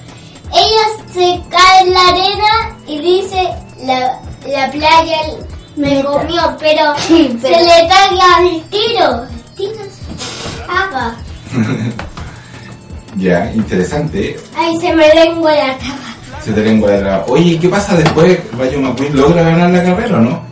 ella 0.53 1.05
se 1.13 1.41
cae 1.51 1.81
en 1.83 1.93
la 1.95 2.09
arena 2.09 2.77
y 2.87 3.01
dice 3.01 3.49
la, 3.85 4.21
la 4.47 4.71
playa 4.71 5.17
me 5.77 6.03
comió, 6.05 6.57
pero, 6.59 6.95
Sí, 7.09 7.37
pero- 7.43 7.55
se 7.57 7.63
le 7.65 7.89
caga 7.89 8.41
el 8.43 8.63
tiro. 8.65 9.23
El 9.25 9.55
tiro 9.57 9.85
se. 9.85 11.57
Ya, 13.17 13.51
interesante. 13.55 14.31
¿eh? 14.33 14.41
Ay, 14.55 14.79
se 14.79 14.93
me 14.95 15.09
lengua 15.15 15.51
la 15.53 15.73
tapa. 15.79 16.15
Se 16.45 16.53
te 16.53 16.61
lengua 16.61 16.91
de 16.91 17.03
la... 17.03 17.25
Oye, 17.29 17.53
¿y 17.53 17.59
qué 17.59 17.69
pasa 17.71 17.97
después? 17.97 18.39
¿Rayo 18.59 18.79
McQueen 18.81 19.17
logra 19.17 19.43
ganar 19.43 19.71
la 19.71 19.83
carrera 19.83 20.19
o 20.19 20.21
no? 20.21 20.43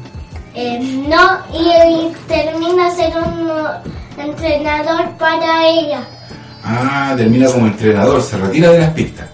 Eh, 0.54 0.78
no, 1.06 1.38
y, 1.52 1.68
y 1.92 2.12
termina 2.26 2.90
ser 2.90 3.12
un 3.18 3.50
uh, 3.50 3.64
entrenador 4.22 5.10
para 5.18 5.66
ella. 5.66 6.00
Ah, 6.64 7.14
termina 7.16 7.46
como 7.50 7.66
entrenador, 7.66 8.22
se 8.22 8.36
retira 8.38 8.70
de 8.70 8.78
las 8.80 8.90
pistas. 8.90 9.28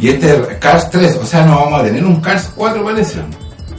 Y 0.00 0.08
este 0.10 0.30
es 0.34 0.56
Cars 0.58 0.90
3, 0.90 1.16
o 1.16 1.24
sea, 1.24 1.44
no 1.46 1.56
vamos 1.56 1.80
a 1.80 1.84
tener 1.84 2.04
un 2.04 2.20
Cars 2.20 2.50
4 2.54 2.84
parece. 2.84 3.20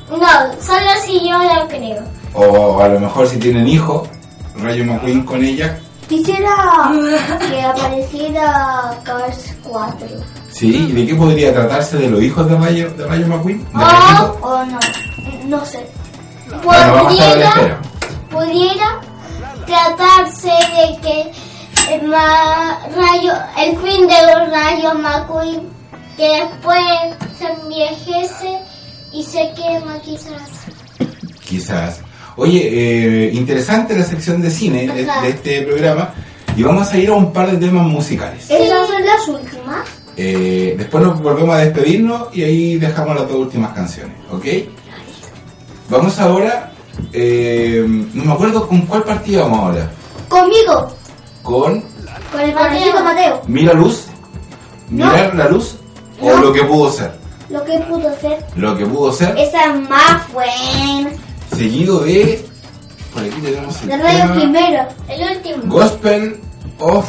No, 0.09 0.17
solo 0.61 0.89
si 1.05 1.27
yo 1.29 1.37
lo 1.37 1.67
creo. 1.67 2.03
O 2.33 2.81
a 2.81 2.87
lo 2.87 2.99
mejor 2.99 3.27
si 3.27 3.37
tienen 3.37 3.67
hijos, 3.67 4.07
Rayo 4.57 4.85
McQueen 4.85 5.23
con 5.23 5.43
ella. 5.43 5.77
Quisiera 6.07 6.49
que 7.49 7.61
apareciera 7.61 8.91
Cars 9.03 9.55
4. 9.63 10.07
Sí, 10.49 10.87
¿y 10.89 10.91
de 10.93 11.05
qué 11.07 11.15
podría 11.15 11.53
tratarse 11.53 11.97
de 11.97 12.09
los 12.09 12.21
hijos 12.23 12.49
de 12.49 12.57
Rayo, 12.57 12.89
de 12.91 13.05
Rayo 13.05 13.27
McQueen? 13.27 13.59
¿De 13.59 13.75
O, 13.75 13.79
Rayito? 13.79 14.37
o 14.41 14.65
no, 14.65 14.79
no 15.45 15.65
sé. 15.65 15.85
Bueno, 16.63 16.93
vamos 16.93 17.11
a 17.11 17.13
estar 17.13 17.31
a 17.31 17.35
la 17.35 17.49
Pudiera, 17.49 17.49
espera. 17.49 17.81
pudiera 18.31 19.01
tratarse 19.67 20.47
de 20.47 20.99
que 21.01 21.31
el, 21.93 22.11
rayo, 22.11 23.33
el 23.59 23.77
fin 23.77 24.07
de 24.07 24.45
Rayo 24.49 24.93
McQueen, 24.95 25.61
que 26.17 26.27
después 26.27 26.79
se 27.37 27.45
envejece 27.45 28.59
y 29.13 29.23
se 29.23 29.53
quema 29.53 29.99
quizás. 29.99 30.49
Quizás. 31.47 32.01
Oye, 32.35 33.27
eh, 33.27 33.31
interesante 33.33 33.95
la 33.95 34.03
sección 34.03 34.41
de 34.41 34.49
cine 34.49 34.87
de 34.87 35.29
este 35.29 35.61
programa. 35.63 36.13
Y 36.55 36.63
vamos 36.63 36.91
a 36.91 36.97
ir 36.97 37.09
a 37.09 37.13
un 37.13 37.31
par 37.31 37.51
de 37.51 37.57
temas 37.57 37.85
musicales. 37.85 38.49
¿Esas 38.49 38.87
son 38.87 39.05
las 39.05 39.27
últimas? 39.27 39.87
Eh, 40.15 40.73
después 40.75 41.03
nos 41.03 41.21
volvemos 41.21 41.55
a 41.55 41.59
despedirnos 41.59 42.35
y 42.35 42.43
ahí 42.43 42.77
dejamos 42.79 43.15
las 43.15 43.27
dos 43.27 43.37
últimas 43.37 43.73
canciones, 43.73 44.15
¿ok? 44.31 44.45
Vamos 45.89 46.17
ahora, 46.19 46.71
eh, 47.13 47.83
no 48.13 48.23
me 48.25 48.33
acuerdo 48.33 48.67
con 48.67 48.81
cuál 48.81 49.03
partida 49.03 49.43
vamos 49.43 49.59
ahora. 49.59 49.91
Conmigo, 50.29 50.87
Con 51.43 51.83
con 52.31 52.41
el 52.41 52.53
Mateo. 52.53 53.03
Mateo. 53.03 53.41
Mira 53.47 53.73
Luz, 53.73 54.07
Mirar 54.89 55.33
la 55.35 55.47
Luz 55.49 55.75
o 56.21 56.25
No. 56.29 56.37
Lo 56.41 56.53
que 56.53 56.63
pudo 56.63 56.91
ser. 56.91 57.11
Lo 57.49 57.63
que 57.63 57.77
pudo 57.79 58.13
ser. 58.19 58.45
Lo 58.55 58.77
que 58.77 58.85
pudo 58.85 59.11
ser, 59.13 59.37
Esa 59.37 59.65
es 59.73 59.89
más 59.89 60.31
buena. 60.33 61.11
seguido 61.55 61.99
de, 61.99 62.45
por 63.13 63.23
aquí 63.23 63.39
tenemos 63.41 63.81
el 63.83 63.87
De 63.87 63.97
Radio 63.97 64.19
tema, 64.23 64.33
primero. 64.35 64.87
El 65.07 65.37
último. 65.37 65.63
Gospel 65.73 66.41
of 66.79 67.05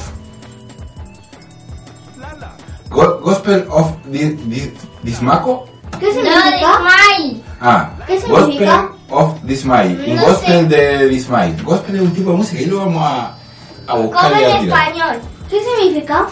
Go- 2.91 3.21
Gospel 3.21 3.67
of 3.71 3.91
Di- 4.07 4.37
Di- 4.47 4.73
Dismaco. 5.03 5.67
¿Qué 6.01 6.07
significa? 6.13 6.51
Dismay. 6.51 7.43
Ah, 7.61 7.91
¿Qué 8.07 8.15
Gospel 8.15 8.37
significa? 8.45 8.89
Of 9.11 9.43
Dismay. 9.43 9.95
Un 10.11 10.17
No 10.17 10.23
gospel 10.23 10.69
de 10.69 11.09
Dismay. 11.09 11.57
Gospel 11.63 11.97
es 11.97 12.03
un 12.03 12.13
tipo 12.15 12.31
de 12.33 12.37
música 12.37 12.63
y 12.63 12.67
lo 12.67 12.79
vamos 12.79 13.03
a, 13.05 13.35
a 13.87 13.95
buscar 13.97 14.31
Como 14.31 14.41
y 14.41 14.45
a 14.45 14.51
en 14.57 14.61
tirar. 14.63 14.89
español. 14.89 15.21
¿Qué 15.49 15.57
significa? 15.63 16.27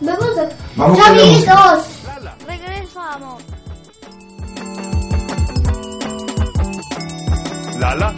Vamos 0.00 0.38
a... 0.38 0.48
Vamos. 0.76 0.98
Chavitos. 0.98 1.84
Regresamos. 2.46 3.42
Lala. 7.78 8.14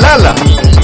Lala. 0.00 0.34
Lala. 0.34 0.77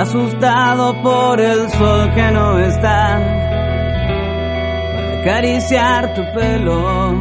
Asustado 0.00 1.02
por 1.02 1.40
el 1.40 1.70
sol 1.70 2.12
que 2.14 2.30
no 2.32 2.58
está, 2.58 3.18
para 4.94 5.20
acariciar 5.20 6.14
tu 6.14 6.22
pelo 6.34 7.12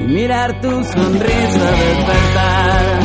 y 0.00 0.04
mirar 0.04 0.60
tu 0.60 0.84
sonrisa 0.84 1.70
despertar. 1.84 3.00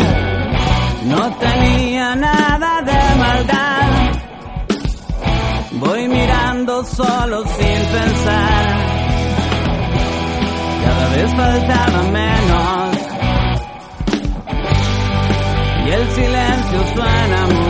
No 1.06 1.36
tenía 1.38 2.16
nada 2.16 2.82
de 2.82 3.20
maldad, 3.20 3.90
voy 5.74 6.08
mirando 6.08 6.84
solo 6.86 7.44
sin 7.46 7.80
pensar. 7.96 8.64
Cada 10.86 11.10
vez 11.10 11.36
faltaba 11.36 12.04
menos 12.12 12.81
el 15.94 16.10
silencio 16.12 16.84
suena 16.96 17.61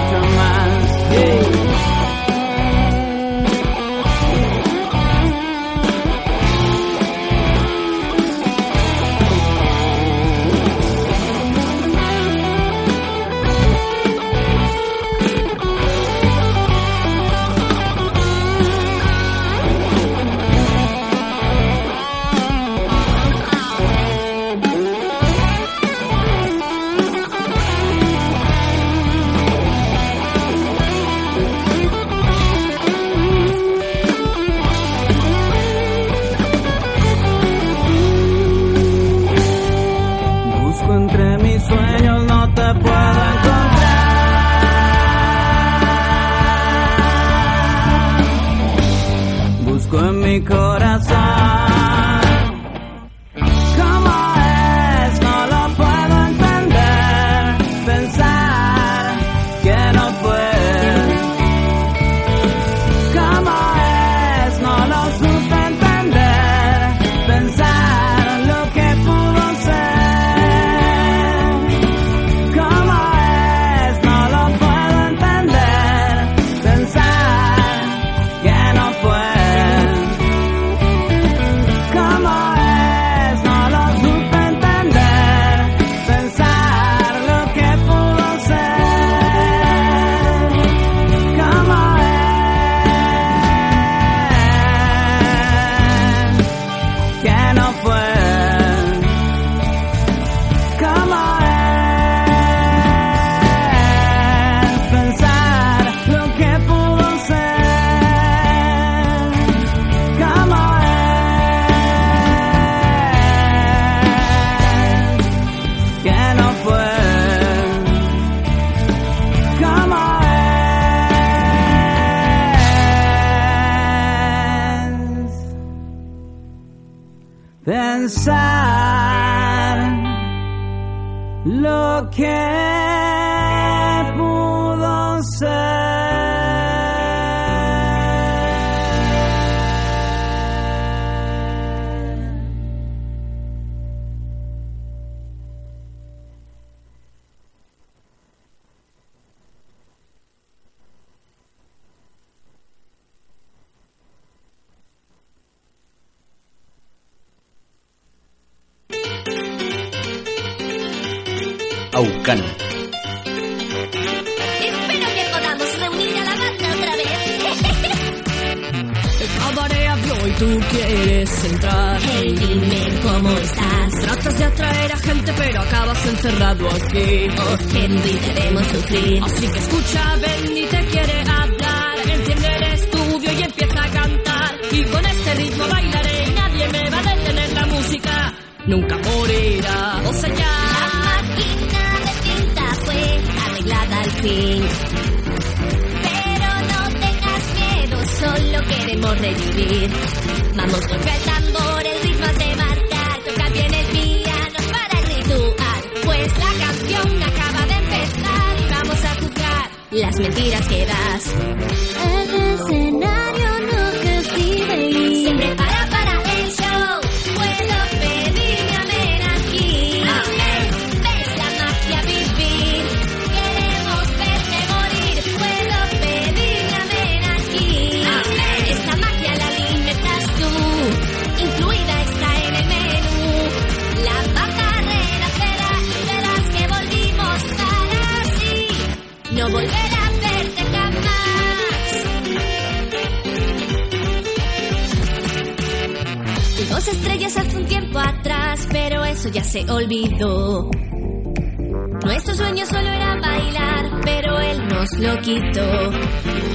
lo 255.02 255.20
quitó. 255.22 255.62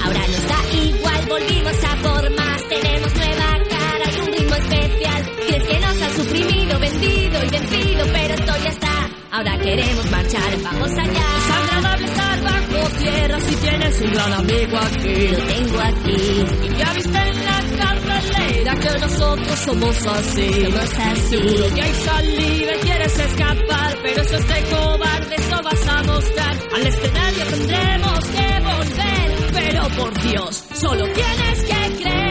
Ahora 0.03 0.23
nos 0.31 0.47
da 0.47 0.59
igual, 0.73 1.25
volvimos 1.27 1.83
a 1.83 1.95
por 1.97 2.35
más. 2.35 2.67
Tenemos 2.69 3.13
nueva 3.15 3.49
cara 3.69 4.05
y 4.15 4.19
un 4.21 4.27
ritmo 4.27 4.55
especial. 4.55 5.31
Crees 5.47 5.67
que 5.67 5.79
nos 5.79 6.01
han 6.01 6.15
suprimido, 6.15 6.79
vendido 6.79 7.43
y 7.43 7.49
vencido, 7.49 8.05
pero 8.13 8.33
esto 8.33 8.53
ya 8.63 8.69
está. 8.69 9.09
Ahora 9.31 9.57
queremos 9.59 10.11
marchar, 10.11 10.61
vamos 10.63 10.91
allá. 10.91 11.27
Es 11.37 11.51
agradable 11.51 12.05
estar 12.05 12.41
bajo 12.41 12.89
tierra 12.97 13.39
si 13.41 13.55
tienes 13.55 14.01
un 14.01 14.11
gran 14.13 14.33
amigo 14.33 14.77
aquí. 14.77 15.27
Lo 15.27 15.37
tengo 15.37 15.79
aquí. 15.79 16.45
Y 16.63 16.77
ya 16.77 16.93
viste 16.93 17.17
en 17.17 17.45
la 17.45 17.57
que 18.75 18.99
nosotros 18.99 19.59
somos 19.59 20.05
así. 20.05 20.51
Somos 20.53 20.99
así. 20.99 21.29
Seguro 21.29 21.75
que 21.75 21.81
hay 21.81 21.93
salida 21.93 22.75
y 22.75 22.79
quieres 22.79 23.19
escapar, 23.19 23.97
pero 24.03 24.21
eso 24.21 24.37
es 24.37 24.47
de 24.47 24.63
cobardes, 24.75 25.49
no 25.49 25.63
vas 25.63 25.87
a 25.87 26.03
mostrar. 26.03 26.57
Al 26.75 26.87
escenario 26.87 27.45
tendremos 27.45 28.19
que 28.25 28.59
volver, 28.61 29.51
pero 29.53 29.89
por 29.97 30.21
Dios, 30.21 30.63
solo 30.73 31.05
tienes 31.13 31.63
que 31.63 32.03
creer. 32.03 32.26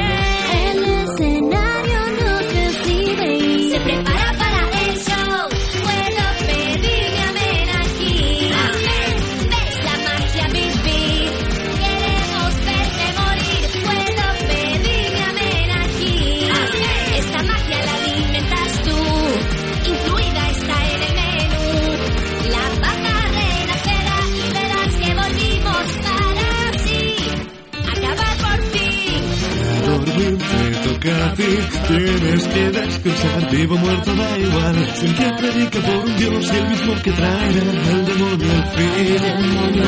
A 31.43 31.89
tienes 31.89 32.49
que 32.49 32.71
descansar, 32.71 33.51
vivo 33.51 33.77
muerto 33.77 34.15
da 34.15 34.39
igual. 34.39 34.77
Que 35.17 35.33
predica 35.39 35.81
por 35.81 36.17
Dios 36.17 36.53
y 36.53 36.57
el 36.57 36.69
mismo 36.69 36.95
que 37.03 37.13
traerá 37.13 37.49
el 37.49 38.07
demonio 38.07 38.53
al 38.53 38.65
fin. 38.75 38.87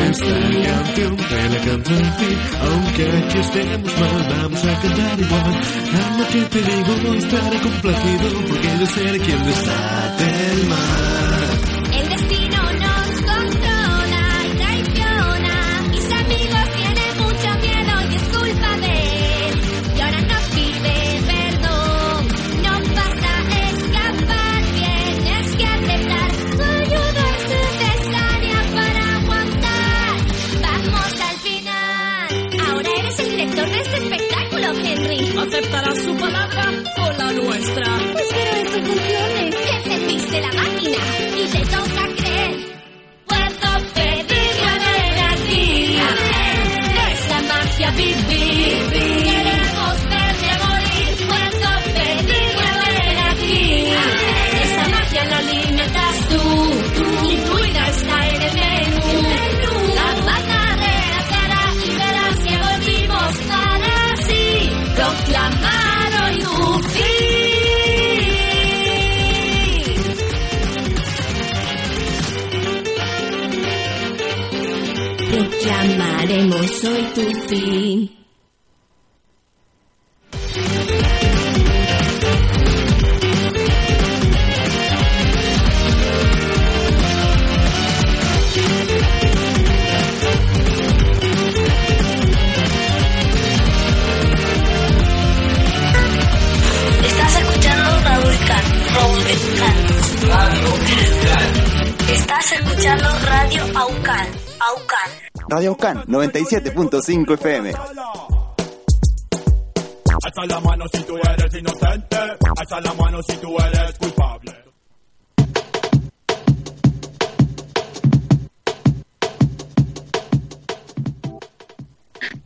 Esta 0.08 0.34
canción 0.74 1.16
te 1.16 1.48
la 1.48 1.60
canto 1.64 1.90
a 1.94 2.16
ti, 2.16 2.30
aunque 2.60 3.04
aquí 3.18 3.38
estemos 3.38 3.92
mal, 3.98 4.36
vamos 4.42 4.64
a 4.64 4.80
cantar 4.80 5.20
igual. 5.20 5.60
Lo 6.18 6.28
que 6.28 6.40
te 6.42 6.62
digo, 6.62 6.96
no 7.02 7.14
estaré 7.14 7.58
complacido, 7.60 8.30
porque 8.48 8.68
yo 8.80 8.86
seré 8.86 9.18
quien 9.18 9.44
desate 9.44 10.52
el 10.52 10.68
mal. 10.68 11.27
Tu 77.58 77.87
Radio 105.68 105.72
Ocán 105.72 106.04
97.5 106.06 107.34
FM. 107.34 107.74
Alza 110.24 110.46
la 110.46 110.60
mano 110.60 110.84
si 110.90 111.02
tú 111.02 111.16
eres 111.16 111.54
inocente. 111.54 112.16
Alza 112.16 112.80
la 112.80 112.94
mano 112.94 113.22
si 113.22 113.36
tú 113.36 113.54
eres 113.58 113.98
culpable. 113.98 114.64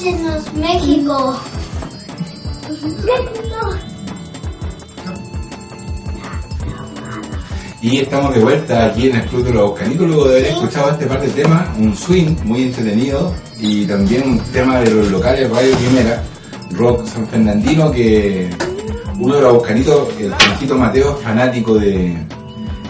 Escúchenos 0.00 0.54
México. 0.54 1.40
México. 3.04 3.78
Y 7.82 7.98
estamos 7.98 8.34
de 8.34 8.40
vuelta 8.40 8.86
aquí 8.86 9.08
en 9.08 9.16
el 9.16 9.24
Club 9.26 9.44
de 9.44 9.52
los 9.52 9.72
Canitos, 9.72 10.06
luego 10.06 10.28
de 10.28 10.38
haber 10.38 10.46
escuchado 10.52 10.90
este 10.90 11.06
par 11.06 11.20
de 11.20 11.28
temas, 11.28 11.68
un 11.78 11.96
swing 11.96 12.36
muy 12.44 12.64
entretenido 12.64 13.34
y 13.58 13.86
también 13.86 14.28
un 14.28 14.38
tema 14.52 14.80
de 14.80 14.90
los 14.90 15.10
locales 15.10 15.50
Radio 15.50 15.74
Primera, 15.76 16.22
rock 16.72 17.06
san 17.06 17.26
fernandino, 17.26 17.90
que 17.90 18.50
uno 19.18 19.36
de 19.36 19.42
los 19.42 19.54
Buscanitos, 19.54 20.08
el 20.18 20.30
conejito 20.30 20.76
Mateo, 20.76 21.16
es 21.16 21.24
fanático 21.24 21.74
de, 21.74 22.16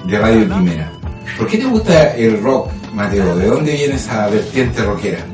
de 0.07 0.19
Radio 0.19 0.49
Primera. 0.49 0.93
¿Por 1.39 1.47
qué 1.47 1.59
te 1.59 1.67
gusta 1.67 2.17
el 2.17 2.43
rock, 2.43 2.69
Mateo? 2.93 3.37
¿De 3.37 3.47
dónde 3.47 3.73
viene 3.73 3.95
esa 3.95 4.29
vertiente 4.29 4.83
rockera? 4.83 5.25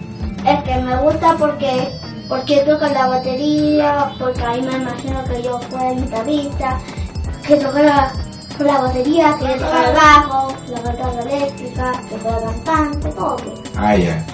Es 0.46 0.62
que 0.64 0.76
me 0.80 0.96
gusta 0.98 1.34
porque 1.38 1.88
porque 2.28 2.56
toca 2.60 2.88
la 2.88 3.06
batería, 3.06 4.10
porque 4.18 4.42
ahí 4.42 4.60
me 4.62 4.74
imagino 4.76 5.22
que 5.24 5.42
yo 5.42 5.60
fuera 5.70 5.92
guitarrista, 5.92 6.78
que 7.46 7.54
tocara 7.56 8.12
con 8.58 8.66
la 8.66 8.80
batería, 8.80 9.36
que 9.38 9.46
tocara 9.54 9.88
el 9.90 9.94
bajo, 9.94 10.52
la 10.68 10.78
guitarra 10.90 11.22
eléctrica, 11.22 11.92
que 12.08 12.16
fuera 12.18 12.38
cantante, 12.40 13.08
todo. 13.10 13.36
Ah, 13.76 13.94
ya. 13.96 14.26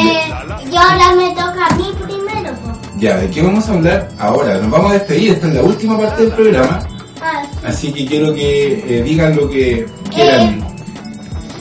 Eh, 0.00 0.32
y 0.70 0.76
ahora 0.76 1.14
me 1.16 1.28
toca 1.30 1.66
a 1.70 1.74
mí 1.76 1.84
primero. 2.02 2.50
¿no? 2.66 2.78
Ya, 2.98 3.16
¿de 3.18 3.30
qué 3.30 3.40
vamos 3.42 3.68
a 3.68 3.72
hablar 3.74 4.08
ahora? 4.18 4.58
Nos 4.58 4.70
vamos 4.70 4.90
a 4.90 4.94
despedir, 4.94 5.32
esta 5.34 5.46
es 5.46 5.54
la 5.54 5.62
última 5.62 5.96
parte 5.98 6.22
del 6.24 6.32
programa, 6.32 6.80
Ah, 7.20 7.42
así 7.66 7.92
que 7.92 8.06
quiero 8.06 8.32
que 8.34 8.98
eh, 8.98 9.02
digan 9.02 9.34
lo 9.36 9.48
que 9.50 9.86
quieran. 10.10 10.60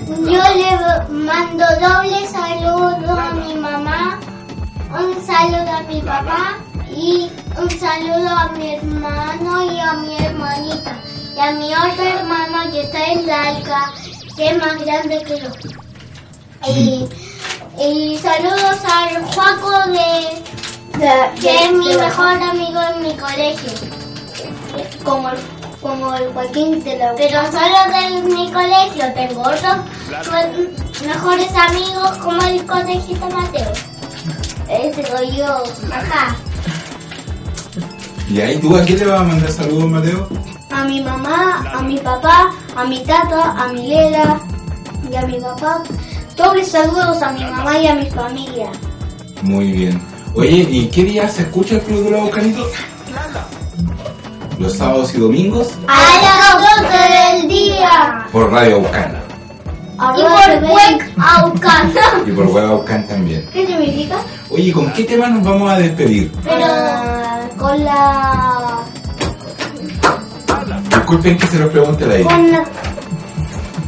yo 0.07 0.41
le 0.55 1.13
mando 1.13 1.65
doble 1.81 2.27
saludo 2.27 3.15
un 4.99 5.25
saludo 5.25 5.71
a 5.71 5.81
mi 5.83 6.01
papá 6.01 6.57
y 6.89 7.29
un 7.57 7.69
saludo 7.69 8.29
a 8.29 8.49
mi 8.49 8.75
hermano 8.75 9.71
y 9.71 9.79
a 9.79 9.93
mi 9.93 10.15
hermanita. 10.17 10.97
Y 11.35 11.39
a 11.39 11.51
mi 11.51 11.71
otro 11.73 12.03
hermano 12.03 12.71
que 12.71 12.81
está 12.81 13.05
en 13.05 13.27
Lalca, 13.27 13.93
que 14.35 14.49
es 14.49 14.57
más 14.57 14.77
grande 14.83 15.23
que 15.23 15.39
yo. 15.39 15.49
Y, 16.67 17.07
y 17.79 18.17
saludos 18.17 18.79
al 18.91 19.23
Juaco 19.25 19.91
de, 19.91 21.39
que 21.39 21.65
es 21.65 21.71
mi 21.73 21.95
mejor 21.95 22.41
amigo 22.41 22.79
en 22.81 23.03
mi 23.03 23.13
colegio. 23.15 23.71
Como 25.03 25.29
el, 25.29 25.37
como 25.79 26.13
el 26.15 26.33
Joaquín 26.33 26.83
de 26.83 26.97
la 26.97 27.13
Pero 27.15 27.41
solo 27.51 27.77
de 27.93 28.21
mi 28.33 28.51
colegio 28.51 29.13
tengo 29.13 29.41
otros 29.41 29.77
mejores 31.05 31.51
amigos 31.55 32.17
como 32.17 32.41
el 32.41 32.65
colegito 32.65 33.29
Mateo. 33.29 33.96
Ese 34.69 35.03
soy 35.05 35.37
yo, 35.37 35.63
ajá. 35.91 36.35
¿Y 38.29 38.41
ahí 38.41 38.57
tú 38.59 38.75
a 38.75 38.81
quién 38.83 38.99
le 38.99 39.05
vas 39.05 39.21
a 39.21 39.23
mandar 39.23 39.51
saludos, 39.51 39.89
Mateo? 39.89 40.27
A 40.71 40.83
mi 40.83 41.01
mamá, 41.01 41.63
a 41.73 41.81
mi 41.81 41.97
papá, 41.97 42.51
a 42.75 42.83
mi 42.85 42.99
tata, 43.03 43.51
a 43.57 43.67
mi 43.71 43.87
Lela 43.87 44.39
y 45.09 45.15
a 45.15 45.21
mi 45.21 45.39
papá. 45.39 45.81
Dobles 46.35 46.67
saludos 46.69 47.21
a 47.21 47.31
mi 47.31 47.43
mamá 47.43 47.77
y 47.79 47.87
a 47.87 47.95
mi 47.95 48.05
familia. 48.09 48.69
Muy 49.43 49.71
bien. 49.71 50.01
Oye, 50.35 50.67
¿y 50.69 50.87
qué 50.87 51.03
día 51.05 51.27
se 51.29 51.43
escucha 51.43 51.75
el 51.75 51.81
Club 51.81 52.03
de 52.03 52.11
los 52.11 52.21
Bocanitos? 52.21 52.67
Los 54.59 54.73
sábados 54.75 55.13
y 55.13 55.19
domingos 55.19 55.69
A 55.87 55.97
las 56.21 56.81
12 56.81 57.41
del 57.41 57.47
día. 57.47 58.25
por 58.31 58.51
Radio 58.51 58.77
Aucana 58.77 59.21
Y 59.93 60.21
por 60.21 60.71
Web 60.71 61.13
Aucana. 61.17 62.01
y 62.25 62.31
por 62.31 62.47
Web 62.47 62.65
Aucan 62.65 63.07
también. 63.07 63.47
¿Qué 63.53 63.65
significa? 63.65 64.17
Oye, 64.49 64.71
¿con 64.71 64.91
qué 64.93 65.03
tema 65.03 65.27
nos 65.27 65.43
vamos 65.43 65.69
a 65.71 65.77
despedir? 65.77 66.31
Pero 66.43 66.65
con 67.57 67.83
la... 67.83 68.79
Disculpen 70.89 71.37
que 71.37 71.47
se 71.47 71.59
los 71.59 71.69
pregunte 71.69 72.05
la 72.05 72.15
idea. 72.19 72.27
Con 72.27 72.51
la... 72.51 72.63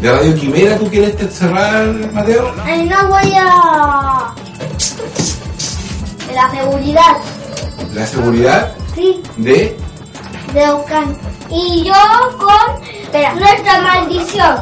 ¿De 0.01 0.11
Radio 0.11 0.35
Quimera 0.35 0.77
tú 0.77 0.87
quieres 0.89 1.15
te- 1.17 1.29
cerrar, 1.29 1.87
Mateo? 2.13 2.53
Ay, 2.63 2.85
no 2.89 3.07
voy 3.07 3.33
a... 3.37 4.33
De 6.27 6.33
la 6.35 6.49
seguridad. 6.51 7.17
La 7.93 8.05
seguridad 8.05 8.73
Sí, 8.95 9.21
de... 9.37 9.77
de 10.53 10.65
Aucán. 10.65 11.15
Y 11.49 11.83
yo 11.85 11.93
con 12.37 13.39
nuestra 13.39 13.81
maldición. 13.81 14.55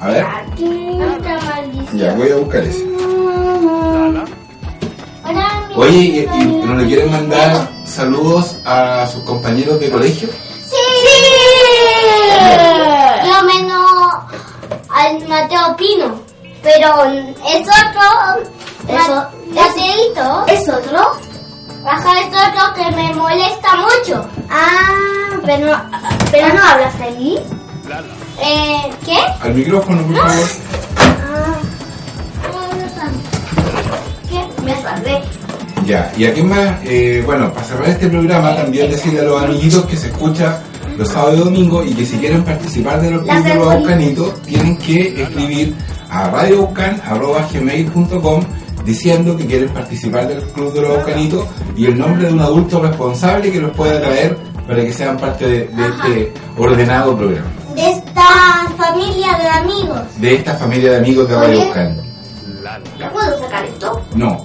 A 0.00 0.08
ver, 0.08 0.24
Nuestra 0.58 1.40
maldición. 1.40 1.98
ya 1.98 2.12
voy 2.14 2.30
a 2.30 2.36
buscar 2.36 2.62
ese. 2.62 2.86
Oye, 5.76 6.28
¿y, 6.34 6.40
y 6.42 6.44
no 6.46 6.74
le 6.74 6.86
quieren 6.86 7.10
mandar 7.10 7.68
saludos 7.84 8.56
a 8.64 9.06
sus 9.06 9.22
compañeros 9.24 9.78
de 9.80 9.90
colegio? 9.90 10.28
¡Sí! 10.64 10.76
Yo 13.24 13.42
menos 13.44 13.86
al 14.90 15.28
Mateo 15.28 15.76
Pino. 15.76 16.20
Pero 16.62 17.04
es 17.04 17.66
otro. 17.68 18.42
Eso- 18.88 19.28
Mateito. 19.54 20.44
¿Es 20.48 20.68
otro? 20.68 21.12
Ajá, 21.86 22.20
es 22.20 22.26
otro 22.26 22.74
que 22.74 22.90
me 22.96 23.14
molesta 23.14 23.68
mucho. 23.76 24.26
Ah, 24.50 25.38
pero, 25.46 25.76
pero 26.30 26.48
no 26.54 26.62
hablas 26.62 26.94
ahí. 27.00 27.38
Eh, 28.40 28.90
¿Qué? 29.04 29.18
Al 29.40 29.54
micrófono, 29.54 30.02
por 30.06 30.16
favor. 30.16 30.34
¿Qué? 30.34 31.57
Ya, 35.88 36.12
y 36.18 36.26
aquí 36.26 36.42
más, 36.42 36.80
eh, 36.84 37.22
bueno, 37.24 37.50
para 37.50 37.64
cerrar 37.64 37.88
este 37.88 38.08
programa, 38.08 38.54
también 38.54 38.90
decirle 38.90 39.20
a 39.20 39.22
los 39.22 39.42
amiguitos 39.42 39.86
que 39.86 39.96
se 39.96 40.08
escucha 40.08 40.60
los 40.98 41.08
sábados 41.08 41.36
y 41.36 41.38
domingos 41.44 41.86
y 41.86 41.94
que 41.94 42.04
si 42.04 42.18
quieren 42.18 42.44
participar 42.44 43.00
de 43.00 43.12
los 43.12 43.24
La 43.24 43.36
clubes 43.36 43.54
de 43.54 43.58
los. 43.58 43.74
Aucanitos, 43.74 44.42
tienen 44.42 44.76
que 44.76 45.22
escribir 45.22 45.74
a 46.10 46.28
radioucan.gmail.com 46.28 48.44
diciendo 48.84 49.34
que 49.34 49.46
quieren 49.46 49.70
participar 49.70 50.28
del 50.28 50.42
club 50.48 50.74
de 50.74 50.82
los 50.82 50.98
Aucanitos 50.98 51.46
y 51.74 51.86
el 51.86 51.98
nombre 51.98 52.26
de 52.26 52.34
un 52.34 52.40
adulto 52.40 52.82
responsable 52.82 53.50
que 53.50 53.58
los 53.58 53.70
pueda 53.70 53.98
traer 53.98 54.36
para 54.66 54.84
que 54.84 54.92
sean 54.92 55.16
parte 55.16 55.48
de, 55.48 55.68
de 55.68 55.88
este 55.88 56.34
ordenado 56.58 57.16
programa. 57.16 57.48
De 57.74 57.92
esta 57.92 58.68
familia 58.76 59.38
de 59.38 59.48
amigos. 59.48 60.00
De 60.18 60.34
esta 60.34 60.54
familia 60.54 60.90
de 60.90 60.96
amigos 60.98 61.26
de 61.30 61.34
Radio. 61.34 61.62
Aucan. 61.62 61.96
¿Ya 62.98 63.10
puedo 63.10 63.38
sacar 63.38 63.64
esto? 63.64 64.02
No. 64.14 64.44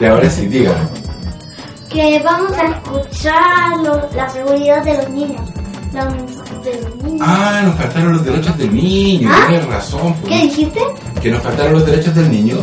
Y 0.00 0.04
ahora 0.06 0.30
sí, 0.30 0.46
dígame. 0.46 0.78
Que 1.90 2.20
vamos 2.24 2.52
a 2.52 2.66
escuchar 2.68 3.76
lo- 3.82 4.08
la 4.14 4.28
seguridad 4.30 4.82
de 4.84 4.96
los 4.96 5.08
niños. 5.10 5.40
Los, 5.92 6.64
de 6.64 6.80
los 6.82 6.94
niños. 7.02 7.26
Ah, 7.28 7.62
nos 7.64 7.74
faltaron 7.76 8.12
los 8.12 8.24
derechos 8.24 8.56
del 8.58 8.74
niño, 8.74 9.28
¿Ah? 9.32 9.46
tienes 9.48 9.66
razón. 9.66 10.14
pues. 10.22 10.32
¿Qué 10.32 10.42
dijiste? 10.46 10.80
Que 11.20 11.30
nos 11.30 11.42
faltaron 11.42 11.72
los 11.74 11.86
derechos 11.86 12.14
del 12.14 12.30
niño. 12.30 12.56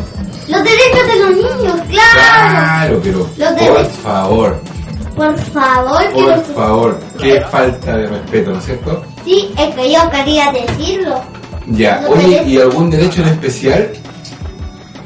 Los 0.48 0.64
derechos 0.64 1.08
de 1.08 1.20
los 1.20 1.36
niños, 1.36 1.82
claro. 1.90 2.50
claro, 2.50 3.00
pero 3.04 3.18
Los 3.38 3.52
por 3.68 3.86
favor, 4.02 4.62
Por 5.16 5.38
favor, 5.40 6.08
que 6.08 6.14
por 6.14 6.24
los- 6.38 6.48
favor, 6.56 7.00
qué 7.20 7.42
falta 7.52 7.98
de 7.98 8.08
respeto, 8.08 8.52
¿no 8.52 8.60
es 8.60 8.66
cierto? 8.66 9.04
Sí, 9.26 9.54
es 9.58 9.76
que 9.76 9.92
yo 9.92 10.10
quería 10.10 10.52
decirlo. 10.54 11.22
Ya, 11.68 12.00
Los 12.02 12.12
oye, 12.12 12.28
derechos. 12.30 12.48
¿y 12.48 12.62
algún 12.62 12.90
derecho 12.90 13.22
en 13.24 13.28
especial? 13.28 13.90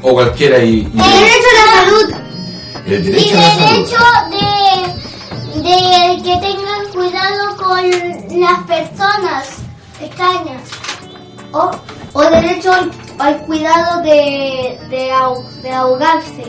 O 0.02 0.12
cualquiera 0.14 0.58
y, 0.58 0.74
y- 0.74 0.84
El 0.84 0.92
derecho 0.92 1.48
a 1.50 1.66
la 1.66 1.84
salud. 1.84 2.14
El 2.86 2.92
Y 3.06 3.10
derecho 3.10 3.34
salud. 3.40 3.70
derecho 3.70 3.96
de, 5.54 5.62
de 5.62 6.22
que 6.22 6.36
tengan 6.40 6.86
cuidado 6.92 7.56
con 7.56 8.40
las 8.40 8.58
personas 8.66 9.48
extrañas. 10.00 10.62
O, 11.52 11.70
o 12.14 12.22
derecho 12.30 12.72
al, 12.72 12.90
al 13.18 13.38
cuidado 13.42 14.02
de, 14.02 14.78
de, 14.90 15.10
de 15.62 15.70
ahogarse. 15.72 16.44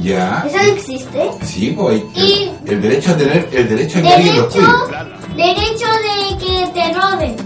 Ya. 0.00 0.44
¿Eso 0.46 0.56
no 0.56 0.62
existe? 0.72 1.30
Sí, 1.42 1.74
pues 1.78 2.02
Y- 2.14 2.50
el, 2.66 2.72
el 2.74 2.82
derecho 2.82 3.12
a 3.12 3.16
tener, 3.16 3.48
el 3.52 3.68
derecho 3.68 3.98
a 3.98 4.02
que 4.02 4.08
alguien 4.12 4.36
los 4.36 4.52
Derecho, 4.54 4.76
derecho 5.36 5.86
de 5.86 6.38
que 6.38 6.66
te 6.74 6.92
roben. 6.92 7.36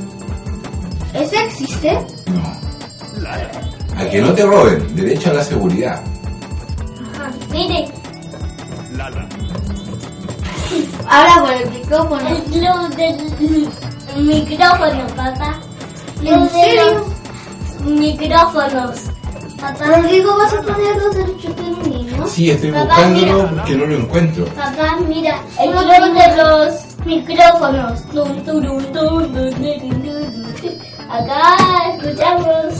¿Eso 1.15 1.37
existe? 1.47 1.99
A 3.97 4.05
que 4.11 4.21
no 4.21 4.33
te 4.33 4.45
roben, 4.45 4.95
derecho 4.97 5.31
a 5.31 5.35
la 5.35 5.45
seguridad. 5.45 6.03
Ajá. 7.15 7.31
Mire. 7.51 7.89
Ahora 11.09 11.41
por 11.43 11.53
el 11.53 11.71
micrófono. 11.71 12.29
El 12.29 12.43
club 12.45 12.97
del 12.97 14.25
micrófono, 14.25 15.07
papá. 15.15 15.61
¿En 16.25 16.49
serio? 16.51 17.05
Micrófonos. 17.85 19.01
Papá. 19.61 19.85
Rodrigo, 19.87 20.37
¿vas 20.37 20.53
a 20.55 20.63
poner 20.63 20.97
los 20.97 21.15
derechos 21.17 21.57
de 21.57 21.63
un 21.63 21.83
niño? 21.91 22.27
Sí, 22.27 22.51
estoy 22.51 22.73
Papá, 22.73 22.85
buscándolo 22.87 23.33
mira. 23.43 23.49
porque 23.51 23.77
no 23.77 23.87
lo 23.87 23.97
encuentro. 23.97 24.45
Papá, 24.47 24.99
mira, 25.09 25.41
el 25.61 25.71
club 25.71 26.13
de 26.15 26.37
los 26.37 27.07
micrófonos. 27.07 28.03
Tum, 28.09 28.45
turum, 28.45 28.83
tum, 28.93 28.93
tum, 28.93 29.33
tum, 29.33 29.53
tum, 29.53 30.03
tum. 30.03 30.73
Acá 31.09 31.57
escuchamos 31.97 32.75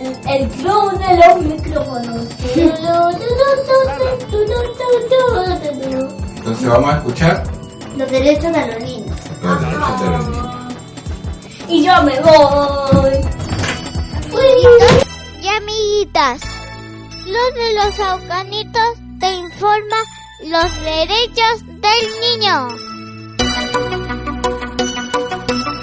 el- 0.00 0.48
club 0.48 0.98
de 0.98 1.16
los 1.16 1.40
micrófonos. 1.44 2.26
Entonces 6.36 6.68
vamos 6.68 6.90
a 6.92 6.96
escuchar 6.98 7.42
Los 7.96 8.10
derechos 8.10 8.52
de 8.52 8.66
los 8.66 8.82
niños. 8.84 9.16
los 9.42 9.60
derechos 9.60 10.00
de 10.00 10.10
los 10.10 10.28
niños. 10.28 10.46
Y 11.68 11.84
yo 11.84 12.02
me 12.02 12.20
voy. 12.20 13.12
Y 15.42 15.48
amiguitas, 15.48 16.40
los 17.26 17.54
de 17.54 17.74
los 17.74 18.00
aucanitos 18.00 18.90
te 19.20 19.30
informa 19.32 19.96
los 20.46 20.80
derechos 20.82 21.64
del 21.66 22.04
niño. 22.38 22.68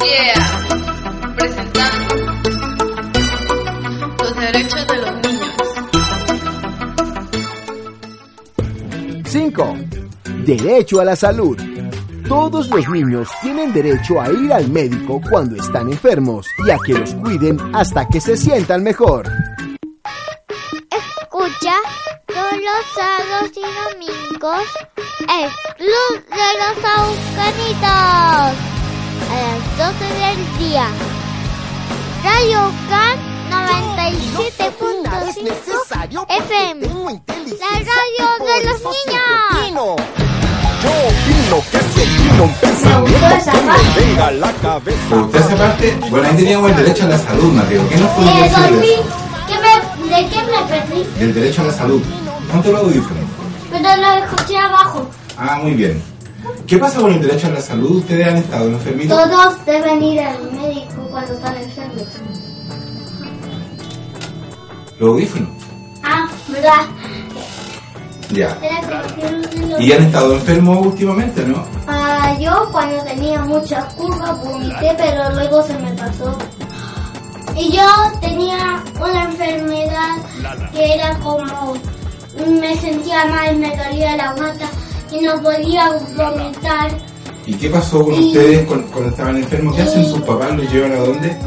Yeah, 0.01 1.35
presentando 1.35 2.04
derechos 4.55 4.87
de 4.87 4.97
los 4.97 5.11
niños. 5.21 5.51
5. 9.25 9.77
Derecho 10.45 11.01
a 11.01 11.05
la 11.05 11.15
salud. 11.15 11.57
Todos 12.27 12.69
los 12.69 12.89
niños 12.89 13.27
tienen 13.41 13.73
derecho 13.73 14.19
a 14.19 14.31
ir 14.31 14.51
al 14.53 14.69
médico 14.69 15.21
cuando 15.29 15.61
están 15.61 15.91
enfermos 15.91 16.47
y 16.65 16.71
a 16.71 16.77
que 16.83 16.93
los 16.93 17.13
cuiden 17.15 17.59
hasta 17.75 18.07
que 18.07 18.19
se 18.21 18.35
sientan 18.37 18.81
mejor. 18.83 19.29
Escucha 20.89 21.75
todos 22.25 22.53
los 22.53 22.85
sábados 22.95 23.51
y 23.55 23.61
domingos 23.61 24.63
el 25.19 25.49
Club 25.75 26.25
de 26.29 26.49
los 26.61 26.77
Aucanitos 26.97 27.83
a 27.83 28.53
las 29.29 29.77
12 29.77 30.05
del 30.15 30.39
día. 30.57 30.87
Radio 32.23 32.71
Can 32.89 33.24
97.5 33.75 36.25
FM. 36.29 36.87
La 37.59 37.71
radio 37.79 38.25
de 38.39 38.55
los 38.69 38.79
niños. 38.79 39.95
Yo 40.81 40.91
opino 40.91 41.57
que 41.71 41.79
si 41.79 42.03
un 42.41 42.53
pensamiento 42.55 43.35
venga 43.95 44.27
la 44.31 44.51
cabeza. 44.53 45.09
¿Te 45.09 45.15
gustó 45.15 45.37
esa 45.39 45.55
parte? 45.55 45.97
Bueno, 46.09 46.27
ahí 46.27 46.35
teníamos 46.35 46.71
el 46.71 46.77
derecho 46.77 47.03
a 47.05 47.07
la 47.07 47.17
salud, 47.19 47.51
Mateo. 47.53 47.87
¿Qué 47.89 47.95
nos 47.97 48.09
Me 48.11 48.15
podrías 48.15 48.43
decir 48.43 48.59
dormí. 48.71 48.87
de 48.87 48.93
eso? 48.93 49.03
¿Qué 49.47 49.55
me, 49.59 49.73
¿De 50.15 50.19
qué 50.29 50.39
me 50.43 50.59
perdí? 50.69 51.01
Del 51.19 51.33
derecho 51.33 51.61
a 51.61 51.65
la 51.65 51.73
salud. 51.73 52.01
Ponte 52.51 52.71
los 52.71 52.81
audífonos. 52.81 53.23
Pero 53.71 53.95
lo 53.97 54.13
escuché 54.25 54.57
abajo. 54.57 55.07
Ah, 55.37 55.59
muy 55.61 55.73
bien. 55.73 56.01
¿Qué 56.67 56.77
pasa 56.77 56.99
con 57.01 57.11
el 57.13 57.21
derecho 57.21 57.47
a 57.47 57.51
la 57.51 57.61
salud? 57.61 57.97
¿Ustedes 57.97 58.27
han 58.27 58.37
estado 58.37 58.67
enfermitos? 58.69 59.17
Todos 59.17 59.65
deben 59.65 60.01
ir 60.03 60.21
al 60.21 60.51
médico 60.51 61.07
cuando 61.09 61.33
están 61.33 61.55
enfermos. 61.57 62.03
Los 64.99 65.09
audífonos. 65.09 65.49
Ah, 66.03 66.27
¿verdad? 66.49 66.81
Ya. 68.31 68.57
¿Y 69.79 69.91
han 69.91 70.03
estado 70.03 70.33
enfermos 70.33 70.85
últimamente, 70.87 71.45
no? 71.45 71.63
Ah, 71.87 72.35
yo 72.39 72.69
cuando 72.71 73.03
tenía 73.03 73.41
muchas 73.41 73.83
curvas 73.93 74.39
vomité, 74.43 74.95
pero 74.97 75.31
luego 75.33 75.61
se 75.63 75.77
me 75.79 75.91
pasó. 75.93 76.35
Y 77.55 77.71
yo 77.71 77.85
tenía 78.21 78.83
una 78.99 79.23
enfermedad 79.25 80.17
que 80.73 80.93
era 80.95 81.17
como 81.19 81.73
me 82.59 82.75
sentía 82.77 83.25
mal, 83.25 83.55
me 83.57 83.69
dolía 83.77 84.17
la 84.17 84.33
guata 84.33 84.69
y 85.11 85.21
no 85.21 85.41
podía 85.41 85.91
vomitar. 86.17 86.91
¿Y 87.45 87.53
qué 87.53 87.69
pasó 87.69 88.03
con 88.03 88.13
Y- 88.15 88.27
ustedes 88.27 88.65
cuando, 88.67 88.87
cuando 88.91 89.09
estaban 89.11 89.37
enfermos? 89.37 89.75
¿Qué 89.75 89.83
hacen 89.83 90.05
sus 90.09 90.21
papás? 90.21 90.51
¿Los 90.55 90.71
llevan 90.73 90.91
a 90.93 90.97
dónde? 90.97 91.37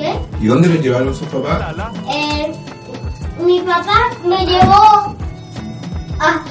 ¿Qué? 0.00 0.18
¿Y 0.40 0.46
dónde 0.46 0.68
los 0.68 0.80
llevaron 0.82 1.14
sus 1.14 1.28
papás? 1.28 1.74
Eh, 2.10 2.52
mi 3.44 3.60
papá 3.60 4.10
me 4.24 4.46
llevó 4.46 5.14
a 6.20 6.44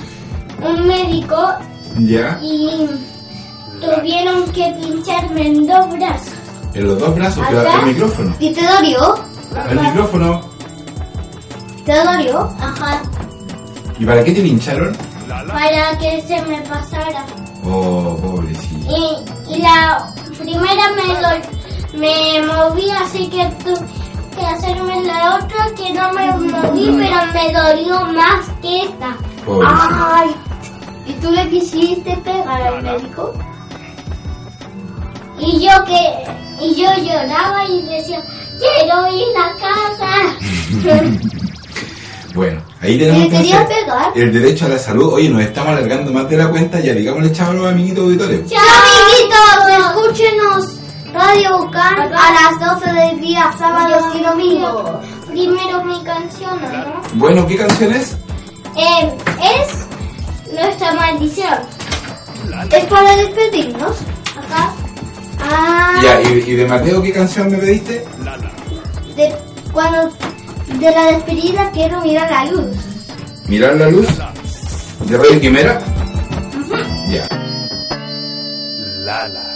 un 0.62 0.88
médico 0.88 1.50
Ya. 1.98 2.40
y 2.44 2.88
tuvieron 3.82 4.44
que 4.52 4.76
pincharme 4.80 5.48
en 5.48 5.66
dos 5.68 5.90
brazos. 5.94 6.34
En 6.76 6.88
los 6.88 7.00
dos 7.00 7.16
brazos, 7.16 7.44
Acá. 7.48 7.80
al 7.80 7.86
micrófono. 7.88 8.36
¿Y 8.40 8.54
te 8.54 8.62
dolió? 8.68 9.16
Al 9.56 9.80
micrófono. 9.82 10.42
¿Te 11.86 12.04
dolió? 12.04 12.42
Ajá. 12.62 13.02
¿Y 13.98 14.06
para 14.06 14.24
qué 14.24 14.32
te 14.34 14.42
pincharon? 14.42 14.96
Para 15.28 15.98
que 15.98 16.22
se 16.28 16.40
me 16.46 16.60
pasara. 16.62 17.26
Oh, 17.66 18.16
pobrecito. 18.22 18.96
Y, 19.48 19.56
y 19.56 19.62
la 19.62 20.06
primera 20.40 20.92
me, 20.96 21.14
dol- 21.20 21.59
me 22.00 22.42
moví, 22.46 22.90
así 22.92 23.28
que 23.30 23.46
tuve 23.64 23.86
que 24.38 24.46
hacerme 24.46 25.04
la 25.04 25.36
otra 25.36 25.66
que 25.76 25.94
no 25.94 26.14
me 26.14 26.32
moví, 26.52 26.86
pero 26.98 27.20
me 27.34 27.54
dolió 27.54 28.06
más 28.14 28.46
que 28.62 28.84
esta. 28.84 29.18
Ay. 29.66 30.30
¿Y 31.06 31.14
tú 31.14 31.32
le 31.32 31.50
quisiste 31.50 32.16
pegar 32.18 32.62
al 32.62 32.84
médico? 32.84 33.34
Y 35.40 35.60
yo 35.66 35.72
que 35.86 36.64
y 36.64 36.76
yo 36.76 36.90
lloraba 36.98 37.66
y 37.68 37.82
decía, 37.84 38.22
quiero 38.60 39.08
ir 39.14 39.28
a 39.38 39.56
casa. 39.60 41.20
Bueno, 42.36 42.62
ahí 42.80 42.98
tenemos 43.00 43.24
¿Le 43.24 43.30
quería 43.30 43.62
entonces 43.62 43.84
pegar? 43.86 44.12
el 44.16 44.32
derecho 44.32 44.66
a 44.68 44.70
la 44.70 44.78
salud. 44.78 45.14
Oye, 45.14 45.30
nos 45.30 45.42
estamos 45.42 45.72
alargando 45.72 46.14
más 46.14 46.30
de 46.30 46.38
la 46.38 46.48
cuenta. 46.48 46.80
Ya 46.80 46.94
digámosle 46.94 47.32
chao 47.32 47.50
a 47.50 47.54
los 47.54 47.68
amiguitos 47.68 48.04
auditores. 48.04 48.48
¡Chao, 48.48 48.60
amiguitos! 48.94 50.14
Escúchenos 50.14 50.78
Radio 51.14 51.57
Bucan 51.60 52.14
a 52.14 52.52
las 52.52 52.80
12 52.80 52.94
del 52.94 53.19
día, 53.19 53.52
sábados 53.57 54.15
y 54.15 54.22
domingos. 54.23 55.06
Primero 55.27 55.84
mi 55.84 56.02
canción, 56.03 56.60
¿no? 56.61 57.02
Bueno, 57.15 57.45
¿qué 57.48 57.57
canción 57.57 57.94
es? 57.94 58.15
Eh, 58.76 59.18
es 59.44 60.53
nuestra 60.53 60.94
maldición. 60.94 61.53
Es 62.72 62.86
para 62.86 63.15
despedirnos. 63.15 63.98
Acá. 64.38 64.73
Ah, 65.41 65.99
Ya, 66.03 66.22
¿y, 66.22 66.44
y 66.48 66.56
de 66.56 66.65
Mateo 66.65 67.02
qué 67.02 67.11
canción 67.14 67.52
me 67.52 67.57
pediste? 67.57 68.06
de, 69.15 69.36
cuando 69.73 70.10
de 70.68 70.91
la 70.91 71.06
despedida 71.07 71.69
quiero 71.72 72.02
mirar 72.02 72.30
la 72.30 72.45
luz. 72.45 72.76
Mirar 73.48 73.76
la 73.76 73.90
luz 73.90 74.07
de 75.06 75.18
Radio 75.18 75.41
Quimera. 75.41 75.80
Ya. 77.10 77.27
Lala. 79.06 79.30
Lala. 79.40 79.49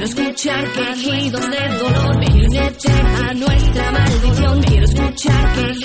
Quiero 0.00 0.12
escuchar 0.14 0.72
quejidos 0.72 1.50
de 1.50 1.68
dolor, 1.76 2.18
me 2.20 2.26
a 3.28 3.34
nuestra 3.34 3.92
maldición. 3.92 4.62
Quiero 4.62 4.86
escuchar 4.86 5.52
quejidos 5.52 5.79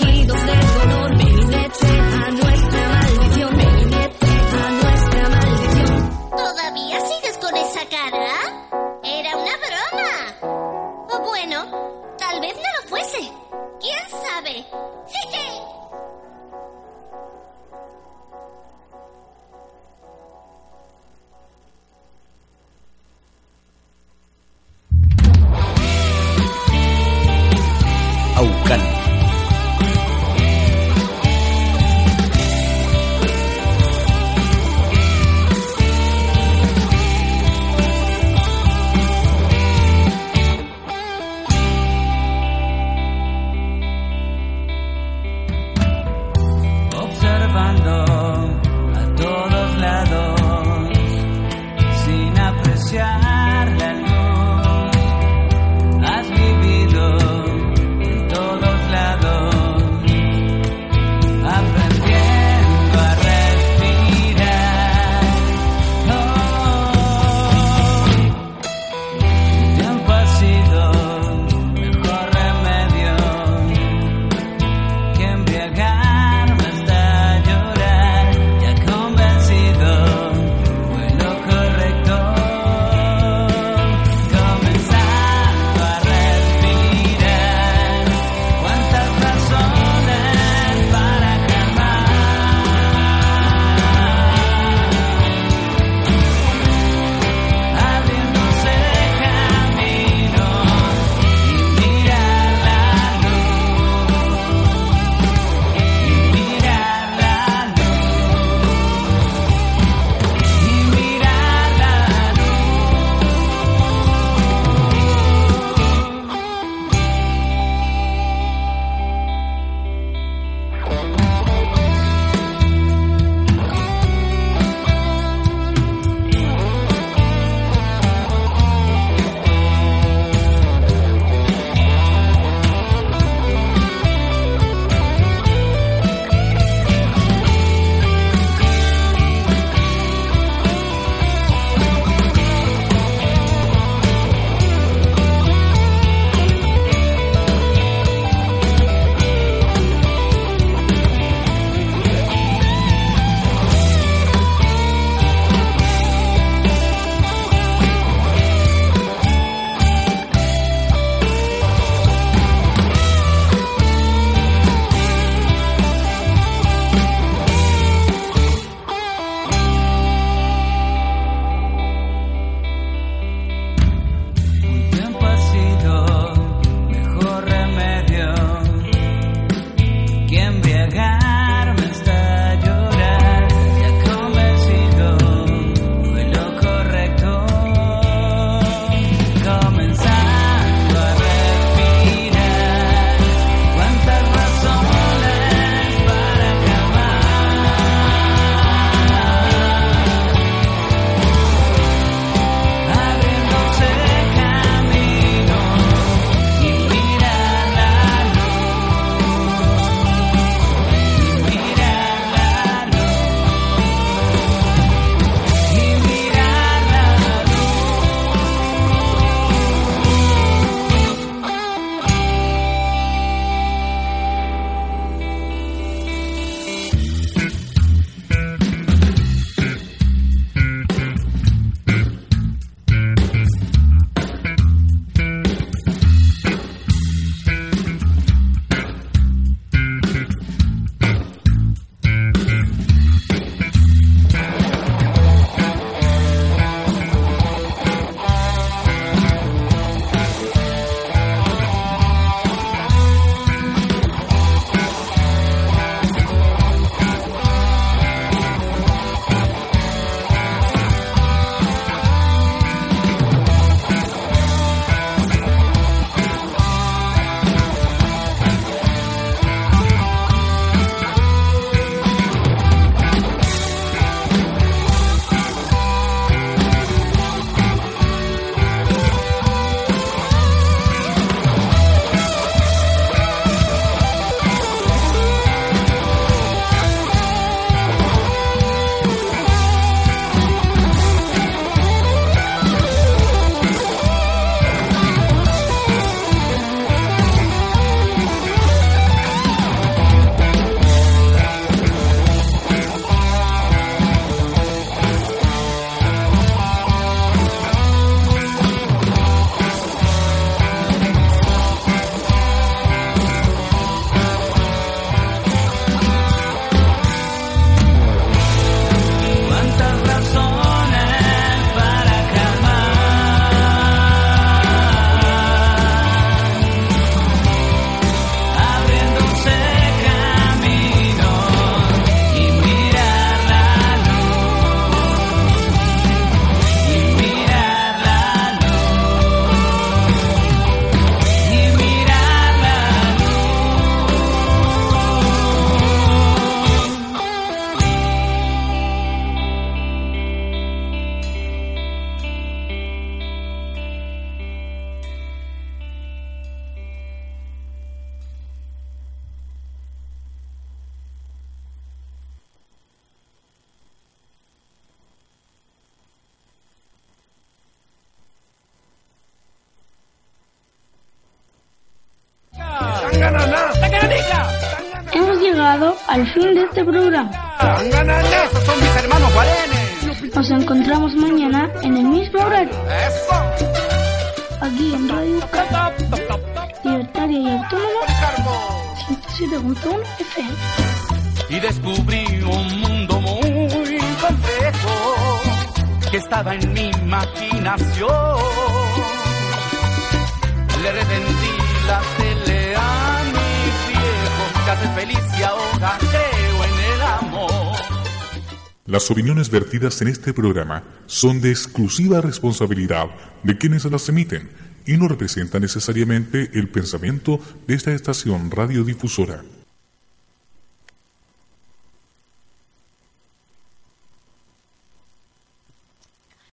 Las 409.05 409.11
opiniones 409.11 409.51
vertidas 409.51 410.01
en 410.01 410.07
este 410.07 410.33
programa 410.33 410.81
son 411.05 411.39
de 411.39 411.51
exclusiva 411.51 412.21
responsabilidad 412.21 413.05
de 413.43 413.55
quienes 413.55 413.85
las 413.85 414.09
emiten 414.09 414.49
y 414.87 414.97
no 414.97 415.07
representan 415.07 415.61
necesariamente 415.61 416.49
el 416.55 416.69
pensamiento 416.69 417.39
de 417.67 417.75
esta 417.75 417.93
estación 417.93 418.49
radiodifusora. 418.49 419.43